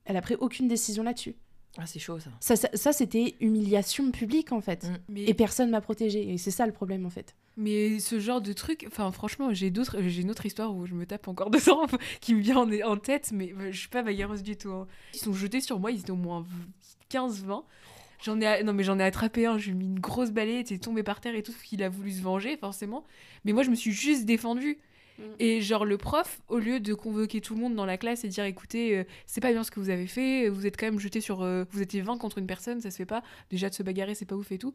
elle 0.06 0.18
a 0.18 0.22
pris 0.22 0.36
aucune 0.36 0.68
décision 0.68 1.04
là-dessus. 1.04 1.36
Ah, 1.78 1.86
c'est 1.86 2.00
chaud 2.00 2.20
ça. 2.20 2.30
Ça, 2.40 2.56
ça, 2.56 2.70
ça, 2.74 2.92
c'était 2.92 3.36
humiliation 3.40 4.12
publique, 4.12 4.52
en 4.52 4.62
fait. 4.62 4.86
Mm. 4.86 4.98
Mais, 5.10 5.24
Et 5.26 5.34
personne 5.34 5.70
m'a 5.70 5.82
protégée. 5.82 6.34
Et 6.34 6.38
c'est 6.38 6.52
ça 6.52 6.66
le 6.66 6.72
problème, 6.74 7.06
en 7.06 7.10
fait. 7.10 7.36
mais 7.56 8.00
ce 8.00 8.20
genre 8.20 8.42
de 8.42 8.54
truc, 8.54 8.86
enfin 8.88 9.12
franchement, 9.12 9.54
j'ai 9.54 9.70
d'autres, 9.72 10.02
j'ai 10.02 10.22
une 10.22 10.32
autre 10.32 10.46
histoire 10.46 10.76
où 10.76 10.86
je 10.86 10.94
me 10.94 11.06
tape 11.06 11.28
encore 11.28 11.50
dedans 11.58 11.86
qui 12.22 12.34
me 12.36 12.42
vient 12.42 12.58
en, 12.58 12.72
en 12.92 12.98
tête, 12.98 13.32
mais 13.34 13.54
euh, 13.60 13.72
je 13.72 13.78
suis 13.80 13.90
pas 13.90 14.02
bagarreuse 14.04 14.44
du 14.44 14.56
tout. 14.58 14.70
hein. 14.72 14.88
Ils 15.14 15.20
sont 15.20 15.34
jetés 15.34 15.62
sur 15.62 15.80
moi, 15.80 15.92
ils 15.92 16.00
étaient 16.00 16.12
au 16.12 16.16
moins 16.16 16.46
15-20. 17.12 17.64
J'en 18.24 18.42
ai, 18.42 18.64
non 18.64 18.74
mais 18.74 18.84
j'en 18.84 18.98
ai 18.98 19.04
attrapé 19.04 19.46
un, 19.46 19.60
je 19.60 19.66
lui 19.66 19.72
ai 19.72 19.76
mis 19.76 19.86
une 19.86 20.00
grosse 20.00 20.32
balai, 20.32 20.54
il 20.56 20.60
était 20.62 20.80
tombé 20.80 21.04
par 21.04 21.22
terre 21.22 21.36
et 21.36 21.44
tout, 21.44 21.52
parce 21.52 21.64
qu'il 21.64 21.84
a 21.84 21.90
voulu 21.90 22.12
se 22.12 22.22
venger 22.22 22.58
forcément. 22.58 23.06
Mais 23.46 23.54
moi 23.54 23.62
je 23.62 23.70
me 23.70 23.76
suis 23.76 23.92
juste 23.92 24.26
défendue. 24.26 24.80
Mm. 25.18 25.24
Et 25.40 25.62
genre 25.62 25.86
le 25.86 25.98
prof, 25.98 26.40
au 26.48 26.60
lieu 26.60 26.80
de 26.80 26.94
convoquer 26.94 27.42
tout 27.42 27.56
le 27.56 27.62
monde 27.62 27.76
dans 27.76 27.86
la 27.86 27.98
classe 27.98 28.24
et 28.24 28.28
dire 28.28 28.44
écoutez, 28.44 28.98
euh, 28.98 29.04
c'est 29.26 29.42
pas 29.42 29.52
bien 29.52 29.64
ce 29.64 29.72
que 29.72 29.80
vous 29.80 29.90
avez 29.90 30.08
fait, 30.08 30.50
vous 30.50 30.66
êtes 30.68 30.78
quand 30.78 30.86
même 30.86 31.00
jeté 31.00 31.22
sur, 31.22 31.42
euh, 31.42 31.66
vous 31.72 31.82
étiez 31.82 32.02
20 32.02 32.18
contre 32.18 32.38
une 32.38 32.48
personne, 32.48 32.82
ça 32.82 32.92
se 32.92 32.98
fait 32.98 33.06
pas. 33.06 33.24
Déjà 33.50 33.70
de 33.70 33.74
se 33.74 33.84
bagarrer, 33.84 34.16
c'est 34.16 34.26
pas 34.26 34.36
ouf 34.36 34.52
et 34.52 34.58
tout. 34.58 34.74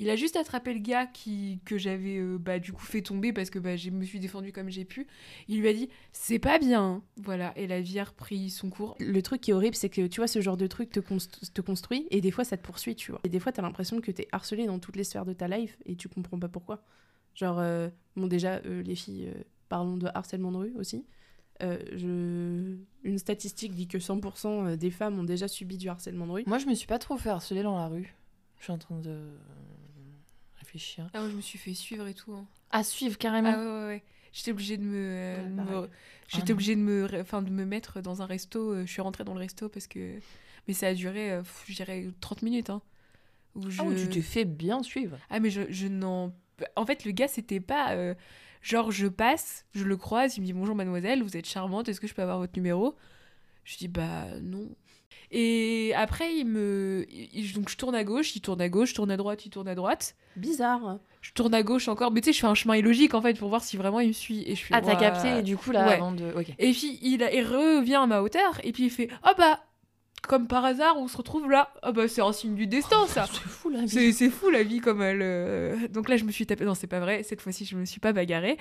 Il 0.00 0.10
a 0.10 0.16
juste 0.16 0.34
attrapé 0.34 0.74
le 0.74 0.80
gars 0.80 1.06
qui 1.06 1.60
que 1.64 1.78
j'avais 1.78 2.18
euh, 2.18 2.36
bah 2.38 2.58
du 2.58 2.72
coup 2.72 2.82
fait 2.84 3.02
tomber 3.02 3.32
parce 3.32 3.50
que 3.50 3.60
bah 3.60 3.76
je 3.76 3.90
me 3.90 4.04
suis 4.04 4.18
défendue 4.18 4.50
comme 4.52 4.68
j'ai 4.68 4.84
pu. 4.84 5.06
Il 5.46 5.60
lui 5.60 5.68
a 5.68 5.72
dit 5.72 5.88
c'est 6.12 6.40
pas 6.40 6.58
bien, 6.58 7.02
voilà. 7.16 7.52
Et 7.56 7.66
la 7.68 7.80
vie 7.80 8.00
a 8.00 8.04
repris 8.04 8.50
son 8.50 8.70
cours. 8.70 8.96
Le 8.98 9.22
truc 9.22 9.40
qui 9.40 9.52
est 9.52 9.54
horrible, 9.54 9.76
c'est 9.76 9.88
que 9.90 10.06
tu 10.08 10.20
vois, 10.20 10.26
ce 10.26 10.40
genre 10.40 10.56
de 10.56 10.66
truc 10.66 10.90
te, 10.90 10.98
const- 11.00 11.52
te 11.52 11.60
construit 11.60 12.08
et 12.10 12.20
des 12.20 12.32
fois 12.32 12.42
ça 12.44 12.56
te 12.56 12.62
poursuit, 12.62 12.96
tu 12.96 13.12
vois. 13.12 13.20
Et 13.24 13.28
des 13.28 13.38
fois, 13.38 13.52
t'as 13.52 13.62
l'impression 13.62 14.00
que 14.00 14.10
t'es 14.10 14.26
harcelé 14.32 14.66
dans 14.66 14.78
toutes 14.80 14.96
les 14.96 15.04
sphères 15.04 15.24
de 15.24 15.32
ta 15.32 15.46
life 15.46 15.76
et 15.86 15.94
tu 15.94 16.08
comprends 16.08 16.38
pas 16.38 16.48
pourquoi. 16.48 16.82
Genre, 17.34 17.58
euh, 17.58 17.88
bon, 18.16 18.26
déjà, 18.26 18.60
euh, 18.66 18.82
les 18.82 18.94
filles, 18.94 19.28
euh, 19.34 19.42
parlons 19.74 19.96
de 19.96 20.08
harcèlement 20.14 20.52
de 20.52 20.56
rue 20.58 20.72
aussi. 20.76 21.04
Euh, 21.62 21.78
je... 21.96 22.76
Une 23.08 23.18
statistique 23.18 23.74
dit 23.74 23.88
que 23.88 23.98
100% 23.98 24.76
des 24.76 24.90
femmes 24.92 25.18
ont 25.18 25.24
déjà 25.24 25.48
subi 25.48 25.76
du 25.78 25.88
harcèlement 25.88 26.26
de 26.28 26.32
rue. 26.32 26.44
Moi 26.46 26.58
je 26.58 26.66
me 26.66 26.74
suis 26.74 26.86
pas 26.86 26.98
trop 27.00 27.16
fait 27.16 27.30
harceler 27.30 27.62
dans 27.64 27.76
la 27.76 27.88
rue. 27.88 28.14
Je 28.58 28.64
suis 28.64 28.72
en 28.72 28.78
train 28.78 28.98
de 29.00 29.16
réfléchir. 30.58 31.10
Ah 31.12 31.20
moi 31.20 31.28
je 31.30 31.34
me 31.36 31.40
suis 31.40 31.58
fait 31.58 31.74
suivre 31.74 32.06
et 32.06 32.14
tout. 32.14 32.32
hein. 32.34 32.46
À 32.70 32.82
suivre 32.84 33.18
carrément. 33.18 33.52
Ah 33.54 33.58
ouais 33.58 33.64
ouais 33.66 33.86
ouais. 33.86 34.02
J'étais 34.32 34.50
obligée 34.52 34.76
de 34.76 34.82
me, 34.84 34.96
euh, 34.96 35.42
Ouais, 35.42 35.48
me- 35.50 35.56
pareil. 35.64 35.90
j'étais 36.28 36.50
Ah 36.50 36.54
obligée 36.54 36.74
de 36.76 36.80
me 36.80 37.08
enfin 37.20 37.42
de 37.42 37.50
me 37.50 37.64
mettre 37.64 38.00
dans 38.00 38.22
un 38.22 38.26
resto, 38.26 38.72
euh, 38.72 38.86
je 38.86 38.90
suis 38.92 39.02
rentrée 39.02 39.24
dans 39.24 39.34
le 39.34 39.40
resto 39.40 39.68
parce 39.68 39.86
que 39.86 40.18
mais 40.66 40.74
ça 40.74 40.88
a 40.88 40.94
duré 40.94 41.30
euh, 41.32 41.42
je 41.66 41.74
dirais 41.74 42.06
30 42.20 42.42
minutes 42.42 42.70
hein. 42.70 42.82
Où 43.54 43.70
je... 43.70 43.80
Ah 43.80 43.84
ouais, 43.84 43.94
tu 43.96 44.08
t'es 44.08 44.22
fait 44.22 44.44
bien 44.44 44.82
suivre. 44.82 45.18
Ah 45.30 45.38
mais 45.40 45.50
je, 45.50 45.62
je 45.70 45.86
n'en... 45.86 46.32
En 46.76 46.84
fait, 46.86 47.04
le 47.04 47.12
gars, 47.12 47.28
c'était 47.28 47.60
pas... 47.60 47.92
euh, 47.92 48.14
genre, 48.64 48.90
je 48.90 49.06
passe, 49.06 49.66
je 49.74 49.84
le 49.84 49.96
croise, 49.96 50.36
il 50.36 50.40
me 50.40 50.46
dit 50.46 50.52
«Bonjour 50.54 50.74
mademoiselle, 50.74 51.22
vous 51.22 51.36
êtes 51.36 51.46
charmante, 51.46 51.88
est-ce 51.88 52.00
que 52.00 52.06
je 52.08 52.14
peux 52.14 52.22
avoir 52.22 52.38
votre 52.38 52.54
numéro?» 52.56 52.96
Je 53.64 53.76
dis 53.76 53.88
«Bah 53.88 54.26
non.» 54.42 54.68
Et 55.30 55.92
après, 55.96 56.36
il 56.36 56.44
me... 56.46 57.06
donc, 57.54 57.68
je 57.68 57.76
tourne 57.76 57.94
à 57.94 58.04
gauche, 58.04 58.34
il 58.36 58.40
tourne 58.40 58.60
à 58.60 58.68
gauche, 58.68 58.90
je 58.90 58.94
tourne 58.94 59.10
à 59.10 59.16
droite, 59.16 59.44
il 59.46 59.50
tourne 59.50 59.68
à 59.68 59.74
droite. 59.74 60.16
Bizarre. 60.36 60.98
Je 61.20 61.32
tourne 61.32 61.54
à 61.54 61.62
gauche 61.62 61.88
encore, 61.88 62.10
mais 62.10 62.20
tu 62.20 62.26
sais, 62.26 62.32
je 62.32 62.40
fais 62.40 62.46
un 62.46 62.54
chemin 62.54 62.76
illogique, 62.76 63.14
en 63.14 63.20
fait, 63.22 63.38
pour 63.38 63.48
voir 63.48 63.62
si 63.62 63.76
vraiment 63.76 64.00
il 64.00 64.08
me 64.08 64.12
suit. 64.12 64.44
Et 64.46 64.54
je 64.54 64.64
fais, 64.64 64.74
Ah, 64.74 64.80
t'as 64.80 64.96
capté 64.96 65.38
et 65.38 65.42
du 65.42 65.56
coup 65.56 65.70
là 65.70 65.86
Ouais. 65.86 65.94
avant 65.94 66.12
de. 66.12 66.32
Et 66.58 66.72
puis, 66.72 66.98
il, 67.02 67.22
il 67.32 67.42
revient 67.46 67.94
à 67.96 68.06
ma 68.06 68.22
hauteur, 68.22 68.60
et 68.64 68.72
puis 68.72 68.84
il 68.84 68.90
fait 68.90 69.08
«Oh 69.26 69.30
bah, 69.36 69.60
comme 70.26 70.46
par 70.46 70.64
hasard, 70.64 70.96
on 70.98 71.08
se 71.08 71.16
retrouve 71.16 71.50
là. 71.50 71.72
Ah 71.82 71.92
bah, 71.92 72.08
c'est 72.08 72.20
un 72.20 72.32
signe 72.32 72.54
du 72.54 72.66
destin, 72.66 73.06
ça.» 73.06 73.26
C'est 73.32 73.40
fou 73.48 73.70
la 73.70 73.84
vie. 73.84 74.12
C'est 74.12 74.30
fou 74.30 74.50
la 74.50 74.62
vie 74.62 74.80
comme 74.80 75.02
elle. 75.02 75.20
euh, 75.22 75.88
Donc 75.88 76.08
là, 76.08 76.16
je 76.16 76.24
me 76.24 76.30
suis 76.32 76.46
tapé. 76.46 76.64
Non, 76.64 76.74
c'est 76.74 76.86
pas 76.86 77.00
vrai. 77.00 77.22
Cette 77.22 77.40
fois-ci, 77.40 77.64
je 77.64 77.76
me 77.76 77.84
suis 77.84 78.00
pas 78.00 78.12
bagarrée. 78.12 78.56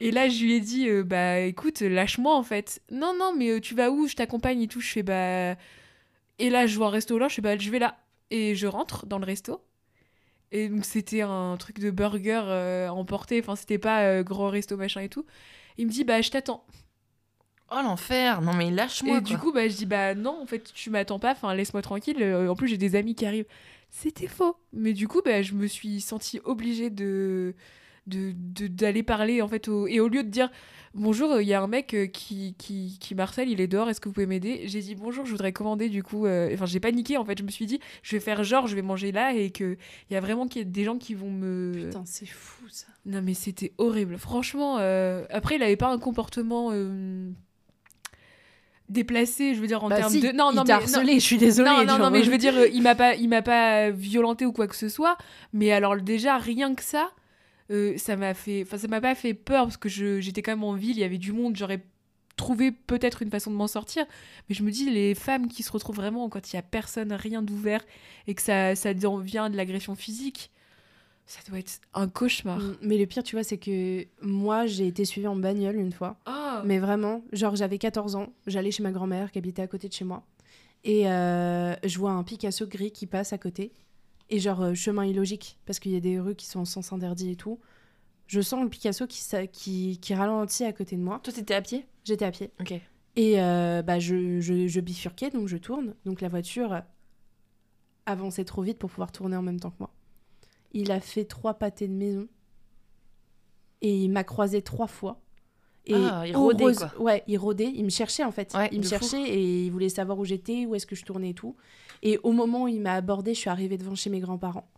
Et 0.00 0.10
là, 0.10 0.28
je 0.28 0.42
lui 0.42 0.54
ai 0.54 0.60
dit 0.60 0.88
euh, 0.88 1.02
Bah 1.04 1.38
écoute, 1.40 1.80
lâche-moi 1.80 2.34
en 2.36 2.42
fait. 2.42 2.80
Non, 2.90 3.14
non, 3.18 3.34
mais 3.36 3.50
euh, 3.50 3.60
tu 3.60 3.74
vas 3.74 3.90
où? 3.90 4.06
Je 4.08 4.14
t'accompagne 4.16 4.62
et 4.62 4.68
tout. 4.68 4.80
Je 4.80 4.90
fais 4.90 5.02
Bah. 5.02 5.56
Et 6.38 6.50
là, 6.50 6.66
je 6.66 6.76
vois 6.76 6.88
un 6.88 6.90
resto 6.90 7.18
là. 7.18 7.28
Je 7.28 7.34
fais 7.34 7.42
Bah, 7.42 7.56
je 7.58 7.70
vais 7.70 7.78
là. 7.78 7.98
Et 8.30 8.54
je 8.54 8.66
rentre 8.66 9.06
dans 9.06 9.18
le 9.18 9.24
resto. 9.26 9.60
Et 10.50 10.68
donc, 10.68 10.84
c'était 10.84 11.22
un 11.22 11.56
truc 11.58 11.78
de 11.80 11.90
burger 11.90 12.86
emporté. 12.90 13.40
Enfin, 13.40 13.56
c'était 13.56 13.78
pas 13.78 14.22
grand 14.22 14.48
resto 14.50 14.76
machin 14.76 15.00
et 15.00 15.08
tout. 15.08 15.24
Il 15.78 15.86
me 15.86 15.90
dit 15.92 16.04
Bah, 16.04 16.20
je 16.20 16.30
t'attends. 16.30 16.64
Oh 17.74 17.82
l'enfer. 17.82 18.40
Non 18.42 18.52
mais 18.52 18.70
lâche-moi. 18.70 19.18
Et 19.18 19.20
du 19.20 19.38
coup, 19.38 19.52
bah, 19.52 19.68
je 19.68 19.74
dis 19.76 19.86
bah 19.86 20.14
non, 20.14 20.38
en 20.42 20.46
fait, 20.46 20.72
tu 20.74 20.90
m'attends 20.90 21.18
pas, 21.18 21.32
enfin 21.32 21.54
laisse-moi 21.54 21.82
tranquille. 21.82 22.16
Euh, 22.20 22.48
en 22.48 22.54
plus, 22.56 22.68
j'ai 22.68 22.78
des 22.78 22.96
amis 22.96 23.14
qui 23.14 23.24
arrivent. 23.26 23.46
C'était 23.90 24.26
faux. 24.28 24.56
Mais 24.72 24.92
du 24.92 25.08
coup, 25.08 25.20
bah, 25.24 25.42
je 25.42 25.54
me 25.54 25.66
suis 25.66 26.00
sentie 26.00 26.40
obligée 26.44 26.90
de 26.90 27.54
de- 28.08 28.32
de- 28.36 28.66
d'aller 28.66 29.04
parler 29.04 29.42
en 29.42 29.46
fait 29.48 29.68
au- 29.68 29.86
et 29.86 30.00
au 30.00 30.08
lieu 30.08 30.24
de 30.24 30.28
dire 30.28 30.50
bonjour 30.92 31.40
il 31.40 31.46
y 31.46 31.54
a 31.54 31.62
un 31.62 31.68
mec 31.68 31.94
euh, 31.94 32.06
qui, 32.06 32.56
qui, 32.58 32.98
qui 33.00 33.14
m'harcèle 33.14 33.48
il 33.48 33.60
est 33.60 33.68
dehors 33.68 33.88
est-ce 33.88 34.00
que 34.00 34.08
vous 34.08 34.12
pouvez 34.12 34.26
m'aider? 34.26 34.62
J'ai 34.66 34.80
dit 34.80 34.96
bonjour 34.96 35.24
je 35.24 35.30
voudrais 35.30 35.52
commander 35.52 35.88
du 35.88 36.02
coup 36.02 36.26
euh, 36.26 36.50
enfin 36.52 36.66
j'ai 36.66 36.80
paniqué 36.80 37.16
en 37.16 37.24
fait 37.24 37.38
je 37.38 37.44
me 37.44 37.48
suis 37.50 37.64
dit 37.64 37.78
je 38.02 38.16
vais 38.16 38.20
faire 38.20 38.42
genre 38.42 38.66
je 38.66 38.74
vais 38.74 38.82
manger 38.82 39.12
là 39.12 39.32
et 39.34 39.50
que 39.52 39.76
il 40.10 40.14
y 40.14 40.16
a 40.16 40.20
vraiment 40.20 40.48
qu'il 40.48 40.62
y 40.62 40.64
a 40.64 40.68
des 40.68 40.82
gens 40.82 40.98
qui 40.98 41.14
vont 41.14 41.30
me 41.30 41.70
Putain, 41.90 42.02
c'est 42.04 42.26
fou 42.26 42.64
ça. 42.68 42.88
non 43.06 43.22
mais 43.22 43.34
c'était 43.34 43.72
horrible. 43.78 44.18
Franchement, 44.18 44.78
euh, 44.80 45.24
après 45.30 45.54
il 45.54 45.62
avait 45.62 45.76
pas 45.76 45.88
un 45.92 45.98
comportement 46.00 46.70
euh, 46.72 47.30
déplacé, 48.88 49.54
je 49.54 49.60
veux 49.60 49.66
dire 49.66 49.82
en 49.82 49.88
Bah 49.88 49.96
termes 49.96 50.12
si, 50.12 50.20
de 50.20 50.32
non 50.32 50.50
il 50.50 50.56
non 50.56 50.64
mais 50.66 50.72
non, 50.72 50.80
harcelé, 50.80 51.14
je 51.14 51.24
suis 51.24 51.38
désolée. 51.38 51.70
non, 51.70 51.84
non, 51.84 51.98
non, 51.98 52.10
mais 52.10 52.22
je 52.24 52.30
veux 52.30 52.38
dire, 52.38 52.54
euh, 52.56 52.68
il 52.68 52.82
m'a 52.82 52.94
pas, 52.94 53.14
il 53.14 53.28
m'a 53.28 53.42
pas 53.42 53.90
violenté 53.90 54.44
ou 54.46 54.52
quoi 54.52 54.66
que 54.66 54.76
ce 54.76 54.88
soit. 54.88 55.16
Mais 55.52 55.72
alors 55.72 55.96
déjà 55.96 56.36
rien 56.38 56.74
que 56.74 56.82
ça, 56.82 57.10
euh, 57.70 57.96
ça 57.96 58.16
m'a 58.16 58.34
fait, 58.34 58.62
enfin 58.66 58.78
ça 58.78 58.88
m'a 58.88 59.00
pas 59.00 59.14
fait 59.14 59.34
peur 59.34 59.64
parce 59.64 59.76
que 59.76 59.88
j'étais 59.88 60.42
quand 60.42 60.52
même 60.52 60.64
en 60.64 60.74
ville, 60.74 60.96
il 60.96 61.00
y 61.00 61.04
avait 61.04 61.18
du 61.18 61.32
monde, 61.32 61.56
j'aurais 61.56 61.82
trouver 62.36 62.72
peut-être 62.72 63.22
une 63.22 63.30
façon 63.30 63.50
de 63.50 63.56
m'en 63.56 63.66
sortir. 63.66 64.04
Mais 64.48 64.54
je 64.54 64.62
me 64.62 64.70
dis, 64.70 64.90
les 64.90 65.14
femmes 65.14 65.48
qui 65.48 65.62
se 65.62 65.70
retrouvent 65.70 65.96
vraiment 65.96 66.28
quand 66.28 66.52
il 66.52 66.56
y 66.56 66.58
a 66.58 66.62
personne, 66.62 67.12
rien 67.12 67.42
d'ouvert, 67.42 67.84
et 68.26 68.34
que 68.34 68.42
ça, 68.42 68.74
ça 68.74 68.94
devient 68.94 69.48
de 69.50 69.56
l'agression 69.56 69.94
physique, 69.94 70.50
ça 71.26 71.40
doit 71.48 71.58
être 71.58 71.80
un 71.94 72.08
cauchemar. 72.08 72.60
Mais 72.82 72.98
le 72.98 73.06
pire, 73.06 73.22
tu 73.22 73.36
vois, 73.36 73.44
c'est 73.44 73.58
que 73.58 74.06
moi, 74.20 74.66
j'ai 74.66 74.86
été 74.86 75.04
suivie 75.04 75.26
en 75.26 75.36
bagnole 75.36 75.76
une 75.76 75.92
fois. 75.92 76.18
Ah 76.26 76.62
Mais 76.64 76.78
vraiment, 76.78 77.22
genre, 77.32 77.56
j'avais 77.56 77.78
14 77.78 78.16
ans, 78.16 78.32
j'allais 78.46 78.70
chez 78.70 78.82
ma 78.82 78.92
grand-mère 78.92 79.30
qui 79.30 79.38
habitait 79.38 79.62
à 79.62 79.66
côté 79.66 79.88
de 79.88 79.92
chez 79.92 80.04
moi. 80.04 80.24
Et 80.84 81.08
euh, 81.08 81.74
je 81.84 81.98
vois 81.98 82.10
un 82.10 82.22
Picasso 82.24 82.66
gris 82.66 82.90
qui 82.90 83.06
passe 83.06 83.32
à 83.32 83.38
côté. 83.38 83.72
Et 84.30 84.38
genre, 84.40 84.62
euh, 84.62 84.74
chemin 84.74 85.04
illogique, 85.04 85.58
parce 85.64 85.78
qu'il 85.78 85.92
y 85.92 85.96
a 85.96 86.00
des 86.00 86.18
rues 86.18 86.34
qui 86.34 86.46
sont 86.46 86.60
en 86.60 86.64
sens 86.64 86.92
interdit 86.92 87.30
et 87.30 87.36
tout. 87.36 87.58
Je 88.26 88.40
sens 88.40 88.62
le 88.62 88.68
Picasso 88.68 89.06
qui, 89.06 89.22
qui, 89.52 89.98
qui 90.00 90.14
ralentit 90.14 90.64
à 90.64 90.72
côté 90.72 90.96
de 90.96 91.02
moi. 91.02 91.20
Toi, 91.22 91.32
t'étais 91.32 91.54
à 91.54 91.62
pied? 91.62 91.86
J'étais 92.04 92.24
à 92.24 92.30
pied. 92.30 92.50
Ok. 92.60 92.74
Et 93.14 93.40
euh, 93.40 93.82
bah, 93.82 93.98
je, 93.98 94.40
je, 94.40 94.66
je 94.66 94.80
bifurquais, 94.80 95.30
donc 95.30 95.48
je 95.48 95.56
tourne. 95.56 95.94
Donc 96.04 96.20
la 96.20 96.28
voiture 96.28 96.82
avançait 98.06 98.44
trop 98.44 98.62
vite 98.62 98.78
pour 98.78 98.90
pouvoir 98.90 99.12
tourner 99.12 99.36
en 99.36 99.42
même 99.42 99.60
temps 99.60 99.70
que 99.70 99.76
moi. 99.80 99.90
Il 100.72 100.90
a 100.90 101.00
fait 101.00 101.24
trois 101.24 101.54
pâtés 101.54 101.88
de 101.88 101.92
maison. 101.94 102.26
Et 103.80 104.04
il 104.04 104.10
m'a 104.10 104.24
croisé 104.24 104.62
trois 104.62 104.86
fois. 104.86 105.20
Et 105.86 105.94
Ah, 105.94 106.24
il 106.26 106.36
rôdait, 106.36 106.64
heureuse- 106.64 106.78
quoi. 106.78 107.00
Ouais, 107.00 107.24
il. 107.26 107.72
Il 107.74 107.84
me 107.84 107.90
cherchait, 107.90 108.22
en 108.24 108.30
fait. 108.30 108.54
Ouais, 108.54 108.68
il 108.72 108.78
me 108.78 108.82
fou. 108.84 108.90
cherchait 108.90 109.22
et 109.28 109.64
il 109.66 109.70
voulait 109.70 109.88
savoir 109.88 110.18
où 110.18 110.24
j'étais, 110.24 110.64
où 110.66 110.74
est-ce 110.76 110.86
que 110.86 110.94
je 110.94 111.04
tournais 111.04 111.30
et 111.30 111.34
tout. 111.34 111.56
Et 112.02 112.18
au 112.22 112.30
moment 112.32 112.64
où 112.64 112.68
il 112.68 112.80
m'a 112.80 112.94
abordé, 112.94 113.34
je 113.34 113.40
suis 113.40 113.50
arrivée 113.50 113.76
devant 113.78 113.94
chez 113.96 114.08
mes 114.10 114.20
grands-parents. 114.20 114.70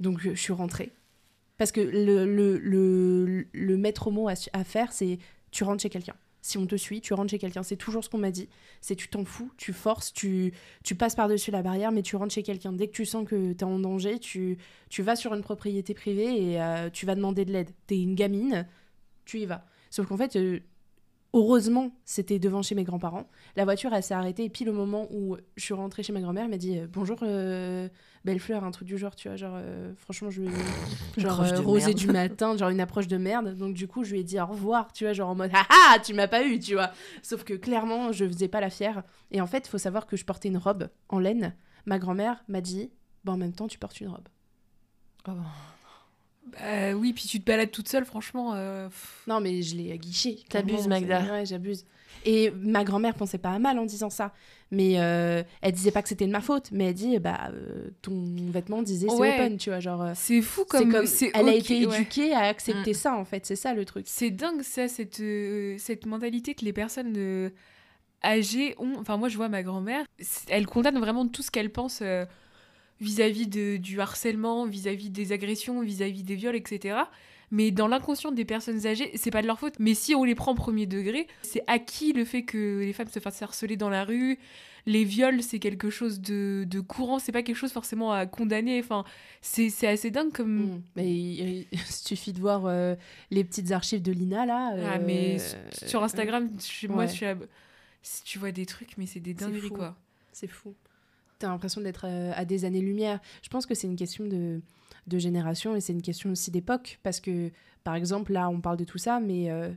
Donc 0.00 0.18
je, 0.20 0.30
je 0.30 0.40
suis 0.40 0.52
rentrée. 0.52 0.92
Parce 1.56 1.70
que 1.72 1.80
le, 1.80 2.26
le, 2.26 2.58
le, 2.58 3.46
le 3.52 3.76
maître 3.76 4.10
mot 4.10 4.28
à 4.28 4.64
faire, 4.64 4.92
c'est 4.92 5.18
tu 5.52 5.64
rentres 5.64 5.80
chez 5.82 5.88
quelqu'un. 5.88 6.14
Si 6.46 6.58
on 6.58 6.66
te 6.66 6.76
suit, 6.76 7.00
tu 7.00 7.12
rentres 7.12 7.32
chez 7.32 7.40
quelqu'un. 7.40 7.64
C'est 7.64 7.74
toujours 7.74 8.04
ce 8.04 8.08
qu'on 8.08 8.18
m'a 8.18 8.30
dit. 8.30 8.48
C'est 8.80 8.94
tu 8.94 9.08
t'en 9.08 9.24
fous, 9.24 9.50
tu 9.56 9.72
forces, 9.72 10.12
tu, 10.12 10.52
tu 10.84 10.94
passes 10.94 11.16
par-dessus 11.16 11.50
la 11.50 11.60
barrière, 11.60 11.90
mais 11.90 12.02
tu 12.02 12.14
rentres 12.14 12.32
chez 12.32 12.44
quelqu'un. 12.44 12.72
Dès 12.72 12.86
que 12.86 12.92
tu 12.92 13.04
sens 13.04 13.26
que 13.26 13.52
tu 13.52 13.58
es 13.58 13.64
en 13.64 13.80
danger, 13.80 14.20
tu, 14.20 14.56
tu 14.88 15.02
vas 15.02 15.16
sur 15.16 15.34
une 15.34 15.42
propriété 15.42 15.92
privée 15.92 16.52
et 16.52 16.62
euh, 16.62 16.88
tu 16.88 17.04
vas 17.04 17.16
demander 17.16 17.44
de 17.44 17.52
l'aide. 17.52 17.70
Tu 17.88 17.94
es 17.94 18.00
une 18.00 18.14
gamine, 18.14 18.64
tu 19.24 19.40
y 19.40 19.46
vas. 19.46 19.66
Sauf 19.90 20.06
qu'en 20.06 20.16
fait, 20.16 20.36
euh, 20.36 20.60
heureusement, 21.36 21.90
c'était 22.04 22.38
devant 22.38 22.62
chez 22.62 22.74
mes 22.74 22.84
grands-parents. 22.84 23.28
La 23.56 23.64
voiture, 23.64 23.92
elle 23.92 24.02
s'est 24.02 24.14
arrêtée 24.14 24.48
pile 24.48 24.70
au 24.70 24.72
moment 24.72 25.06
où 25.12 25.36
je 25.56 25.62
suis 25.62 25.74
rentrée 25.74 26.02
chez 26.02 26.12
ma 26.12 26.20
grand-mère. 26.20 26.44
Elle 26.44 26.50
m'a 26.50 26.56
dit 26.56 26.78
euh, 26.78 26.86
Bonjour, 26.90 27.18
euh, 27.22 27.88
belle 28.24 28.40
fleur, 28.40 28.64
un 28.64 28.70
truc 28.70 28.88
du 28.88 28.96
genre, 28.96 29.14
tu 29.14 29.28
vois. 29.28 29.36
Genre, 29.36 29.54
euh, 29.54 29.92
franchement, 29.96 30.30
je. 30.30 30.42
Genre, 31.16 31.40
euh, 31.40 31.60
rosée 31.60 31.94
du 31.94 32.08
matin, 32.08 32.56
genre 32.56 32.70
une 32.70 32.80
approche 32.80 33.06
de 33.06 33.18
merde. 33.18 33.54
Donc, 33.54 33.74
du 33.74 33.86
coup, 33.86 34.02
je 34.02 34.12
lui 34.12 34.20
ai 34.20 34.24
dit 34.24 34.40
au 34.40 34.46
revoir, 34.46 34.92
tu 34.92 35.04
vois, 35.04 35.12
genre 35.12 35.28
en 35.28 35.34
mode 35.34 35.50
Ah 35.54 35.66
ah, 35.70 35.98
tu 35.98 36.14
m'as 36.14 36.28
pas 36.28 36.44
eu, 36.44 36.58
tu 36.58 36.74
vois. 36.74 36.90
Sauf 37.22 37.44
que 37.44 37.54
clairement, 37.54 38.12
je 38.12 38.24
faisais 38.26 38.48
pas 38.48 38.60
la 38.60 38.70
fière. 38.70 39.02
Et 39.30 39.40
en 39.40 39.46
fait, 39.46 39.66
il 39.66 39.70
faut 39.70 39.78
savoir 39.78 40.06
que 40.06 40.16
je 40.16 40.24
portais 40.24 40.48
une 40.48 40.58
robe 40.58 40.88
en 41.08 41.18
laine. 41.18 41.54
Ma 41.84 41.98
grand-mère 41.98 42.42
m'a 42.48 42.60
dit 42.60 42.90
Bon, 43.24 43.32
en 43.32 43.36
même 43.36 43.52
temps, 43.52 43.68
tu 43.68 43.78
portes 43.78 44.00
une 44.00 44.08
robe. 44.08 44.28
Oh. 45.28 45.32
Bah 46.52 46.94
oui, 46.94 47.12
puis 47.12 47.24
tu 47.28 47.40
te 47.40 47.44
balades 47.44 47.70
toute 47.70 47.88
seule, 47.88 48.04
franchement. 48.04 48.54
euh. 48.54 48.88
Non, 49.26 49.40
mais 49.40 49.62
je 49.62 49.76
l'ai 49.76 49.92
aguiché. 49.92 50.38
T'abuses, 50.48 50.86
Magda. 50.88 51.20
Ouais, 51.32 51.46
j'abuse. 51.46 51.84
Et 52.24 52.50
ma 52.50 52.82
grand-mère 52.82 53.14
pensait 53.14 53.38
pas 53.38 53.50
à 53.50 53.58
mal 53.58 53.78
en 53.78 53.84
disant 53.84 54.10
ça. 54.10 54.32
Mais 54.72 54.98
euh, 54.98 55.42
elle 55.60 55.72
disait 55.72 55.92
pas 55.92 56.02
que 56.02 56.08
c'était 56.08 56.26
de 56.26 56.32
ma 56.32 56.40
faute. 56.40 56.70
Mais 56.72 56.86
elle 56.86 56.94
dit, 56.94 57.18
bah, 57.20 57.50
euh, 57.52 57.90
ton 58.02 58.24
vêtement 58.50 58.82
disait 58.82 59.08
c'est 59.08 59.14
Ouais. 59.14 59.34
open, 59.34 59.58
tu 59.58 59.70
vois. 59.70 59.78
Genre, 59.80 60.02
euh, 60.02 60.12
C'est 60.14 60.40
fou 60.42 60.64
c'est 60.70 60.78
comme. 60.88 60.94
elle 61.34 61.48
a 61.48 61.54
été 61.54 61.86
ouais. 61.86 61.94
éduquée 61.96 62.32
à 62.32 62.40
accepter 62.46 62.90
Mm. 62.92 62.94
ça, 62.94 63.16
en 63.16 63.24
fait. 63.24 63.46
C'est 63.46 63.54
ça 63.56 63.74
le 63.74 63.84
truc. 63.84 64.06
C'est 64.08 64.30
dingue 64.30 64.62
ça, 64.62 64.88
cette, 64.88 65.20
euh, 65.20 65.76
cette 65.78 66.06
mentalité 66.06 66.54
que 66.54 66.64
les 66.64 66.72
personnes 66.72 67.14
euh, 67.16 67.50
âgées 68.24 68.74
ont. 68.78 68.94
Enfin, 68.98 69.16
moi, 69.16 69.28
je 69.28 69.36
vois 69.36 69.48
ma 69.48 69.62
grand-mère, 69.62 70.04
elle 70.48 70.66
condamne 70.66 70.98
vraiment 70.98 71.28
tout 71.28 71.42
ce 71.42 71.50
qu'elle 71.52 71.70
pense 71.70 72.00
euh, 72.02 72.24
vis-à-vis 73.00 73.46
de, 73.46 73.76
du 73.76 74.00
harcèlement, 74.00 74.64
vis-à-vis 74.66 75.10
des 75.10 75.32
agressions, 75.32 75.80
vis-à-vis 75.82 76.22
des 76.22 76.34
viols, 76.34 76.56
etc. 76.56 76.98
Mais 77.50 77.70
dans 77.70 77.86
l'inconscient 77.88 78.32
des 78.32 78.44
personnes 78.44 78.86
âgées, 78.86 79.10
c'est 79.14 79.30
pas 79.30 79.42
de 79.42 79.46
leur 79.46 79.58
faute. 79.60 79.74
Mais 79.78 79.94
si 79.94 80.14
on 80.14 80.24
les 80.24 80.34
prend 80.34 80.54
premier 80.54 80.86
degré, 80.86 81.28
c'est 81.42 81.62
acquis 81.68 82.12
le 82.12 82.24
fait 82.24 82.42
que 82.42 82.80
les 82.80 82.92
femmes 82.92 83.08
se 83.08 83.20
fassent 83.20 83.42
harceler 83.42 83.76
dans 83.76 83.90
la 83.90 84.04
rue. 84.04 84.38
Les 84.88 85.04
viols, 85.04 85.42
c'est 85.42 85.58
quelque 85.58 85.90
chose 85.90 86.20
de, 86.20 86.64
de 86.68 86.80
courant, 86.80 87.18
c'est 87.18 87.32
pas 87.32 87.42
quelque 87.42 87.56
chose 87.56 87.72
forcément 87.72 88.12
à 88.12 88.24
condamner. 88.26 88.78
Enfin, 88.80 89.04
c'est 89.42 89.68
c'est 89.68 89.88
assez 89.88 90.10
dingue 90.12 90.32
comme. 90.32 90.74
Mm. 90.76 90.82
Mais 90.96 91.12
il, 91.12 91.66
il 91.72 91.78
suffit 91.86 92.32
de 92.32 92.40
voir 92.40 92.66
euh, 92.66 92.94
les 93.32 93.42
petites 93.44 93.72
archives 93.72 94.02
de 94.02 94.12
Lina, 94.12 94.46
là. 94.46 94.70
Ah, 94.74 94.94
euh, 94.96 94.98
mais 95.04 95.38
sur 95.72 96.02
Instagram, 96.04 96.48
chez 96.60 96.86
moi, 96.88 97.06
je 97.06 97.12
suis 97.12 97.26
à- 97.26 97.36
si 98.02 98.22
tu 98.22 98.38
vois 98.38 98.52
des 98.52 98.66
trucs, 98.66 98.96
mais 98.98 99.06
c'est 99.06 99.18
des 99.20 99.34
dingueries, 99.34 99.68
quoi. 99.70 99.96
C'est 100.32 100.46
fou. 100.46 100.74
T'as 101.38 101.48
l'impression 101.48 101.82
d'être 101.82 102.06
euh, 102.08 102.32
à 102.34 102.44
des 102.46 102.64
années-lumière. 102.64 103.20
Je 103.42 103.48
pense 103.50 103.66
que 103.66 103.74
c'est 103.74 103.86
une 103.86 103.96
question 103.96 104.24
de, 104.24 104.60
génération 105.18 105.76
et 105.76 105.80
c'est 105.80 105.92
une 105.92 106.02
question 106.02 106.30
aussi 106.30 106.50
d'époque. 106.50 106.98
Parce 107.02 107.20
que, 107.20 107.50
par 107.84 107.94
exemple, 107.94 108.32
là, 108.32 108.48
on 108.48 108.60
parle 108.60 108.78
de 108.78 108.84
tout 108.84 108.98
ça, 108.98 109.20
mais 109.20 109.50
euh. 109.50 109.70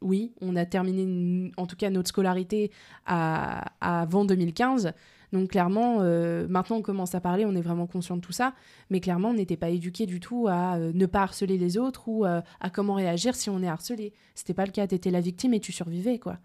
Oui, 0.00 0.32
on 0.42 0.54
a 0.54 0.66
terminé, 0.66 1.50
en 1.56 1.66
tout 1.66 1.76
cas, 1.76 1.88
notre 1.88 2.08
scolarité 2.08 2.70
avant 3.06 4.24
2015. 4.26 4.92
Donc, 5.32 5.50
clairement, 5.50 5.98
euh, 6.00 6.46
maintenant, 6.46 6.76
on 6.76 6.82
commence 6.82 7.14
à 7.14 7.20
parler, 7.20 7.46
on 7.46 7.54
est 7.54 7.62
vraiment 7.62 7.86
conscient 7.86 8.16
de 8.16 8.20
tout 8.20 8.32
ça. 8.32 8.54
Mais 8.90 9.00
clairement, 9.00 9.30
on 9.30 9.34
n'était 9.34 9.56
pas 9.56 9.70
éduqué 9.70 10.04
du 10.04 10.20
tout 10.20 10.46
à 10.48 10.78
ne 10.78 11.06
pas 11.06 11.22
harceler 11.22 11.56
les 11.56 11.78
autres 11.78 12.06
ou 12.06 12.24
à 12.24 12.70
comment 12.72 12.94
réagir 12.94 13.34
si 13.34 13.48
on 13.48 13.62
est 13.62 13.68
harcelé. 13.68 14.12
C'était 14.34 14.54
pas 14.54 14.66
le 14.66 14.72
cas. 14.72 14.86
T'étais 14.86 15.10
la 15.10 15.20
victime 15.20 15.54
et 15.54 15.60
tu 15.60 15.72
survivais, 15.72 16.18
quoi. 16.18 16.38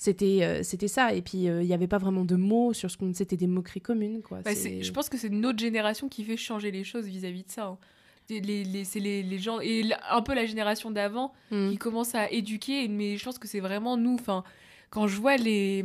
C'était 0.00 0.38
euh, 0.42 0.62
c'était 0.62 0.86
ça. 0.88 1.12
Et 1.12 1.22
puis, 1.22 1.48
euh, 1.48 1.60
il 1.62 1.66
n'y 1.66 1.74
avait 1.74 1.88
pas 1.88 1.98
vraiment 1.98 2.24
de 2.24 2.36
mots 2.36 2.72
sur 2.72 2.88
ce 2.90 2.96
qu'on. 2.96 3.12
C'était 3.12 3.36
des 3.36 3.48
moqueries 3.48 3.80
communes, 3.80 4.22
quoi. 4.22 4.40
Bah, 4.42 4.54
C'est- 4.54 4.82
je 4.82 4.92
pense 4.92 5.08
que 5.08 5.18
c'est 5.18 5.28
notre 5.28 5.58
génération 5.58 6.08
qui 6.08 6.22
fait 6.24 6.36
changer 6.36 6.70
les 6.70 6.84
choses 6.84 7.06
vis-à-vis 7.06 7.42
de 7.42 7.50
ça. 7.50 7.66
hein. 7.66 7.78
Les, 8.30 8.40
les- 8.62 8.84
c'est 8.84 9.00
les, 9.00 9.22
les 9.22 9.38
gens, 9.38 9.58
et 9.60 9.84
un 10.10 10.20
peu 10.22 10.34
la 10.34 10.44
génération 10.46 10.90
d'avant 10.90 11.32
Mm. 11.50 11.70
qui 11.70 11.78
commence 11.78 12.14
à 12.14 12.30
éduquer, 12.30 12.86
mais 12.86 13.16
je 13.16 13.24
pense 13.24 13.38
que 13.38 13.48
c'est 13.48 13.60
vraiment 13.60 13.96
nous. 13.96 14.14
Enfin, 14.14 14.44
quand 14.90 15.06
je 15.08 15.16
vois 15.20 15.36
les. 15.36 15.84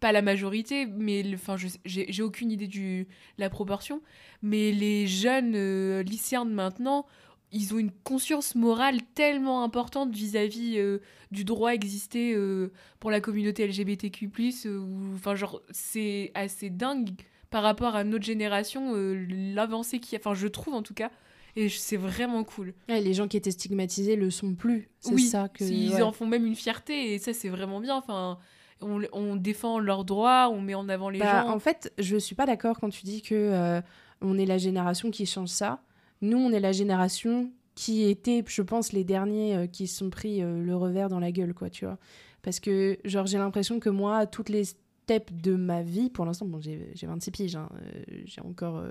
Pas 0.00 0.12
la 0.12 0.22
majorité, 0.22 0.86
mais 0.86 1.22
enfin, 1.34 1.56
j'ai 1.84 2.10
j'ai 2.10 2.22
aucune 2.22 2.50
idée 2.50 2.66
du 2.68 3.06
la 3.36 3.50
proportion, 3.50 4.00
mais 4.42 4.72
les 4.72 5.06
jeunes 5.06 5.52
euh, 5.54 6.02
lycéens 6.02 6.46
de 6.46 6.52
maintenant, 6.52 7.04
ils 7.52 7.74
ont 7.74 7.78
une 7.78 7.90
conscience 8.04 8.54
morale 8.54 8.98
tellement 9.14 9.64
importante 9.64 10.12
vis-à-vis 10.14 10.78
euh, 10.78 10.98
du 11.32 11.44
droit 11.44 11.70
à 11.70 11.74
exister 11.74 12.32
euh, 12.34 12.70
pour 13.00 13.10
la 13.10 13.20
communauté 13.20 13.66
LGBTQ+. 13.66 14.30
euh, 14.66 14.80
Enfin, 15.14 15.34
genre, 15.34 15.60
c'est 15.70 16.30
assez 16.34 16.70
dingue 16.70 17.10
par 17.50 17.62
rapport 17.64 17.96
à 17.96 18.04
notre 18.04 18.24
génération, 18.24 18.94
euh, 18.94 19.26
l'avancée 19.54 19.98
qui, 19.98 20.16
enfin, 20.16 20.34
je 20.34 20.46
trouve 20.46 20.74
en 20.74 20.82
tout 20.82 20.94
cas, 20.94 21.10
et 21.56 21.68
c'est 21.68 21.96
vraiment 21.96 22.44
cool. 22.44 22.72
Ouais, 22.88 23.00
les 23.00 23.12
gens 23.14 23.26
qui 23.26 23.36
étaient 23.36 23.50
stigmatisés 23.50 24.14
le 24.14 24.30
sont 24.30 24.54
plus. 24.54 24.88
C'est 25.00 25.12
Oui, 25.14 25.22
ça 25.22 25.48
que. 25.48 25.64
Ils 25.64 25.94
ouais. 25.94 26.02
en 26.02 26.12
font 26.12 26.26
même 26.26 26.46
une 26.46 26.54
fierté 26.54 27.12
et 27.12 27.18
ça 27.18 27.32
c'est 27.32 27.48
vraiment 27.48 27.80
bien. 27.80 27.96
Enfin, 27.96 28.38
on, 28.80 29.02
on 29.12 29.34
défend 29.34 29.80
leurs 29.80 30.04
droits, 30.04 30.48
on 30.52 30.60
met 30.60 30.74
en 30.76 30.88
avant 30.88 31.10
les 31.10 31.18
Bah, 31.18 31.42
gens. 31.42 31.50
En 31.50 31.58
fait, 31.58 31.92
je 31.98 32.16
suis 32.16 32.36
pas 32.36 32.46
d'accord 32.46 32.78
quand 32.78 32.90
tu 32.90 33.04
dis 33.04 33.20
que 33.22 33.82
on 34.20 34.38
est 34.38 34.46
la 34.46 34.58
génération 34.58 35.10
qui 35.10 35.26
change 35.26 35.48
ça. 35.48 35.82
Nous, 36.22 36.38
on 36.38 36.52
est 36.52 36.60
la 36.60 36.72
génération 36.72 37.50
qui 37.74 38.04
était, 38.04 38.44
je 38.46 38.62
pense, 38.62 38.92
les 38.92 39.04
derniers 39.04 39.56
euh, 39.56 39.66
qui 39.66 39.86
se 39.86 39.96
sont 39.96 40.10
pris 40.10 40.42
euh, 40.42 40.62
le 40.62 40.76
revers 40.76 41.08
dans 41.08 41.18
la 41.18 41.32
gueule, 41.32 41.54
quoi, 41.54 41.70
tu 41.70 41.86
vois. 41.86 41.98
Parce 42.42 42.60
que, 42.60 42.98
genre, 43.04 43.26
j'ai 43.26 43.38
l'impression 43.38 43.80
que 43.80 43.88
moi, 43.88 44.26
toutes 44.26 44.50
les 44.50 44.64
steps 44.64 45.32
de 45.32 45.54
ma 45.54 45.82
vie, 45.82 46.10
pour 46.10 46.26
l'instant, 46.26 46.44
bon, 46.44 46.60
j'ai 46.60 46.90
j'ai 46.94 47.06
26 47.06 47.30
piges, 47.30 47.56
hein, 47.56 47.70
euh, 47.74 48.22
j'ai 48.24 48.42
encore, 48.42 48.82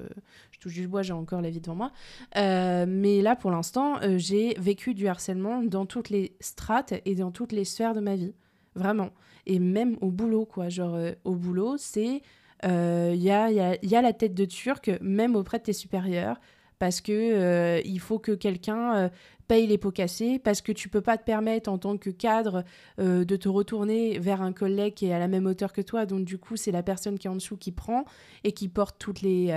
je 0.52 0.60
touche 0.60 0.74
du 0.74 0.88
bois, 0.88 1.04
j'ai 1.04 1.14
encore 1.14 1.42
la 1.42 1.52
vie 1.52 1.62
devant 1.62 1.76
moi. 1.76 1.92
Mais 2.36 3.22
là, 3.22 3.36
pour 3.36 3.52
l'instant, 3.52 4.00
j'ai 4.18 4.56
vécu 4.60 4.94
du 4.96 5.08
harcèlement 5.08 5.62
dans 5.62 5.86
toutes 5.86 6.10
les 6.10 6.36
strates 6.40 6.94
et 7.06 7.16
dans 7.16 7.32
toutes 7.32 7.52
les 7.52 7.66
sphères 7.66 7.94
de 7.94 8.02
ma 8.02 8.16
vie. 8.16 8.34
Vraiment. 8.76 9.10
Et 9.46 9.60
même 9.60 9.98
au 10.02 10.10
boulot, 10.10 10.46
quoi. 10.46 10.70
Genre, 10.70 10.98
au 11.24 11.36
boulot, 11.36 11.78
c'est. 11.78 12.22
Il 12.64 13.22
y, 13.22 13.32
a, 13.32 13.52
y, 13.52 13.60
a, 13.60 13.78
y 13.84 13.96
a 13.96 14.02
la 14.02 14.14
tête 14.14 14.34
de 14.34 14.46
turc, 14.46 14.92
même 15.02 15.36
auprès 15.36 15.60
de 15.60 15.64
tes 15.64 15.74
supérieurs, 15.74 16.40
parce 16.80 17.02
que 17.02 17.12
euh, 17.12 17.82
il 17.84 18.00
faut 18.00 18.20
que 18.20 18.32
quelqu'un 18.32 18.96
euh, 18.96 19.10
paye 19.50 19.68
les 19.68 19.78
pots 19.78 19.92
cassés, 19.92 20.40
parce 20.40 20.62
que 20.62 20.72
tu 20.72 20.88
peux 20.88 21.02
pas 21.02 21.18
te 21.18 21.24
permettre, 21.24 21.70
en 21.70 21.78
tant 21.78 21.98
que 21.98 22.10
cadre, 22.10 22.64
euh, 23.00 23.26
de 23.26 23.36
te 23.36 23.50
retourner 23.50 24.18
vers 24.18 24.42
un 24.42 24.54
collègue 24.54 24.94
qui 24.94 25.08
est 25.08 25.14
à 25.14 25.20
la 25.20 25.28
même 25.28 25.46
hauteur 25.46 25.74
que 25.74 25.82
toi. 25.82 26.06
Donc, 26.06 26.24
du 26.24 26.38
coup, 26.38 26.56
c'est 26.56 26.72
la 26.72 26.82
personne 26.82 27.20
qui 27.20 27.28
est 27.28 27.30
en 27.30 27.36
dessous 27.36 27.58
qui 27.58 27.74
prend 27.74 28.06
et 28.46 28.54
qui 28.54 28.70
porte 28.70 28.96
toutes 28.98 29.22
les, 29.22 29.54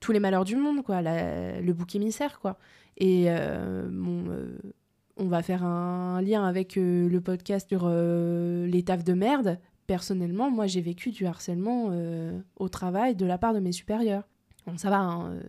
tous 0.00 0.12
les 0.12 0.20
malheurs 0.20 0.44
du 0.44 0.56
monde, 0.56 0.82
quoi. 0.82 1.00
Le 1.00 1.72
bouc 1.72 1.94
émissaire, 1.94 2.40
quoi. 2.40 2.58
Et 2.98 3.28
on 3.30 5.26
va 5.28 5.42
faire 5.42 5.64
un 5.64 6.20
lien 6.20 6.44
avec 6.44 6.74
le 6.76 7.20
podcast 7.20 7.68
sur 7.68 7.88
les 7.88 8.82
tafs 8.84 9.04
de 9.04 9.12
merde. 9.12 9.60
Personnellement, 9.86 10.50
moi, 10.50 10.66
j'ai 10.66 10.80
vécu 10.80 11.10
du 11.10 11.24
harcèlement 11.24 11.92
au 12.56 12.68
travail 12.68 13.14
de 13.14 13.26
la 13.26 13.38
part 13.38 13.54
de 13.54 13.60
mes 13.60 13.72
supérieurs. 13.72 14.24
Bon, 14.66 14.78
ça 14.78 14.90
va, 14.90 14.98
hein, 14.98 15.32
euh, 15.32 15.40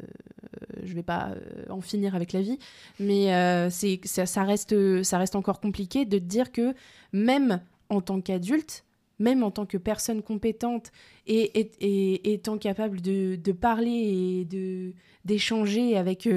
je 0.84 0.93
vais 0.93 1.03
pas 1.03 1.34
en 1.70 1.82
finir 1.82 2.16
avec 2.16 2.34
la 2.34 2.41
vie, 2.41 2.57
mais 2.99 3.28
c'est 3.70 3.99
ça, 4.05 4.43
reste, 4.43 5.03
ça 5.03 5.18
reste 5.18 5.36
encore 5.36 5.59
compliqué 5.59 6.05
de 6.05 6.18
dire 6.18 6.51
que 6.51 6.74
même 7.11 7.61
en 7.89 8.01
tant 8.01 8.22
qu'adulte, 8.22 8.86
même 9.20 9.43
en 9.43 9.51
tant 9.51 9.66
que 9.66 9.78
personne 9.78 10.24
compétente 10.24 10.91
et, 11.28 12.34
étant 12.34 12.57
capable 12.57 13.01
de, 13.01 13.51
parler 13.51 14.47
et 14.51 14.93
d'échanger 15.26 15.95
avec 15.95 16.28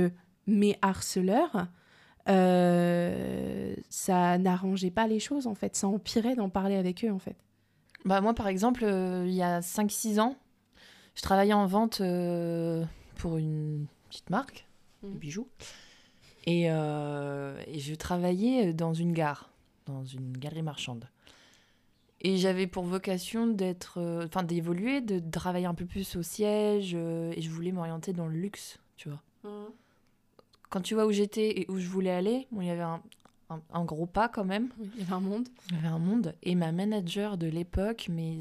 mes 0.47 0.77
harceleurs, 0.83 1.69
ça 3.89 4.39
n'arrangeait 4.39 4.91
pas 4.91 5.07
les 5.07 5.21
choses 5.21 5.47
en 5.47 5.55
fait, 5.55 5.77
ça 5.77 5.89
empirait 5.89 6.37
d'en 6.37 6.51
parler 6.51 6.77
avec 6.77 7.05
eux 7.05 7.11
en 7.11 7.19
fait. 7.19 7.37
Bah 8.05 8.21
moi 8.21 8.35
par 8.35 8.49
exemple, 8.49 8.85
il 8.85 9.33
y 9.33 9.43
a 9.43 9.61
5-6 9.61 10.21
ans, 10.21 10.37
je 11.17 11.23
travaillais 11.23 11.55
en 11.55 11.67
vente 11.67 12.01
euh, 12.01 12.85
pour 13.17 13.39
une 13.39 13.87
petite 14.09 14.31
marque 14.31 14.67
de 15.03 15.09
mmh. 15.09 15.19
bijoux. 15.19 15.49
Et, 16.45 16.71
euh, 16.71 17.61
et, 17.67 17.81
je 17.81 17.95
travaillais 17.95 18.73
dans 18.73 18.95
une 18.95 19.13
gare, 19.13 19.51
dans 19.87 20.05
une 20.05 20.37
galerie 20.37 20.63
marchande. 20.63 21.09
Et 22.21 22.37
j'avais 22.37 22.67
pour 22.67 22.85
vocation 22.85 23.47
d'être, 23.47 23.99
euh, 23.99 24.27
enfin 24.27 24.43
d'évoluer, 24.43 25.01
de 25.01 25.19
travailler 25.31 25.67
un 25.67 25.75
peu 25.75 25.87
plus 25.87 26.17
au 26.17 26.23
siège, 26.23 26.95
et 26.95 27.41
je 27.41 27.51
voulais 27.51 27.73
m'orienter 27.73 28.13
dans 28.13 28.27
le 28.27 28.39
luxe, 28.39 28.79
tu 28.97 29.09
vois. 29.09 29.23
Mmh. 29.43 29.49
Quand 30.69 30.81
tu 30.83 30.95
vois 30.95 31.07
où 31.07 31.13
j'étais 31.13 31.61
et 31.61 31.67
où 31.69 31.79
je 31.79 31.89
voulais 31.89 32.11
aller, 32.11 32.47
bon, 32.53 32.61
il 32.61 32.67
y 32.67 32.71
avait 32.71 32.83
un, 32.83 33.01
un, 33.49 33.85
gros 33.85 34.07
pas 34.07 34.29
quand 34.29 34.45
même. 34.45 34.69
il 34.79 35.01
y 35.01 35.03
avait 35.03 35.15
un 35.15 35.21
monde. 35.21 35.49
Il 35.71 35.77
y 35.77 35.79
avait 35.79 35.89
un 35.89 35.99
monde. 35.99 36.35
Et 36.43 36.55
ma 36.55 36.73
manager 36.73 37.39
de 37.39 37.47
l'époque, 37.47 38.09
mais 38.11 38.41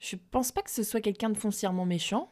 je 0.00 0.16
pense 0.30 0.52
pas 0.52 0.62
que 0.62 0.70
ce 0.70 0.82
soit 0.82 1.00
quelqu'un 1.00 1.30
de 1.30 1.36
foncièrement 1.36 1.84
méchant, 1.84 2.30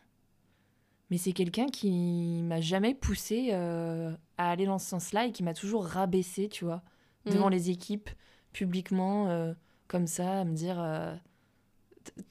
mais 1.10 1.18
c'est 1.18 1.32
quelqu'un 1.32 1.66
qui 1.66 2.42
m'a 2.42 2.60
jamais 2.60 2.94
poussé 2.94 3.50
euh, 3.52 4.12
à 4.38 4.50
aller 4.50 4.66
dans 4.66 4.78
ce 4.78 4.88
sens-là 4.88 5.26
et 5.26 5.32
qui 5.32 5.42
m'a 5.42 5.54
toujours 5.54 5.84
rabaissé, 5.84 6.48
tu 6.48 6.64
vois, 6.64 6.82
mhm. 7.26 7.34
devant 7.34 7.48
les 7.48 7.70
équipes, 7.70 8.10
publiquement, 8.52 9.28
euh, 9.28 9.52
comme 9.88 10.06
ça, 10.06 10.40
à 10.40 10.44
me 10.44 10.54
dire 10.54 10.76
euh, 10.80 11.14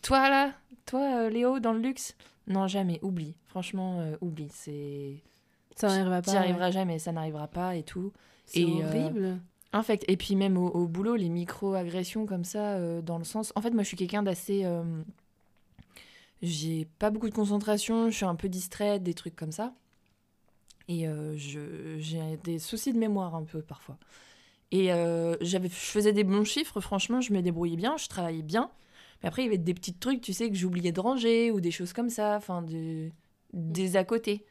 Toi 0.02 0.30
là, 0.30 0.54
toi 0.86 1.30
Léo, 1.30 1.60
dans 1.60 1.74
le 1.74 1.80
luxe? 1.80 2.16
Non, 2.48 2.68
jamais, 2.68 3.00
oublie. 3.02 3.36
Franchement, 3.46 4.06
oublie. 4.22 4.50
C'est. 4.52 5.24
Ça 5.76 5.88
n'arrivera 5.88 6.22
pas. 6.22 6.32
Ça 6.32 6.40
n'arrivera 6.40 6.70
jamais, 6.70 7.00
ça 7.00 7.12
n'arrivera 7.12 7.48
pas 7.48 7.76
et 7.76 7.84
tout. 7.84 8.14
C'est 8.46 8.64
horrible. 8.66 9.40
En 9.74 9.82
fait, 9.82 10.06
et 10.08 10.16
puis 10.16 10.36
même 10.36 10.58
au, 10.58 10.68
au 10.68 10.88
boulot, 10.88 11.16
les 11.16 11.28
micro-agressions 11.28 12.26
comme 12.26 12.44
ça, 12.44 13.02
dans 13.02 13.18
le 13.18 13.24
sens. 13.24 13.52
En 13.56 13.62
fait, 13.62 13.72
moi, 13.72 13.82
je 13.82 13.88
suis 13.88 13.98
quelqu'un 13.98 14.22
d'assez 14.22 14.64
j'ai 16.42 16.86
pas 17.00 17.10
beaucoup 17.10 17.30
de 17.30 17.36
concentration, 17.36 18.10
je 18.10 18.16
suis 18.16 18.26
un 18.26 18.36
peu 18.36 18.50
distraite, 18.50 19.04
des 19.04 19.14
trucs 19.14 19.36
comme 19.36 19.52
ça. 19.52 19.74
Et 20.88 21.08
euh, 21.08 21.36
j'ai 21.38 22.38
des 22.44 22.60
soucis 22.60 22.94
de 22.94 23.00
mémoire 23.00 23.36
un 23.36 23.44
peu 23.44 23.62
parfois. 23.62 23.98
Et 24.72 24.92
euh, 24.92 25.36
j'avais, 25.42 25.70
je 25.70 25.74
faisais 25.74 26.14
des 26.14 26.24
bons 26.24 26.44
chiffres, 26.44 26.82
franchement, 26.82 27.22
je 27.22 27.34
me 27.34 27.42
débrouillais 27.42 27.78
bien, 27.78 27.98
je 27.98 28.08
travaillais 28.08 28.44
bien. 28.44 28.70
Mais 29.22 29.30
après, 29.30 29.44
il 29.44 29.46
y 29.46 29.48
avait 29.48 29.58
des 29.58 29.74
petits 29.74 29.94
trucs, 29.94 30.22
tu 30.22 30.34
sais, 30.34 30.50
que 30.50 30.56
j'oubliais 30.56 30.92
de 30.92 31.00
ranger 31.00 31.52
ou 31.52 31.62
des 31.62 31.72
choses 31.72 31.94
comme 31.94 32.10
ça, 32.10 32.36
enfin, 32.36 32.62
de, 32.62 33.10
des 33.54 33.96
à 33.96 34.04
côté. 34.04 34.46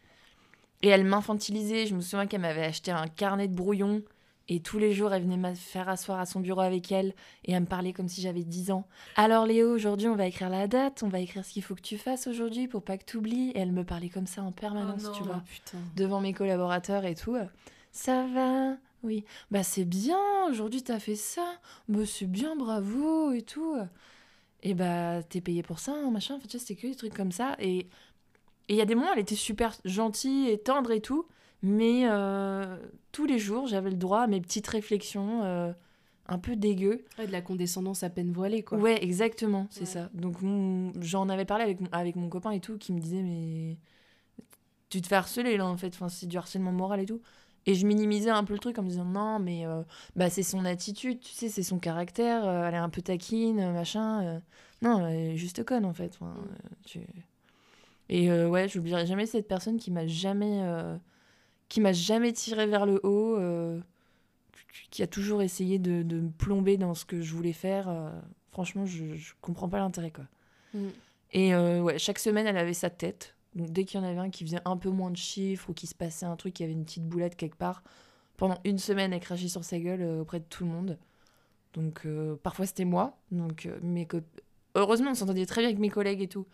Et 0.83 0.89
elle 0.89 1.05
m'infantilisait. 1.05 1.87
Je 1.87 1.95
me 1.95 2.01
souviens 2.01 2.27
qu'elle 2.27 2.41
m'avait 2.41 2.65
acheté 2.65 2.91
un 2.91 3.07
carnet 3.07 3.49
de 3.49 3.55
brouillon 3.55 4.03
et 4.49 4.61
tous 4.61 4.79
les 4.79 4.93
jours, 4.93 5.13
elle 5.15 5.23
venait 5.23 5.37
me 5.37 5.55
faire 5.55 5.89
asseoir 5.89 6.19
à 6.19 6.27
son 6.27 6.41
bureau 6.41 6.61
avec 6.61 6.93
elle 6.93 7.15
et 7.45 7.53
elle 7.53 7.63
me 7.63 7.67
parlait 7.67 7.93
comme 7.93 8.09
si 8.09 8.21
j'avais 8.21 8.45
10 8.45 8.73
ans. 8.73 8.87
Alors 9.17 9.47
Léo, 9.47 9.75
aujourd'hui, 9.75 10.09
on 10.09 10.17
va 10.17 10.27
écrire 10.27 10.51
la 10.51 10.69
date, 10.69 11.03
on 11.03 11.09
va 11.09 11.21
écrire 11.21 11.45
ce 11.45 11.53
qu'il 11.53 11.63
faut 11.63 11.75
que 11.75 11.81
tu 11.81 11.97
fasses 11.97 12.27
aujourd'hui 12.27 12.69
pour 12.69 12.83
pas 12.83 12.99
que 12.99 13.05
tu 13.05 13.17
oublies. 13.17 13.51
Et 13.51 13.59
elle 13.59 13.73
me 13.73 13.85
parlait 13.85 14.11
comme 14.11 14.27
ça 14.27 14.43
en 14.43 14.53
permanence, 14.53 15.07
oh 15.09 15.13
tu 15.17 15.23
vois, 15.23 15.43
putain. 15.47 15.79
devant 15.97 16.21
mes 16.21 16.35
collaborateurs 16.35 17.07
et 17.07 17.15
tout. 17.15 17.37
Ça 17.91 18.27
va? 18.27 18.77
Oui. 19.03 19.25
Bah 19.51 19.63
c'est 19.63 19.85
bien, 19.85 20.19
aujourd'hui 20.51 20.83
t'as 20.83 20.99
fait 20.99 21.17
ça. 21.17 21.47
Bah 21.89 22.05
c'est 22.05 22.27
bien, 22.27 22.55
bravo 22.57 23.33
et 23.33 23.43
tout. 23.43 23.77
Et 24.63 24.75
bah 24.75 25.23
t'es 25.23 25.41
payé 25.41 25.63
pour 25.63 25.79
ça, 25.79 25.93
hein, 25.93 26.11
machin. 26.11 26.35
En 26.35 26.41
fait, 26.41 26.59
c'était 26.59 26.75
que 26.75 26.87
des 26.87 26.97
trucs 26.97 27.15
comme 27.15 27.33
ça. 27.33 27.57
Et 27.59 27.89
il 28.69 28.77
y 28.77 28.81
a 28.81 28.85
des 28.85 28.95
moments, 28.95 29.13
elle 29.13 29.21
était 29.21 29.35
super 29.35 29.75
gentille 29.85 30.49
et 30.49 30.59
tendre 30.59 30.91
et 30.91 31.01
tout. 31.01 31.27
Mais 31.65 32.03
euh, 32.05 32.77
tous 33.11 33.25
les 33.25 33.39
jours, 33.39 33.67
j'avais 33.67 33.89
le 33.89 33.97
droit 33.97 34.21
à 34.21 34.27
mes 34.27 34.39
petites 34.43 34.67
réflexions 34.67 35.43
euh, 35.45 35.73
un 36.29 36.39
peu 36.39 36.57
dégueu. 36.57 37.07
de 37.19 37.33
la 37.33 37.41
condescendance 37.41 38.03
à 38.03 38.11
peine 38.11 38.33
voilée, 38.33 38.63
quoi. 38.63 38.77
Ouais, 38.77 39.03
exactement, 39.03 39.67
c'est 39.71 39.87
ça. 39.87 40.11
Donc 40.13 40.37
j'en 41.01 41.31
avais 41.31 41.47
parlé 41.47 41.65
avec, 41.65 41.79
avec 41.91 42.17
mon 42.17 42.29
copain 42.29 42.51
et 42.51 42.61
tout, 42.61 42.77
qui 42.77 42.93
me 42.93 43.01
disait, 43.01 43.23
mais 43.23 43.79
tu 44.91 45.01
te 45.01 45.07
fais 45.07 45.15
harceler 45.15 45.57
là, 45.57 45.65
en 45.65 45.79
fait, 45.79 45.89
enfin, 45.95 46.11
c'est 46.11 46.27
du 46.27 46.37
harcèlement 46.37 46.71
moral 46.71 47.01
et 47.01 47.07
tout. 47.07 47.23
Et 47.65 47.75
je 47.75 47.87
minimisais 47.87 48.29
un 48.29 48.45
peu 48.45 48.53
le 48.53 48.59
truc 48.59 48.79
en 48.79 48.83
me 48.83 48.91
disant, 48.91 49.07
non, 49.07 49.39
mais 49.39 49.67
euh, 49.67 49.83
bah, 50.17 50.29
c'est 50.29 50.43
son 50.43 50.67
attitude, 50.67 51.21
tu 51.21 51.33
sais, 51.33 51.49
c'est 51.49 51.63
son 51.63 51.79
caractère, 51.79 52.47
elle 52.47 52.75
est 52.75 52.77
un 52.77 52.91
peu 52.91 53.01
taquine, 53.01 53.73
machin. 53.73 54.43
non, 54.83 55.07
elle 55.07 55.31
est 55.31 55.37
juste 55.39 55.65
conne, 55.65 55.87
en 55.87 55.95
fait. 55.95 56.19
Mm. 56.21 57.01
Et 58.11 58.31
ouais, 58.31 58.69
j'oublierai 58.69 59.07
jamais 59.07 59.25
cette 59.25 59.49
personne 59.49 59.79
qui 59.79 59.91
m'a 59.91 60.07
jamais 60.07 60.63
qui 61.69 61.81
m'a 61.81 61.93
jamais 61.93 62.33
tiré 62.33 62.67
vers 62.67 62.87
le 62.87 63.01
haut, 63.05 63.37
euh, 63.37 63.81
qui 64.91 65.03
a 65.03 65.07
toujours 65.07 65.43
essayé 65.43 65.79
de, 65.79 66.03
de, 66.03 66.21
me 66.21 66.31
plomber 66.31 66.77
dans 66.77 66.95
ce 66.95 67.05
que 67.05 67.21
je 67.21 67.35
voulais 67.35 67.53
faire. 67.53 67.89
Euh, 67.89 68.11
franchement, 68.53 68.87
je, 68.87 69.15
je 69.15 69.33
comprends 69.41 69.69
pas 69.69 69.79
l'intérêt, 69.79 70.11
quoi. 70.11 70.25
Mm. 70.75 70.89
Et 71.33 71.55
euh, 71.55 71.83
ouais, 71.83 71.99
chaque 71.99 72.19
semaine, 72.19 72.47
elle 72.47 72.59
avait 72.59 72.75
sa 72.75 72.91
tête. 72.91 73.35
Donc 73.55 73.71
dès 73.71 73.85
qu'il 73.85 74.01
y 74.01 74.03
en 74.03 74.07
avait 74.07 74.19
un 74.19 74.31
qui 74.31 74.45
faisait 74.45 74.61
un 74.65 74.77
peu 74.77 74.91
moins 74.91 75.11
de 75.11 75.17
chiffres 75.17 75.71
ou 75.71 75.75
qui 75.75 75.87
se 75.87 75.95
passait 75.95 76.27
un 76.27 76.37
truc, 76.37 76.55
qui 76.55 76.65
avait 76.65 76.73
une 76.73 76.85
petite 76.85 77.09
boulette 77.09 77.37
quelque 77.37 77.57
part, 77.57 77.83
pendant 78.37 78.59
une 78.65 78.79
semaine, 78.79 79.13
elle 79.13 79.21
crachait 79.21 79.49
sur 79.49 79.63
sa 79.63 79.79
gueule 79.79 80.03
auprès 80.21 80.41
de 80.41 80.45
tout 80.45 80.65
le 80.65 80.71
monde. 80.71 80.99
Donc 81.73 82.05
parfois 82.43 82.67
c'était 82.67 82.85
moi. 82.85 83.17
Donc 83.31 83.69
mes 83.81 84.09
heureusement, 84.75 85.13
on 85.13 85.15
s'entendait 85.15 85.47
très 85.47 85.61
bien 85.61 85.69
avec 85.69 85.79
mes 85.79 85.89
collègues 85.89 86.23
et 86.23 86.29
tout. 86.29 86.47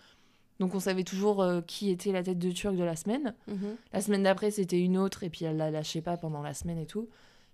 Donc 0.60 0.74
on 0.74 0.80
savait 0.80 1.04
toujours 1.04 1.42
euh, 1.42 1.62
qui 1.62 1.90
était 1.90 2.12
la 2.12 2.22
tête 2.22 2.38
de 2.38 2.50
Turc 2.50 2.76
de 2.76 2.84
la 2.84 2.94
semaine. 2.94 3.34
Mhm. 3.48 3.76
La 3.94 4.00
semaine 4.02 4.22
d'après, 4.22 4.50
c'était 4.50 4.78
une 4.78 4.98
autre, 4.98 5.24
et 5.24 5.30
puis 5.30 5.46
elle 5.46 5.56
la 5.56 5.70
lâchait 5.70 6.02
pas 6.02 6.18
pendant 6.18 6.42
la 6.42 6.52
semaine 6.52 6.78
et 6.78 6.86
tout. 6.86 7.08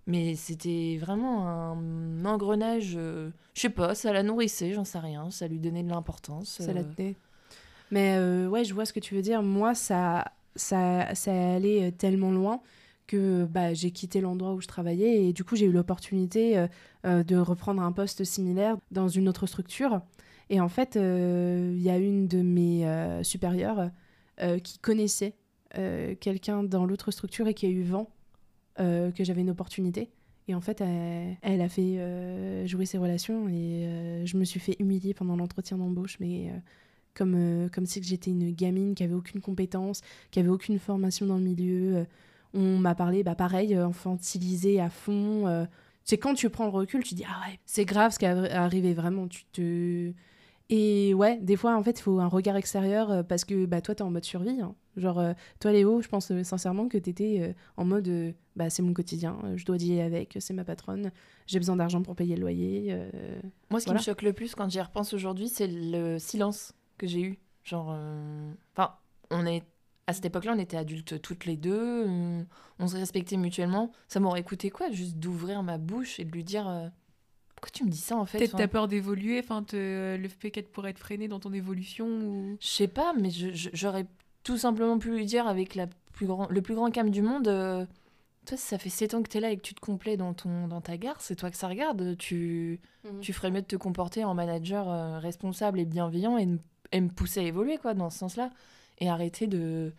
Mais 0.07 0.35
c'était 0.35 0.97
vraiment 0.99 1.47
un 1.47 2.25
engrenage, 2.25 2.93
euh, 2.97 3.29
je 3.53 3.61
sais 3.61 3.69
pas, 3.69 3.95
ça 3.95 4.13
la 4.13 4.23
nourrissait, 4.23 4.73
j'en 4.73 4.83
sais 4.83 4.99
rien, 4.99 5.31
ça 5.31 5.47
lui 5.47 5.59
donnait 5.59 5.83
de 5.83 5.89
l'importance. 5.89 6.61
Ça 6.61 6.73
la 6.73 6.81
euh. 6.81 6.93
tenait. 6.95 7.15
Mais 7.91 8.19
ouais, 8.47 8.65
je 8.65 8.73
vois 8.73 8.85
ce 8.85 8.91
que 8.91 8.99
tu 8.99 9.15
veux 9.15 9.21
dire. 9.21 9.41
Moi, 9.41 9.73
ça, 9.73 10.25
ça, 10.57 11.15
ça 11.15 11.53
allait 11.53 11.93
tellement 11.93 12.31
loin 12.31 12.61
que 13.05 13.45
bah, 13.45 13.73
j'ai 13.73 13.91
quitté 13.91 14.19
l'endroit 14.19 14.53
où 14.53 14.59
je 14.59 14.67
travaillais 14.67 15.23
et 15.23 15.31
du 15.31 15.45
coup 15.45 15.55
j'ai 15.55 15.65
eu 15.65 15.71
l'opportunité 15.71 16.67
de 17.05 17.37
reprendre 17.37 17.81
un 17.81 17.93
poste 17.93 18.25
similaire 18.25 18.75
dans 18.91 19.07
une 19.07 19.29
autre 19.29 19.45
structure. 19.45 20.01
Et 20.49 20.61
en 20.61 20.69
fait, 20.69 20.95
il 20.95 21.01
euh, 21.01 21.77
y 21.77 21.89
a 21.89 21.97
une 21.97 22.27
de 22.27 22.41
mes 22.41 22.87
euh, 22.87 23.23
supérieures 23.23 23.89
euh, 24.41 24.59
qui 24.59 24.79
connaissait 24.79 25.35
quelqu'un 26.21 26.63
dans 26.63 26.85
l'autre 26.85 27.11
structure 27.11 27.47
et 27.47 27.53
qui 27.53 27.67
a 27.67 27.69
eu 27.69 27.83
vent 27.83 28.09
que 28.77 29.23
j'avais 29.23 29.41
une 29.41 29.51
opportunité. 29.51 30.09
Et 30.47 30.55
en 30.55 30.61
fait, 30.61 30.81
elle, 30.81 31.61
a 31.61 31.69
fait 31.69 32.65
jouer 32.65 32.87
ses 32.87 32.97
relations 32.97 33.47
et 33.47 34.23
je 34.25 34.37
me 34.37 34.43
suis 34.43 34.59
fait 34.59 34.75
humilier 34.79 35.13
pendant 35.13 35.35
l'entretien 35.35 35.77
d'embauche, 35.77 36.17
mais 36.19 36.51
comme, 37.13 37.69
comme 37.71 37.85
si 37.85 38.01
j'étais 38.01 38.31
une 38.31 38.49
gamine 38.55 38.95
qui 38.95 39.03
avait 39.03 39.13
aucune 39.13 39.39
compétence, 39.39 40.01
qui 40.31 40.39
avait 40.39 40.49
aucune 40.49 40.79
formation 40.79 41.27
dans 41.27 41.37
le 41.37 41.43
milieu. 41.43 42.07
on 42.55 42.79
m'a 42.79 42.95
parlé, 42.95 43.21
bah 43.21 43.35
pareil, 43.35 43.75
infantilisé 43.75 44.79
à 44.79 44.89
fond. 44.89 45.67
c'est 46.05 46.17
quand 46.17 46.33
tu 46.33 46.49
prends 46.49 46.65
le 46.65 46.71
recul, 46.71 47.03
tu 47.03 47.13
dis 47.13 47.25
ah 47.27 47.47
ouais, 47.47 47.59
c'est 47.67 47.85
grave 47.85 48.13
ce 48.13 48.19
qui 48.19 48.25
est 48.25 48.29
arrivé 48.29 48.95
vraiment. 48.95 49.27
Tu 49.27 49.43
te 49.51 50.11
et 50.69 51.13
ouais, 51.13 51.37
des 51.41 51.55
fois, 51.55 51.77
en 51.77 51.83
fait, 51.83 51.99
il 51.99 52.01
faut 52.01 52.19
un 52.19 52.27
regard 52.27 52.57
extérieur 52.57 53.09
euh, 53.09 53.23
parce 53.23 53.45
que 53.45 53.65
bah, 53.65 53.81
toi, 53.81 53.95
tu 53.95 54.03
es 54.03 54.05
en 54.05 54.11
mode 54.11 54.25
survie. 54.25 54.59
Hein. 54.59 54.75
Genre, 54.97 55.19
euh, 55.19 55.33
toi, 55.59 55.71
Léo, 55.71 56.01
je 56.01 56.09
pense 56.09 56.31
euh, 56.31 56.43
sincèrement 56.43 56.89
que 56.89 56.97
tu 56.97 57.09
étais 57.09 57.55
en 57.77 57.85
mode 57.85 58.35
bah, 58.55 58.69
c'est 58.69 58.81
mon 58.81 58.93
quotidien, 58.93 59.37
je 59.55 59.63
dois 59.65 59.77
dealer 59.77 60.01
avec, 60.01 60.35
c'est 60.39 60.53
ma 60.53 60.63
patronne, 60.63 61.11
j'ai 61.45 61.59
besoin 61.59 61.75
d'argent 61.75 62.01
pour 62.01 62.15
payer 62.15 62.35
le 62.35 62.41
loyer. 62.41 62.97
Moi, 63.69 63.79
ce 63.79 63.85
qui 63.85 63.93
me 63.93 63.99
choque 63.99 64.23
le 64.23 64.33
plus 64.33 64.55
quand 64.55 64.69
j'y 64.69 64.81
repense 64.81 65.13
aujourd'hui, 65.13 65.47
c'est 65.47 65.67
le 65.67 66.17
silence 66.17 66.73
que 66.97 67.05
j'ai 67.05 67.21
eu. 67.21 67.39
Genre, 67.63 67.95
enfin, 68.75 68.95
on 69.29 69.45
est. 69.45 69.63
À 70.09 70.13
cette 70.13 70.25
époque-là, 70.25 70.53
on 70.55 70.59
était 70.59 70.77
adultes 70.77 71.21
toutes 71.21 71.45
les 71.45 71.57
deux, 71.57 72.05
on, 72.07 72.45
on 72.79 72.87
se 72.87 72.95
respectait 72.95 73.35
mutuellement. 73.35 73.91
Ça 74.07 74.21
m'aurait 74.21 74.43
coûté 74.43 74.69
quoi 74.69 74.89
Juste 74.89 75.17
d'ouvrir 75.17 75.63
ma 75.63 75.77
bouche 75.77 76.17
et 76.21 76.23
de 76.23 76.31
lui 76.31 76.45
dire 76.45 76.91
pourquoi 77.57 77.71
tu 77.73 77.85
me 77.85 77.89
dis 77.89 77.97
ça 77.97 78.15
en 78.15 78.25
fait 78.25 78.37
Peut-être 78.37 78.55
t'as 78.55 78.67
peur 78.67 78.87
d'évoluer, 78.87 79.39
enfin 79.39 79.65
le 79.73 80.27
fait 80.27 80.51
qu'elle 80.51 80.65
pourrait 80.65 80.91
être 80.91 80.99
freinée 80.99 81.27
dans 81.27 81.39
ton 81.39 81.51
évolution 81.51 82.05
ou... 82.07 82.57
Je 82.61 82.67
sais 82.67 82.87
pas, 82.87 83.13
mais 83.19 83.31
j'aurais 83.31 84.05
tout 84.43 84.59
simplement 84.59 84.99
pu 84.99 85.09
lui 85.09 85.25
dire 85.25 85.47
avec 85.47 85.73
la 85.73 85.87
plus 86.13 86.27
grand, 86.27 86.47
le 86.49 86.61
plus 86.61 86.75
grand 86.75 86.91
calme 86.91 87.09
du 87.09 87.23
monde 87.23 87.47
euh, 87.47 87.83
Toi, 88.45 88.57
ça 88.57 88.77
fait 88.77 88.89
7 88.89 89.15
ans 89.15 89.23
que 89.23 89.29
t'es 89.29 89.39
là 89.39 89.49
et 89.49 89.57
que 89.57 89.63
tu 89.63 89.73
te 89.73 89.79
complais 89.79 90.17
dans, 90.17 90.35
ton, 90.35 90.67
dans 90.67 90.81
ta 90.81 90.97
gare, 90.97 91.19
c'est 91.19 91.35
toi 91.35 91.49
que 91.49 91.57
ça 91.57 91.67
regarde. 91.67 92.15
Tu, 92.17 92.79
mhm. 93.03 93.21
tu 93.21 93.33
ferais 93.33 93.49
mieux 93.49 93.61
de 93.61 93.67
te 93.67 93.75
comporter 93.75 94.23
en 94.23 94.35
manager 94.35 94.87
euh, 94.87 95.17
responsable 95.17 95.79
et 95.79 95.85
bienveillant 95.85 96.37
et, 96.37 96.47
et, 96.91 97.01
me 97.01 97.09
pousser 97.09 97.39
à 97.39 97.43
évoluer 97.43 97.79
quoi, 97.79 97.95
dans 97.95 98.11
ce 98.11 98.19
sens-là. 98.19 98.51
Et 98.99 99.09
arrêter 99.09 99.47
de, 99.47 99.93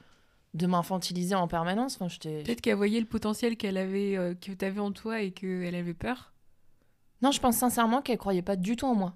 de 0.54 0.66
m'infantiliser 0.68 1.34
en 1.34 1.48
permanence. 1.48 1.98
Enfin. 2.00 2.08
Peut-être 2.22 2.60
qu'elle 2.60 2.76
voyait 2.76 3.00
le 3.00 3.06
potentiel 3.06 3.56
qu'elle 3.56 3.76
avait, 3.76 4.16
euh, 4.16 4.34
que 4.34 4.52
tu 4.52 4.64
avais 4.64 4.80
en 4.80 4.92
toi 4.92 5.22
et 5.22 5.32
qu'elle 5.32 5.74
avait 5.74 5.94
peur. 5.94 6.32
Non, 7.22 7.30
je 7.32 7.40
pense 7.40 7.56
sincèrement 7.56 8.02
qu'elle 8.02 8.18
croyait 8.18 8.42
pas 8.42 8.56
du 8.56 8.76
tout 8.76 8.86
en 8.86 8.94
moi. 8.94 9.14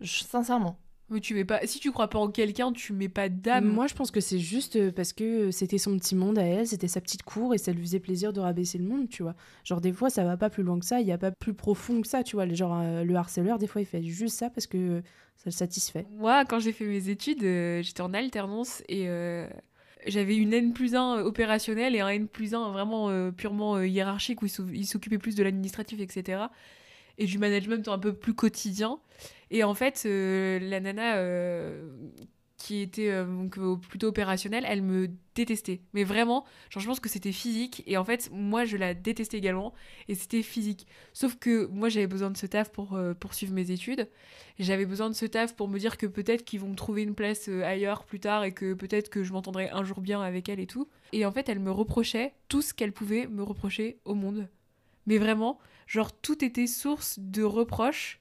Je- 0.00 0.24
sincèrement. 0.24 0.78
Mais 1.12 1.18
tu 1.18 1.34
mets 1.34 1.44
pas. 1.44 1.66
Si 1.66 1.80
tu 1.80 1.90
crois 1.90 2.08
pas 2.08 2.20
en 2.20 2.28
quelqu'un, 2.30 2.72
tu 2.72 2.92
mets 2.92 3.08
pas 3.08 3.28
d'âme. 3.28 3.64
Moi, 3.66 3.88
je 3.88 3.94
pense 3.94 4.12
que 4.12 4.20
c'est 4.20 4.38
juste 4.38 4.76
euh, 4.76 4.92
parce 4.92 5.12
que 5.12 5.50
c'était 5.50 5.76
son 5.78 5.96
petit 5.98 6.14
monde 6.14 6.38
à 6.38 6.44
elle, 6.44 6.68
c'était 6.68 6.86
sa 6.86 7.00
petite 7.00 7.24
cour 7.24 7.52
et 7.52 7.58
ça 7.58 7.72
lui 7.72 7.82
faisait 7.82 7.98
plaisir 7.98 8.32
de 8.32 8.38
rabaisser 8.38 8.78
le 8.78 8.84
monde, 8.84 9.08
tu 9.08 9.24
vois. 9.24 9.34
Genre, 9.64 9.80
des 9.80 9.92
fois, 9.92 10.08
ça 10.08 10.22
va 10.22 10.36
pas 10.36 10.50
plus 10.50 10.62
loin 10.62 10.78
que 10.78 10.84
ça, 10.86 11.00
il 11.00 11.08
y 11.08 11.12
a 11.12 11.18
pas 11.18 11.32
plus 11.32 11.52
profond 11.52 12.00
que 12.00 12.06
ça, 12.06 12.22
tu 12.22 12.36
vois. 12.36 12.46
Genre, 12.48 12.78
euh, 12.80 13.02
le 13.02 13.14
harceleur, 13.16 13.58
des 13.58 13.66
fois, 13.66 13.80
il 13.80 13.86
fait 13.86 14.04
juste 14.04 14.36
ça 14.38 14.50
parce 14.50 14.68
que 14.68 15.02
ça 15.36 15.44
le 15.46 15.50
satisfait. 15.50 16.06
Moi, 16.16 16.44
quand 16.44 16.60
j'ai 16.60 16.70
fait 16.72 16.86
mes 16.86 17.08
études, 17.08 17.42
euh, 17.42 17.82
j'étais 17.82 18.02
en 18.02 18.14
alternance 18.14 18.84
et 18.88 19.08
euh, 19.08 19.48
j'avais 20.06 20.36
une 20.36 20.52
N 20.54 20.72
plus 20.72 20.94
1 20.94 21.22
opérationnelle 21.24 21.96
et 21.96 22.00
un 22.00 22.08
N 22.08 22.28
plus 22.28 22.54
1 22.54 22.70
vraiment 22.70 23.08
euh, 23.10 23.32
purement 23.32 23.74
euh, 23.74 23.86
hiérarchique 23.88 24.42
où 24.42 24.46
il 24.72 24.86
s'occupait 24.86 25.18
plus 25.18 25.34
de 25.34 25.42
l'administratif, 25.42 25.98
etc. 25.98 26.42
Et 27.20 27.26
du 27.26 27.38
management 27.38 27.86
un 27.86 27.98
peu 27.98 28.12
plus 28.12 28.34
quotidien. 28.34 28.98
Et 29.50 29.64
en 29.64 29.74
fait, 29.74 30.04
euh, 30.06 30.58
la 30.60 30.80
nana 30.80 31.16
euh, 31.16 31.90
qui 32.56 32.80
était 32.80 33.10
euh, 33.10 33.76
plutôt 33.76 34.08
opérationnelle, 34.08 34.64
elle 34.66 34.82
me 34.82 35.08
détestait. 35.34 35.80
Mais 35.92 36.04
vraiment, 36.04 36.44
genre, 36.68 36.82
je 36.82 36.86
pense 36.86 37.00
que 37.00 37.08
c'était 37.08 37.32
physique. 37.32 37.82
Et 37.86 37.96
en 37.96 38.04
fait, 38.04 38.30
moi, 38.32 38.64
je 38.64 38.76
la 38.76 38.94
détestais 38.94 39.38
également. 39.38 39.74
Et 40.08 40.14
c'était 40.14 40.42
physique. 40.42 40.86
Sauf 41.12 41.36
que 41.36 41.66
moi, 41.66 41.88
j'avais 41.88 42.06
besoin 42.06 42.30
de 42.30 42.36
ce 42.36 42.46
taf 42.46 42.70
pour 42.70 42.98
poursuivre 43.18 43.52
mes 43.52 43.70
études. 43.70 44.08
J'avais 44.58 44.86
besoin 44.86 45.08
de 45.08 45.14
ce 45.14 45.26
taf 45.26 45.56
pour 45.56 45.68
me 45.68 45.78
dire 45.78 45.96
que 45.96 46.06
peut-être 46.06 46.44
qu'ils 46.44 46.60
vont 46.60 46.68
me 46.68 46.76
trouver 46.76 47.02
une 47.02 47.14
place 47.14 47.48
ailleurs 47.48 48.04
plus 48.04 48.20
tard 48.20 48.44
et 48.44 48.52
que 48.52 48.74
peut-être 48.74 49.08
que 49.08 49.24
je 49.24 49.32
m'entendrai 49.32 49.70
un 49.70 49.84
jour 49.84 50.00
bien 50.00 50.20
avec 50.20 50.48
elle 50.48 50.60
et 50.60 50.66
tout. 50.66 50.88
Et 51.12 51.24
en 51.24 51.32
fait, 51.32 51.48
elle 51.48 51.60
me 51.60 51.72
reprochait 51.72 52.34
tout 52.48 52.62
ce 52.62 52.72
qu'elle 52.74 52.92
pouvait 52.92 53.26
me 53.26 53.42
reprocher 53.42 53.98
au 54.04 54.14
monde. 54.14 54.48
Mais 55.06 55.18
vraiment, 55.18 55.58
genre, 55.90 56.12
tout 56.12 56.44
était 56.44 56.68
source 56.68 57.18
de 57.18 57.42
reproches. 57.42 58.20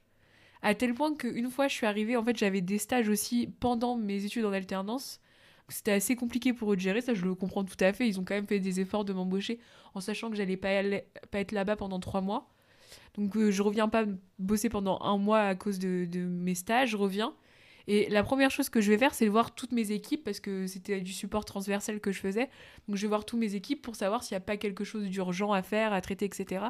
À 0.61 0.73
tel 0.73 0.93
point 0.93 1.15
qu'une 1.15 1.49
fois 1.51 1.67
je 1.67 1.75
suis 1.75 1.85
arrivée, 1.85 2.17
en 2.17 2.23
fait, 2.23 2.35
j'avais 2.35 2.61
des 2.61 2.79
stages 2.79 3.07
aussi 3.09 3.47
pendant 3.59 3.95
mes 3.95 4.25
études 4.25 4.45
en 4.45 4.51
alternance. 4.51 5.21
C'était 5.69 5.91
assez 5.91 6.15
compliqué 6.15 6.51
pour 6.51 6.73
eux 6.73 6.75
de 6.75 6.81
gérer, 6.81 7.01
ça 7.01 7.13
je 7.13 7.23
le 7.23 7.35
comprends 7.35 7.63
tout 7.63 7.77
à 7.79 7.93
fait. 7.93 8.07
Ils 8.07 8.19
ont 8.19 8.25
quand 8.25 8.33
même 8.33 8.47
fait 8.47 8.59
des 8.59 8.79
efforts 8.79 9.05
de 9.05 9.13
m'embaucher 9.13 9.59
en 9.93 10.01
sachant 10.01 10.31
que 10.31 10.35
j'allais 10.35 10.57
pas, 10.57 10.81
pas 11.29 11.39
être 11.39 11.51
là-bas 11.51 11.75
pendant 11.75 11.99
trois 11.99 12.21
mois. 12.21 12.49
Donc 13.13 13.37
euh, 13.37 13.51
je 13.51 13.61
reviens 13.61 13.87
pas 13.87 14.05
bosser 14.39 14.69
pendant 14.69 14.99
un 15.01 15.17
mois 15.19 15.41
à 15.41 15.53
cause 15.53 15.77
de, 15.77 16.05
de 16.05 16.21
mes 16.21 16.55
stages, 16.55 16.89
je 16.89 16.97
reviens. 16.97 17.35
Et 17.87 18.09
la 18.09 18.23
première 18.23 18.49
chose 18.49 18.69
que 18.69 18.81
je 18.81 18.91
vais 18.91 18.97
faire, 18.97 19.13
c'est 19.13 19.27
voir 19.27 19.53
toutes 19.53 19.73
mes 19.73 19.91
équipes 19.91 20.23
parce 20.23 20.39
que 20.39 20.65
c'était 20.65 21.01
du 21.01 21.13
support 21.13 21.45
transversal 21.45 21.99
que 21.99 22.11
je 22.11 22.19
faisais. 22.19 22.49
Donc 22.87 22.97
je 22.97 23.03
vais 23.03 23.07
voir 23.07 23.25
toutes 23.25 23.39
mes 23.39 23.53
équipes 23.53 23.83
pour 23.83 23.95
savoir 23.95 24.23
s'il 24.23 24.33
n'y 24.35 24.37
a 24.37 24.45
pas 24.45 24.57
quelque 24.57 24.83
chose 24.83 25.03
d'urgent 25.07 25.53
à 25.53 25.61
faire, 25.61 25.93
à 25.93 26.01
traiter, 26.01 26.25
etc. 26.25 26.65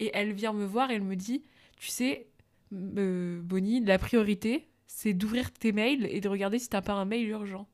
Et 0.00 0.10
elle 0.14 0.32
vient 0.32 0.52
me 0.52 0.64
voir 0.64 0.90
et 0.90 0.94
elle 0.94 1.02
me 1.02 1.14
dit, 1.14 1.44
tu 1.76 1.88
sais, 1.88 2.26
euh, 2.72 3.40
Bonnie, 3.42 3.80
la 3.84 3.98
priorité, 3.98 4.66
c'est 4.86 5.12
d'ouvrir 5.12 5.52
tes 5.52 5.72
mails 5.72 6.06
et 6.10 6.20
de 6.20 6.28
regarder 6.28 6.58
si 6.58 6.68
t'as 6.68 6.82
pas 6.82 6.94
un 6.94 7.04
mail 7.04 7.28
urgent. 7.28 7.68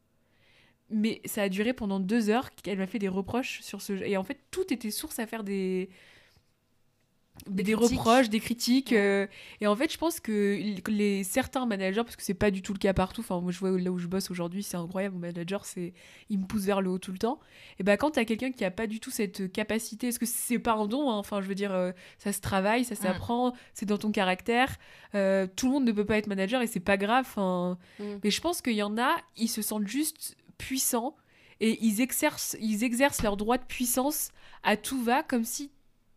Mais 0.90 1.20
ça 1.24 1.42
a 1.42 1.48
duré 1.48 1.72
pendant 1.72 1.98
deux 1.98 2.28
heures 2.28 2.50
qu'elle 2.54 2.78
m'a 2.78 2.86
fait 2.86 2.98
des 2.98 3.08
reproches 3.08 3.60
sur 3.62 3.80
ce 3.80 3.92
Et 3.92 4.16
en 4.16 4.22
fait, 4.22 4.38
tout 4.50 4.72
était 4.72 4.90
source 4.90 5.18
à 5.18 5.26
faire 5.26 5.42
des, 5.42 5.88
Des 7.48 7.74
reproches, 7.96 8.28
des 8.28 8.40
critiques. 8.40 8.92
euh, 8.92 9.26
et 9.60 9.66
en 9.66 9.76
fait, 9.76 9.92
je 9.92 9.98
pense 9.98 10.18
que 10.20 10.58
les 10.88 11.22
certains 11.22 11.64
managers, 11.66 12.02
parce 12.02 12.16
que 12.16 12.22
c'est 12.22 12.34
pas 12.34 12.50
du 12.50 12.60
tout 12.62 12.72
le 12.72 12.78
cas 12.78 12.92
partout. 12.92 13.20
Enfin, 13.20 13.40
moi, 13.40 13.52
je 13.52 13.58
vois 13.58 13.78
là 13.78 13.90
où 13.92 13.98
je 13.98 14.06
bosse 14.08 14.30
aujourd'hui, 14.30 14.62
c'est 14.62 14.76
incroyable. 14.76 15.14
Mon 15.14 15.20
manager, 15.20 15.64
c'est, 15.64 15.92
il 16.28 16.38
me 16.40 16.46
pousse 16.46 16.62
vers 16.64 16.80
le 16.80 16.90
haut 16.90 16.98
tout 16.98 17.12
le 17.12 17.18
temps. 17.18 17.38
Et 17.78 17.82
ben, 17.84 17.96
quand 17.96 18.10
t'as 18.12 18.24
quelqu'un 18.24 18.50
qui 18.50 18.64
a 18.64 18.70
pas 18.70 18.86
du 18.88 18.98
tout 19.00 19.10
cette 19.10 19.52
capacité, 19.52 20.08
parce 20.08 20.18
que 20.18 20.26
c'est 20.26 20.58
pas 20.58 20.72
un 20.74 20.86
don. 20.86 21.10
hein, 21.10 21.16
Enfin, 21.18 21.40
je 21.40 21.46
veux 21.46 21.54
dire, 21.54 21.72
euh, 21.72 21.92
ça 22.18 22.32
se 22.32 22.40
travaille, 22.40 22.84
ça 22.84 22.94
s'apprend, 22.96 23.52
c'est 23.74 23.86
dans 23.86 23.98
ton 23.98 24.10
caractère. 24.10 24.76
euh, 25.14 25.46
tout 25.54 25.66
le 25.66 25.72
monde 25.72 25.84
ne 25.84 25.92
peut 25.92 26.04
pas 26.04 26.18
être 26.18 26.26
manager 26.26 26.62
et 26.62 26.66
c'est 26.66 26.80
pas 26.80 26.96
grave. 26.96 27.24
Enfin, 27.28 27.78
Mm. 28.00 28.04
mais 28.24 28.30
je 28.30 28.40
pense 28.40 28.60
qu'il 28.60 28.74
y 28.74 28.82
en 28.82 28.98
a, 28.98 29.14
ils 29.36 29.48
se 29.48 29.62
sentent 29.62 29.86
juste 29.86 30.36
puissants 30.58 31.16
et 31.60 31.78
ils 31.84 32.00
exercent, 32.00 32.56
ils 32.60 32.82
exercent 32.84 33.22
leur 33.22 33.36
droit 33.36 33.56
de 33.58 33.64
puissance 33.64 34.30
à 34.62 34.76
tout 34.76 35.00
va, 35.02 35.22
comme 35.22 35.44
si 35.44 35.70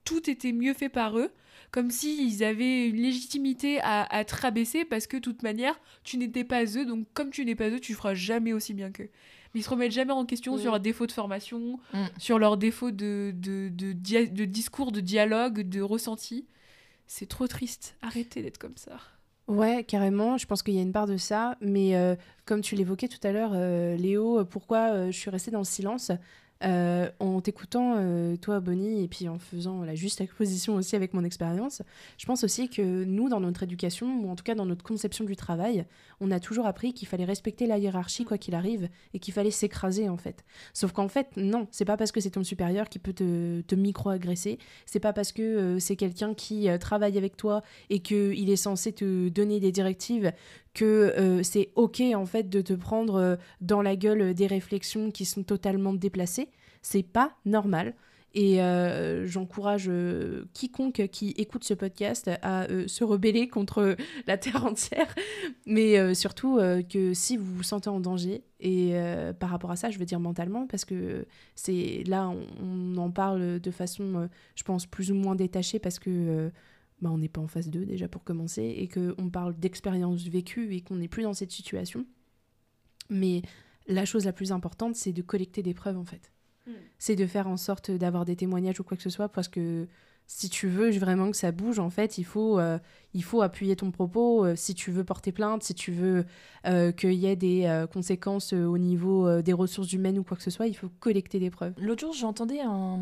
tout 0.10 0.30
était 0.30 0.52
mieux 0.52 0.74
fait 0.74 0.90
par 0.90 1.18
eux, 1.18 1.32
comme 1.72 1.92
s'ils 1.92 2.44
avaient 2.44 2.88
une 2.90 2.96
légitimité 3.02 3.80
à, 3.82 4.04
à 4.14 4.24
te 4.26 4.36
rabaisser 4.36 4.86
parce 4.86 5.06
que 5.08 5.18
de 5.18 5.22
toute 5.22 5.44
manière, 5.44 5.80
tu 6.04 6.18
n'étais 6.18 6.44
pas 6.44 6.64
eux, 6.66 6.86
donc 6.86 7.06
comme 7.14 7.30
tu 7.30 7.46
n'es 7.46 7.56
pas 7.56 7.70
eux, 7.70 7.80
tu 7.80 7.94
feras 7.94 8.14
jamais 8.16 8.54
aussi 8.54 8.74
bien 8.74 8.92
qu'eux. 8.92 9.10
Mais 9.54 9.62
ils 9.62 9.64
se 9.64 9.70
remettent 9.70 9.92
jamais 9.92 10.12
en 10.14 10.26
question 10.26 10.56
Mm. 10.56 10.60
sur 10.60 10.72
leurs 10.72 10.80
défauts 10.80 11.08
de 11.08 11.12
formation, 11.12 11.80
Mm. 11.94 11.98
sur 12.18 12.40
leurs 12.40 12.58
défauts 12.58 12.92
de, 12.92 13.32
de, 13.36 13.70
de, 13.70 13.94
dia- 13.94 14.26
de 14.26 14.46
discours, 14.46 14.92
de 14.92 15.00
dialogue, 15.02 15.62
de 15.62 15.82
ressenti. 15.82 16.48
C'est 17.08 17.28
trop 17.28 17.48
triste. 17.48 17.96
Arrêtez 18.02 18.42
d'être 18.42 18.58
comme 18.60 18.78
ça. 18.78 18.98
Ouais, 19.48 19.84
carrément. 19.84 20.38
Je 20.38 20.46
pense 20.46 20.62
qu'il 20.62 20.76
y 20.76 20.80
a 20.80 20.84
une 20.84 20.92
part 20.92 21.08
de 21.08 21.18
ça. 21.18 21.58
Mais 21.62 21.96
euh, 21.96 22.16
comme 22.46 22.62
tu 22.62 22.76
l'évoquais 22.76 23.08
tout 23.08 23.20
à 23.28 23.32
l'heure, 23.32 23.52
euh, 23.56 23.96
Léo, 23.96 24.46
pourquoi 24.46 24.92
euh, 24.92 25.06
je 25.12 25.18
suis 25.18 25.32
restée 25.32 25.50
dans 25.50 25.58
le 25.60 25.64
silence? 25.66 26.12
Euh, 26.64 27.10
En 27.20 27.40
t'écoutant, 27.40 27.96
euh, 27.98 28.36
toi, 28.36 28.60
Bonnie, 28.60 29.04
et 29.04 29.08
puis 29.08 29.30
en 29.30 29.40
faisant 29.40 29.84
la 29.84 29.96
juste 29.96 30.20
exposition 30.20 30.76
aussi 30.76 30.96
avec 30.96 31.14
mon 31.14 31.24
expérience, 31.24 31.82
je 32.18 32.26
pense 32.26 32.44
aussi 32.44 32.70
que 32.70 33.04
nous, 33.06 33.30
dans 33.30 33.40
notre 33.40 33.64
éducation, 33.64 34.22
ou 34.22 34.30
en 34.30 34.36
tout 34.36 34.44
cas 34.44 34.56
dans 34.56 34.66
notre 34.66 34.84
conception 34.84 35.24
du 35.24 35.38
travail, 35.38 35.86
on 36.20 36.32
a 36.32 36.40
toujours 36.40 36.66
appris 36.66 36.94
qu'il 36.94 37.08
fallait 37.08 37.24
respecter 37.24 37.66
la 37.66 37.78
hiérarchie 37.78 38.26
quoi 38.26 38.38
qu'il 38.38 38.56
arrive 38.56 38.90
et 39.14 39.20
qu'il 39.20 39.34
fallait 39.34 39.52
s'écraser 39.52 40.10
en 40.10 40.18
fait. 40.18 40.44
Sauf 40.74 40.92
qu'en 40.92 41.08
fait, 41.08 41.30
non, 41.38 41.68
c'est 41.72 41.86
pas 41.86 41.96
parce 41.96 42.12
que 42.12 42.20
c'est 42.20 42.32
ton 42.32 42.44
supérieur 42.44 42.90
qui 42.90 43.00
peut 43.00 43.14
te, 43.14 43.76
micro-agresser, 43.76 44.60
c'est 44.86 45.00
pas 45.00 45.14
parce 45.14 45.32
que 45.32 45.42
euh, 45.42 45.80
c'est 45.80 45.96
quelqu'un 45.96 46.34
qui 46.34 46.68
travaille 46.80 47.18
avec 47.18 47.38
toi 47.38 47.62
et 47.90 48.00
qu'il 48.00 48.50
est 48.50 48.56
censé 48.58 48.92
te 48.92 49.30
donner 49.30 49.62
des 49.62 49.72
directives 49.72 50.34
que 50.74 50.86
euh, 51.18 51.44
c'est 51.44 51.70
ok 51.76 52.02
en 52.16 52.26
fait 52.26 52.50
de 52.50 52.62
te 52.62 52.74
prendre 52.74 53.16
euh, 53.16 53.36
dans 53.62 53.82
la 53.82 53.96
gueule 53.96 54.34
des 54.34 54.48
réflexions 54.48 55.12
qui 55.12 55.26
sont 55.26 55.44
totalement 55.44 55.94
déplacées. 55.94 56.50
C'est 56.82 57.04
pas 57.04 57.34
normal. 57.46 57.94
Et 58.36 58.62
euh, 58.62 59.26
j'encourage 59.26 59.88
euh, 59.90 60.46
quiconque 60.54 61.08
qui 61.12 61.34
écoute 61.38 61.64
ce 61.64 61.74
podcast 61.74 62.30
à 62.44 62.70
euh, 62.70 62.88
se 62.88 63.04
rebeller 63.04 63.48
contre 63.48 63.96
la 64.28 64.38
terre 64.38 64.64
entière, 64.68 65.16
mais 65.66 65.98
euh, 65.98 66.14
surtout 66.14 66.60
euh, 66.60 66.84
que 66.84 67.16
si 67.16 67.38
vous 67.38 67.56
vous 67.56 67.64
sentez 67.64 67.90
en 67.90 68.00
danger, 68.00 68.44
et 68.60 68.92
euh, 68.94 69.34
par 69.34 69.50
rapport 69.50 69.72
à 69.72 69.76
ça, 69.76 69.90
je 69.90 69.98
veux 69.98 70.06
dire 70.06 70.20
mentalement, 70.20 70.68
parce 70.68 70.86
que 70.86 71.26
c'est 71.56 72.04
là, 72.06 72.30
on, 72.30 72.46
on 72.64 72.98
en 72.98 73.10
parle 73.10 73.60
de 73.60 73.72
façon, 73.72 74.04
euh, 74.16 74.28
je 74.54 74.64
pense, 74.64 74.86
plus 74.86 75.12
ou 75.12 75.16
moins 75.16 75.34
détachée, 75.34 75.80
parce 75.80 75.98
que 75.98 76.12
euh, 76.12 76.50
bah, 77.02 77.10
on 77.12 77.18
n'est 77.18 77.30
pas 77.30 77.42
en 77.42 77.48
phase 77.48 77.70
2 77.70 77.86
déjà 77.86 78.08
pour 78.08 78.24
commencer, 78.24 78.64
et 78.64 78.88
qu'on 78.88 79.30
parle 79.30 79.58
d'expérience 79.58 80.28
vécue 80.28 80.74
et 80.74 80.82
qu'on 80.82 80.96
n'est 80.96 81.08
plus 81.08 81.24
dans 81.24 81.34
cette 81.34 81.52
situation. 81.52 82.06
Mais 83.10 83.42
la 83.88 84.06
chose 84.06 84.26
la 84.26 84.34
plus 84.34 84.52
importante, 84.52 84.96
c'est 84.96 85.14
de 85.14 85.22
collecter 85.22 85.64
des 85.64 85.74
preuves 85.74 85.98
en 85.98 86.06
fait. 86.06 86.32
Mm. 86.68 86.72
C'est 86.98 87.16
de 87.16 87.26
faire 87.26 87.48
en 87.48 87.58
sorte 87.58 87.92
d'avoir 87.92 88.26
des 88.26 88.36
témoignages 88.36 88.80
ou 88.80 88.84
quoi 88.84 88.98
que 88.98 89.04
ce 89.04 89.10
soit, 89.10 89.30
parce 89.30 89.48
que 89.48 89.88
si 90.32 90.48
tu 90.48 90.68
veux 90.68 90.92
vraiment 90.92 91.32
que 91.32 91.36
ça 91.38 91.52
bouge, 91.52 91.80
en 91.80 91.90
fait, 91.90 92.20
il 92.20 92.24
faut, 92.24 92.60
euh, 92.60 92.78
il 93.16 93.24
faut 93.24 93.42
appuyer 93.42 93.76
ton 93.76 93.90
propos. 93.90 94.46
euh, 94.46 94.56
si 94.56 94.76
tu 94.76 94.92
veux 94.92 95.04
porter 95.04 95.32
plainte, 95.32 95.64
si 95.64 95.74
tu 95.74 95.92
veux 95.92 96.24
euh, 96.68 96.92
qu'il 96.92 97.14
y 97.14 97.26
ait 97.26 97.36
des 97.36 97.86
conséquences 97.92 98.54
au 98.54 98.78
niveau 98.78 99.42
des 99.42 99.54
ressources 99.54 99.92
humaines 99.92 100.20
ou 100.20 100.24
quoi 100.24 100.38
que 100.38 100.44
ce 100.44 100.52
soit, 100.52 100.68
il 100.68 100.76
faut 100.76 100.90
collecter 101.00 101.40
des 101.40 101.50
preuves. 101.50 101.74
L'autre 101.80 102.02
jour, 102.04 102.14
j'entendais 102.14 102.60
un... 102.62 103.00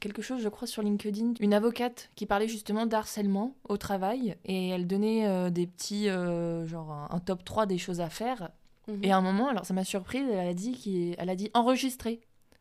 quelque 0.00 0.20
chose, 0.20 0.42
je 0.42 0.50
crois, 0.50 0.68
sur 0.68 0.82
LinkedIn, 0.82 1.32
une 1.40 1.54
avocate 1.54 2.10
qui 2.14 2.26
parlait 2.26 2.46
justement 2.48 2.84
d'harcèlement 2.84 3.54
au 3.68 3.78
travail 3.78 4.36
et 4.44 4.68
elle 4.68 4.86
donnait 4.86 5.50
des 5.50 5.66
petits, 5.66 6.08
genre 6.08 6.92
un, 6.92 7.08
un 7.10 7.20
top 7.20 7.42
3 7.42 7.64
des 7.64 7.78
choses 7.78 8.00
à 8.02 8.10
faire. 8.10 8.50
Et 9.02 9.12
à 9.12 9.16
un 9.16 9.22
moment, 9.22 9.48
alors 9.48 9.64
ça 9.64 9.72
m'a 9.72 9.84
surprise, 9.84 10.24
elle 10.30 10.48
a 10.48 10.52
dit, 10.54 10.72
qu'il- 10.72 11.14
elle 11.16 11.30
a 11.30 11.36
dit 11.36 11.48
enregistrer. 11.54 12.20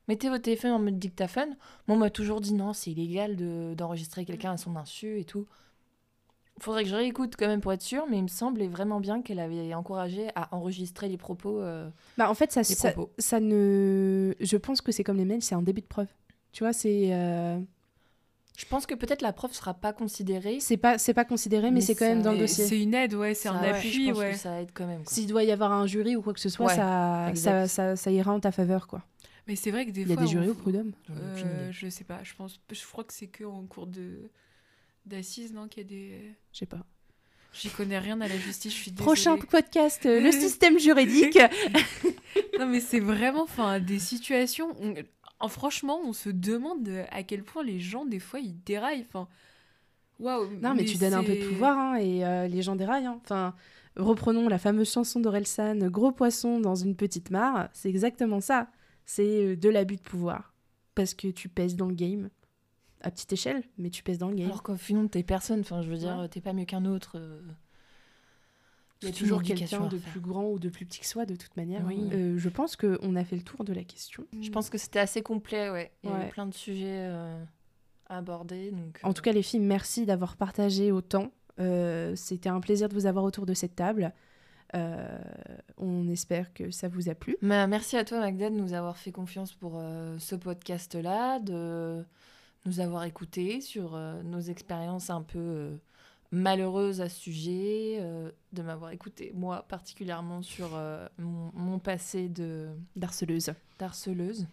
Mettez 0.09 0.27
votre 0.29 0.41
téléphone 0.41 0.71
en 0.71 0.79
mode 0.79 0.97
dictaphone. 0.99 1.49
Moi, 1.87 1.95
on 1.95 1.99
m'a 1.99 2.09
toujours 2.09 2.41
dit 2.41 2.53
non, 2.53 2.73
c'est 2.73 2.91
illégal 2.91 3.35
de- 3.37 3.73
d'enregistrer 3.77 4.25
quelqu'un 4.25 4.51
à 4.53 4.57
son 4.57 4.75
insu 4.75 5.19
et 5.19 5.23
tout. 5.23 5.45
Faudrait 6.59 6.83
que 6.83 6.89
je 6.89 6.95
réécoute 6.95 7.35
quand 7.37 7.47
même 7.47 7.61
pour 7.61 7.71
être 7.71 7.81
sûre, 7.83 8.05
mais 8.09 8.17
il 8.17 8.23
me 8.23 8.27
semblait 8.27 8.67
vraiment 8.67 8.99
bien 8.99 9.21
qu'elle 9.21 9.39
avait 9.39 9.73
encouragé 9.73 10.27
à 10.35 10.53
enregistrer 10.53 11.07
les 11.07 11.17
propos. 11.17 11.61
euh, 11.61 11.89
Bah, 12.17 12.29
en 12.29 12.33
fait, 12.33 12.51
ça, 12.51 12.63
ça, 12.65 13.39
ne. 13.39 14.33
Je 14.41 14.57
pense 14.57 14.81
que 14.81 14.91
c'est 14.91 15.03
comme 15.05 15.15
les 15.17 15.25
mails, 15.25 15.41
c'est 15.41 15.55
un 15.55 15.61
début 15.61 15.81
de 15.81 15.85
preuve. 15.87 16.07
Tu 16.51 16.63
vois, 16.63 16.73
c'est. 16.73 17.13
euh, 17.13 17.59
Je 18.57 18.65
pense 18.65 18.85
que 18.87 18.95
peut-être 18.95 19.21
la 19.21 19.31
preuve 19.31 19.53
sera 19.53 19.73
pas 19.73 19.93
considérée. 19.93 20.59
C'est 20.59 20.75
pas, 20.75 20.97
c'est 20.97 21.13
pas 21.13 21.23
considéré, 21.23 21.67
mais, 21.69 21.75
Mais 21.75 21.81
c'est 21.81 21.95
quand 21.95 22.07
même 22.09 22.23
dans 22.23 22.33
le 22.33 22.39
dossier. 22.39 22.65
C'est 22.65 22.81
une 22.81 22.93
aide, 22.93 23.13
ouais, 23.13 23.35
c'est 23.35 23.47
un 23.47 23.61
ouais, 23.61 23.69
appui, 23.69 23.91
je 24.07 24.09
pense 24.09 24.17
ouais. 24.19 24.31
que 24.31 24.37
ça 24.37 24.59
aide 24.61 24.71
quand 24.73 24.87
même. 24.87 25.03
S'il 25.05 25.27
doit 25.27 25.43
y 25.43 25.51
avoir 25.51 25.71
un 25.71 25.85
jury 25.87 26.15
ou 26.17 26.21
quoi 26.23 26.33
que 26.33 26.39
ce 26.41 26.49
soit, 26.49 26.65
Ouais, 26.65 26.75
ça, 26.75 27.23
ça, 27.25 27.29
exact. 27.29 27.67
ça, 27.67 27.95
ça 27.95 28.11
ira 28.11 28.33
en 28.33 28.39
ta 28.41 28.51
faveur, 28.51 28.87
quoi. 28.87 29.01
Mais 29.47 29.55
c'est 29.55 29.71
vrai 29.71 29.85
que 29.85 29.91
des 29.91 30.01
Il 30.01 30.09
y 30.09 30.11
a 30.11 30.15
fois. 30.15 30.23
des 30.23 30.29
jurys 30.29 30.47
on- 30.47 30.51
au 30.51 30.55
prud'homme. 30.55 30.91
Euh, 31.09 31.69
je 31.71 31.89
sais 31.89 32.03
pas, 32.03 32.19
je 32.23 32.33
pense, 32.35 32.59
je 32.71 32.85
crois 32.85 33.03
que 33.03 33.13
c'est 33.13 33.27
que 33.27 33.43
en 33.43 33.65
cours 33.65 33.87
de 33.87 34.29
d'assises, 35.05 35.53
non, 35.53 35.67
qu'il 35.67 35.83
y 35.83 35.85
a 35.85 35.89
des. 35.89 36.35
Je 36.53 36.59
sais 36.59 36.65
pas. 36.65 36.85
J'y 37.51 37.69
connais 37.69 37.97
rien 37.97 38.21
à 38.21 38.27
la 38.27 38.37
justice, 38.37 38.71
je 38.73 38.77
suis 38.77 38.91
désolée. 38.91 39.05
Prochain 39.05 39.37
podcast, 39.37 40.05
euh, 40.05 40.19
le 40.19 40.31
système 40.31 40.77
juridique. 40.79 41.39
Non, 42.59 42.67
mais 42.67 42.79
c'est 42.81 42.99
vraiment 42.99 43.43
enfin, 43.43 43.79
des 43.79 43.97
situations. 43.99 44.75
on- 44.81 44.93
en- 45.39 45.47
franchement, 45.47 45.99
on 46.03 46.13
se 46.13 46.29
demande 46.29 46.87
à 47.09 47.23
quel 47.23 47.43
point 47.43 47.63
les 47.63 47.79
gens, 47.79 48.05
des 48.05 48.19
fois, 48.19 48.39
ils 48.39 48.53
déraillent. 48.65 49.05
Enfin, 49.07 49.27
waouh. 50.19 50.49
non, 50.61 50.75
mais, 50.75 50.83
tu 50.85 50.97
donnes 50.97 51.13
un 51.13 51.23
peu 51.23 51.35
de 51.35 51.47
pouvoir 51.47 51.77
hein, 51.77 51.95
et 51.95 52.25
euh, 52.25 52.47
les 52.47 52.61
gens 52.61 52.75
déraillent. 52.75 53.05
hein. 53.07 53.19
Enfin, 53.23 53.55
reprenons 53.95 54.47
la 54.49 54.59
fameuse 54.59 54.91
chanson 54.91 55.19
d'Orelsan, 55.19 55.87
Gros 55.89 56.11
poisson 56.11 56.59
dans 56.59 56.75
une 56.75 56.95
petite 56.95 57.31
mare. 57.31 57.69
C'est 57.73 57.89
exactement 57.89 58.41
ça. 58.41 58.67
C'est 59.11 59.43
euh, 59.43 59.55
de 59.55 59.69
l'abus 59.69 59.95
de 59.95 60.01
pouvoir. 60.01 60.53
Parce 60.93 61.15
que 61.15 61.27
tu 61.29 61.49
pèses 61.49 61.75
dans 61.75 61.87
le 61.87 61.95
game. 61.95 62.29
À 63.01 63.09
petite 63.09 63.31
échelle, 63.33 63.63
mais 63.79 63.89
tu 63.89 64.03
pèses 64.03 64.17
dans 64.19 64.29
le 64.29 64.35
game. 64.35 64.45
Alors 64.47 64.61
qu'au 64.61 64.75
final, 64.75 65.09
t'es 65.09 65.23
personne. 65.23 65.61
Enfin, 65.61 65.81
je 65.81 65.89
veux 65.89 65.97
dire, 65.97 66.17
Ouais. 66.19 66.27
t'es 66.29 66.41
pas 66.41 66.53
mieux 66.53 66.65
qu'un 66.65 66.85
autre. 66.85 67.13
euh. 67.17 67.41
Il 69.01 69.07
y 69.07 69.11
a 69.11 69.15
toujours 69.15 69.41
quelqu'un 69.41 69.87
de 69.87 69.97
plus 69.97 70.19
grand 70.19 70.49
ou 70.51 70.59
de 70.59 70.67
plus 70.69 70.85
petit 70.85 70.99
que 70.99 71.05
soi, 71.07 71.25
de 71.25 71.35
toute 71.35 71.55
manière. 71.57 71.83
Oui. 71.87 72.09
Euh, 72.11 72.37
je 72.37 72.49
pense 72.49 72.75
qu'on 72.75 73.15
a 73.15 73.23
fait 73.23 73.37
le 73.37 73.41
tour 73.43 73.63
de 73.63 73.71
la 73.73 73.83
question. 73.85 74.25
Je 74.41 74.49
pense 74.51 74.69
que 74.69 74.77
c'était 74.77 74.99
assez 74.99 75.21
complet, 75.21 75.69
ouais. 75.69 75.91
Il 76.03 76.09
y 76.09 76.13
Ouais. 76.13 76.19
avait 76.19 76.29
plein 76.29 76.45
de 76.45 76.53
sujets 76.53 77.07
euh, 77.07 77.41
à 78.07 78.17
aborder. 78.17 78.71
Donc, 78.71 78.99
En 79.03 79.13
tout 79.13 79.21
cas, 79.21 79.31
les 79.31 79.41
filles, 79.43 79.61
merci 79.61 80.05
d'avoir 80.05 80.35
partagé 80.35 80.91
autant. 80.91 81.31
Euh, 81.61 82.13
C'était 82.17 82.49
un 82.49 82.59
plaisir 82.59 82.89
de 82.89 82.93
vous 82.93 83.05
avoir 83.05 83.23
autour 83.23 83.45
de 83.45 83.53
cette 83.53 83.75
table. 83.75 84.13
Euh, 84.75 85.17
on 85.77 86.07
espère 86.09 86.53
que 86.53 86.71
ça 86.71 86.87
vous 86.87 87.09
a 87.09 87.15
plu. 87.15 87.37
Mais 87.41 87.65
merci 87.67 87.97
à 87.97 88.05
toi, 88.05 88.19
Magda, 88.19 88.49
de 88.49 88.55
nous 88.55 88.73
avoir 88.73 88.97
fait 88.97 89.11
confiance 89.11 89.53
pour 89.53 89.73
euh, 89.75 90.17
ce 90.19 90.35
podcast-là, 90.35 91.39
de 91.39 92.03
nous 92.65 92.79
avoir 92.79 93.03
écoutés 93.05 93.61
sur 93.61 93.95
euh, 93.95 94.21
nos 94.23 94.41
expériences 94.41 95.09
un 95.09 95.21
peu 95.21 95.71
malheureuses 96.31 97.01
à 97.01 97.09
ce 97.09 97.19
sujet, 97.19 97.97
euh, 97.99 98.29
de 98.53 98.61
m'avoir 98.61 98.91
écouté, 98.91 99.31
moi 99.35 99.65
particulièrement, 99.67 100.41
sur 100.41 100.75
euh, 100.75 101.07
mon, 101.17 101.51
mon 101.53 101.79
passé 101.79 102.29
de 102.29 102.67
D'harceleuse. 102.95 103.51
d'harceleuse. 103.79 104.47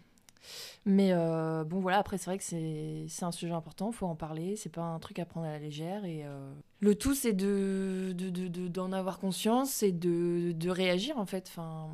Mais 0.85 1.13
euh, 1.13 1.65
bon, 1.65 1.81
voilà, 1.81 1.99
après, 1.99 2.19
c'est 2.19 2.27
vrai 2.27 2.39
que 2.39 2.45
c'est 2.45 3.07
c'est 3.09 3.25
un 3.25 3.33
sujet 3.33 3.53
important, 3.53 3.91
faut 3.93 4.07
en 4.07 4.15
parler, 4.17 4.57
c'est 4.57 4.69
pas 4.73 4.83
un 4.83 4.99
truc 4.99 5.19
à 5.19 5.25
prendre 5.25 5.47
à 5.47 5.51
la 5.51 5.59
légère. 5.59 6.05
Et 6.05 6.25
euh, 6.25 6.53
le 6.81 6.95
tout, 6.95 7.15
c'est 7.15 7.33
de 7.33 8.13
d'en 8.17 8.31
de, 8.31 8.49
de, 8.49 8.69
d'en 8.69 8.93
avoir 8.93 9.19
conscience 9.19 9.83
et 9.83 9.93
de, 9.93 10.53
de 10.53 10.71
réagir, 10.71 11.19
en 11.19 11.27
fait, 11.27 11.47
enfin, 11.49 11.89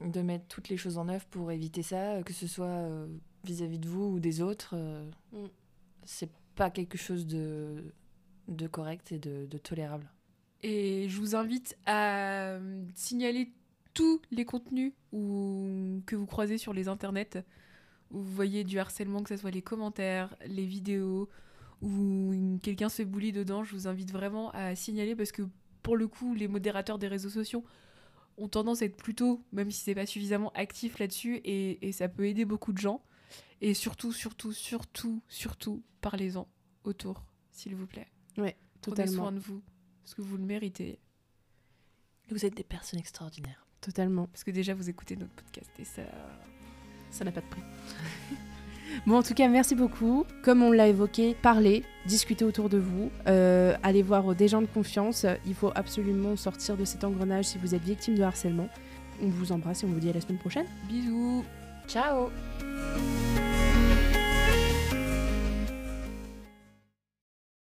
de 0.00 0.22
mettre 0.22 0.46
toutes 0.48 0.68
les 0.68 0.76
choses 0.76 0.98
en 0.98 1.08
œuvre 1.08 1.24
pour 1.26 1.50
éviter 1.52 1.82
ça, 1.82 2.22
que 2.22 2.32
ce 2.32 2.46
soit 2.46 2.66
euh, 2.66 3.06
vis-à-vis 3.44 3.78
de 3.78 3.88
vous 3.88 4.04
ou 4.14 4.20
des 4.20 4.40
autres. 4.40 4.74
euh, 4.76 5.04
Mm. 5.32 5.46
C'est 6.04 6.30
pas 6.54 6.70
quelque 6.70 6.98
chose 6.98 7.26
de, 7.26 7.92
de 8.48 8.66
correct 8.66 9.10
et 9.12 9.18
de, 9.18 9.46
de 9.46 9.58
tolérable. 9.58 10.10
Et 10.62 11.08
je 11.08 11.18
vous 11.18 11.34
invite 11.34 11.76
à 11.86 12.50
euh, 12.52 12.84
signaler 12.94 13.52
tous 13.92 14.20
les 14.30 14.44
contenus 14.44 14.92
ou, 15.12 16.00
que 16.06 16.16
vous 16.16 16.26
croisez 16.26 16.58
sur 16.58 16.72
les 16.72 16.88
internets, 16.88 17.44
où 18.10 18.20
vous 18.20 18.32
voyez 18.34 18.64
du 18.64 18.78
harcèlement, 18.78 19.22
que 19.22 19.28
ce 19.30 19.36
soit 19.36 19.50
les 19.50 19.62
commentaires, 19.62 20.34
les 20.46 20.66
vidéos, 20.66 21.28
ou 21.82 22.32
une- 22.32 22.60
quelqu'un 22.60 22.88
se 22.88 23.02
bully 23.02 23.32
dedans. 23.32 23.64
Je 23.64 23.72
vous 23.74 23.86
invite 23.88 24.12
vraiment 24.12 24.50
à 24.52 24.74
signaler 24.76 25.14
parce 25.16 25.32
que 25.32 25.42
pour 25.82 25.96
le 25.96 26.08
coup, 26.08 26.34
les 26.34 26.48
modérateurs 26.48 26.98
des 26.98 27.08
réseaux 27.08 27.30
sociaux 27.30 27.64
ont 28.36 28.48
tendance 28.48 28.82
à 28.82 28.86
être 28.86 28.96
plutôt, 28.96 29.44
même 29.52 29.70
si 29.70 29.80
c'est 29.80 29.94
pas 29.94 30.06
suffisamment 30.06 30.50
actif 30.54 30.98
là-dessus, 30.98 31.36
et, 31.44 31.86
et 31.86 31.92
ça 31.92 32.08
peut 32.08 32.26
aider 32.26 32.44
beaucoup 32.44 32.72
de 32.72 32.78
gens. 32.78 33.02
Et 33.60 33.74
surtout, 33.74 34.12
surtout, 34.12 34.52
surtout, 34.52 35.22
surtout, 35.28 35.82
parlez-en 36.00 36.48
autour, 36.84 37.24
s'il 37.50 37.74
vous 37.76 37.86
plaît. 37.86 38.08
Prenez 38.34 38.56
Totalement. 38.80 39.22
soin 39.22 39.32
de 39.32 39.38
vous, 39.38 39.62
parce 40.02 40.14
que 40.14 40.22
vous 40.22 40.36
le 40.36 40.44
méritez. 40.44 40.98
Vous 42.30 42.44
êtes 42.44 42.54
des 42.56 42.64
personnes 42.64 42.98
extraordinaires. 42.98 43.66
Totalement. 43.80 44.26
Parce 44.26 44.44
que 44.44 44.50
déjà, 44.50 44.74
vous 44.74 44.88
écoutez 44.90 45.16
notre 45.16 45.32
podcast 45.34 45.70
et 45.78 45.84
ça. 45.84 46.02
Ça 47.14 47.24
n'a 47.24 47.30
pas 47.30 47.40
de 47.40 47.46
prix. 47.46 47.62
bon, 49.06 49.18
en 49.18 49.22
tout 49.22 49.34
cas, 49.34 49.46
merci 49.46 49.76
beaucoup. 49.76 50.24
Comme 50.42 50.62
on 50.62 50.72
l'a 50.72 50.88
évoqué, 50.88 51.36
parlez, 51.40 51.84
discutez 52.06 52.44
autour 52.44 52.68
de 52.68 52.78
vous, 52.78 53.10
euh, 53.28 53.76
allez 53.84 54.02
voir 54.02 54.34
des 54.34 54.48
gens 54.48 54.60
de 54.60 54.66
confiance. 54.66 55.24
Il 55.46 55.54
faut 55.54 55.70
absolument 55.76 56.34
sortir 56.34 56.76
de 56.76 56.84
cet 56.84 57.04
engrenage 57.04 57.44
si 57.44 57.58
vous 57.58 57.74
êtes 57.74 57.84
victime 57.84 58.16
de 58.16 58.22
harcèlement. 58.22 58.68
On 59.22 59.28
vous 59.28 59.52
embrasse 59.52 59.84
et 59.84 59.86
on 59.86 59.90
vous 59.90 60.00
dit 60.00 60.10
à 60.10 60.12
la 60.12 60.20
semaine 60.20 60.38
prochaine. 60.38 60.66
Bisous 60.88 61.44
Ciao 61.86 62.30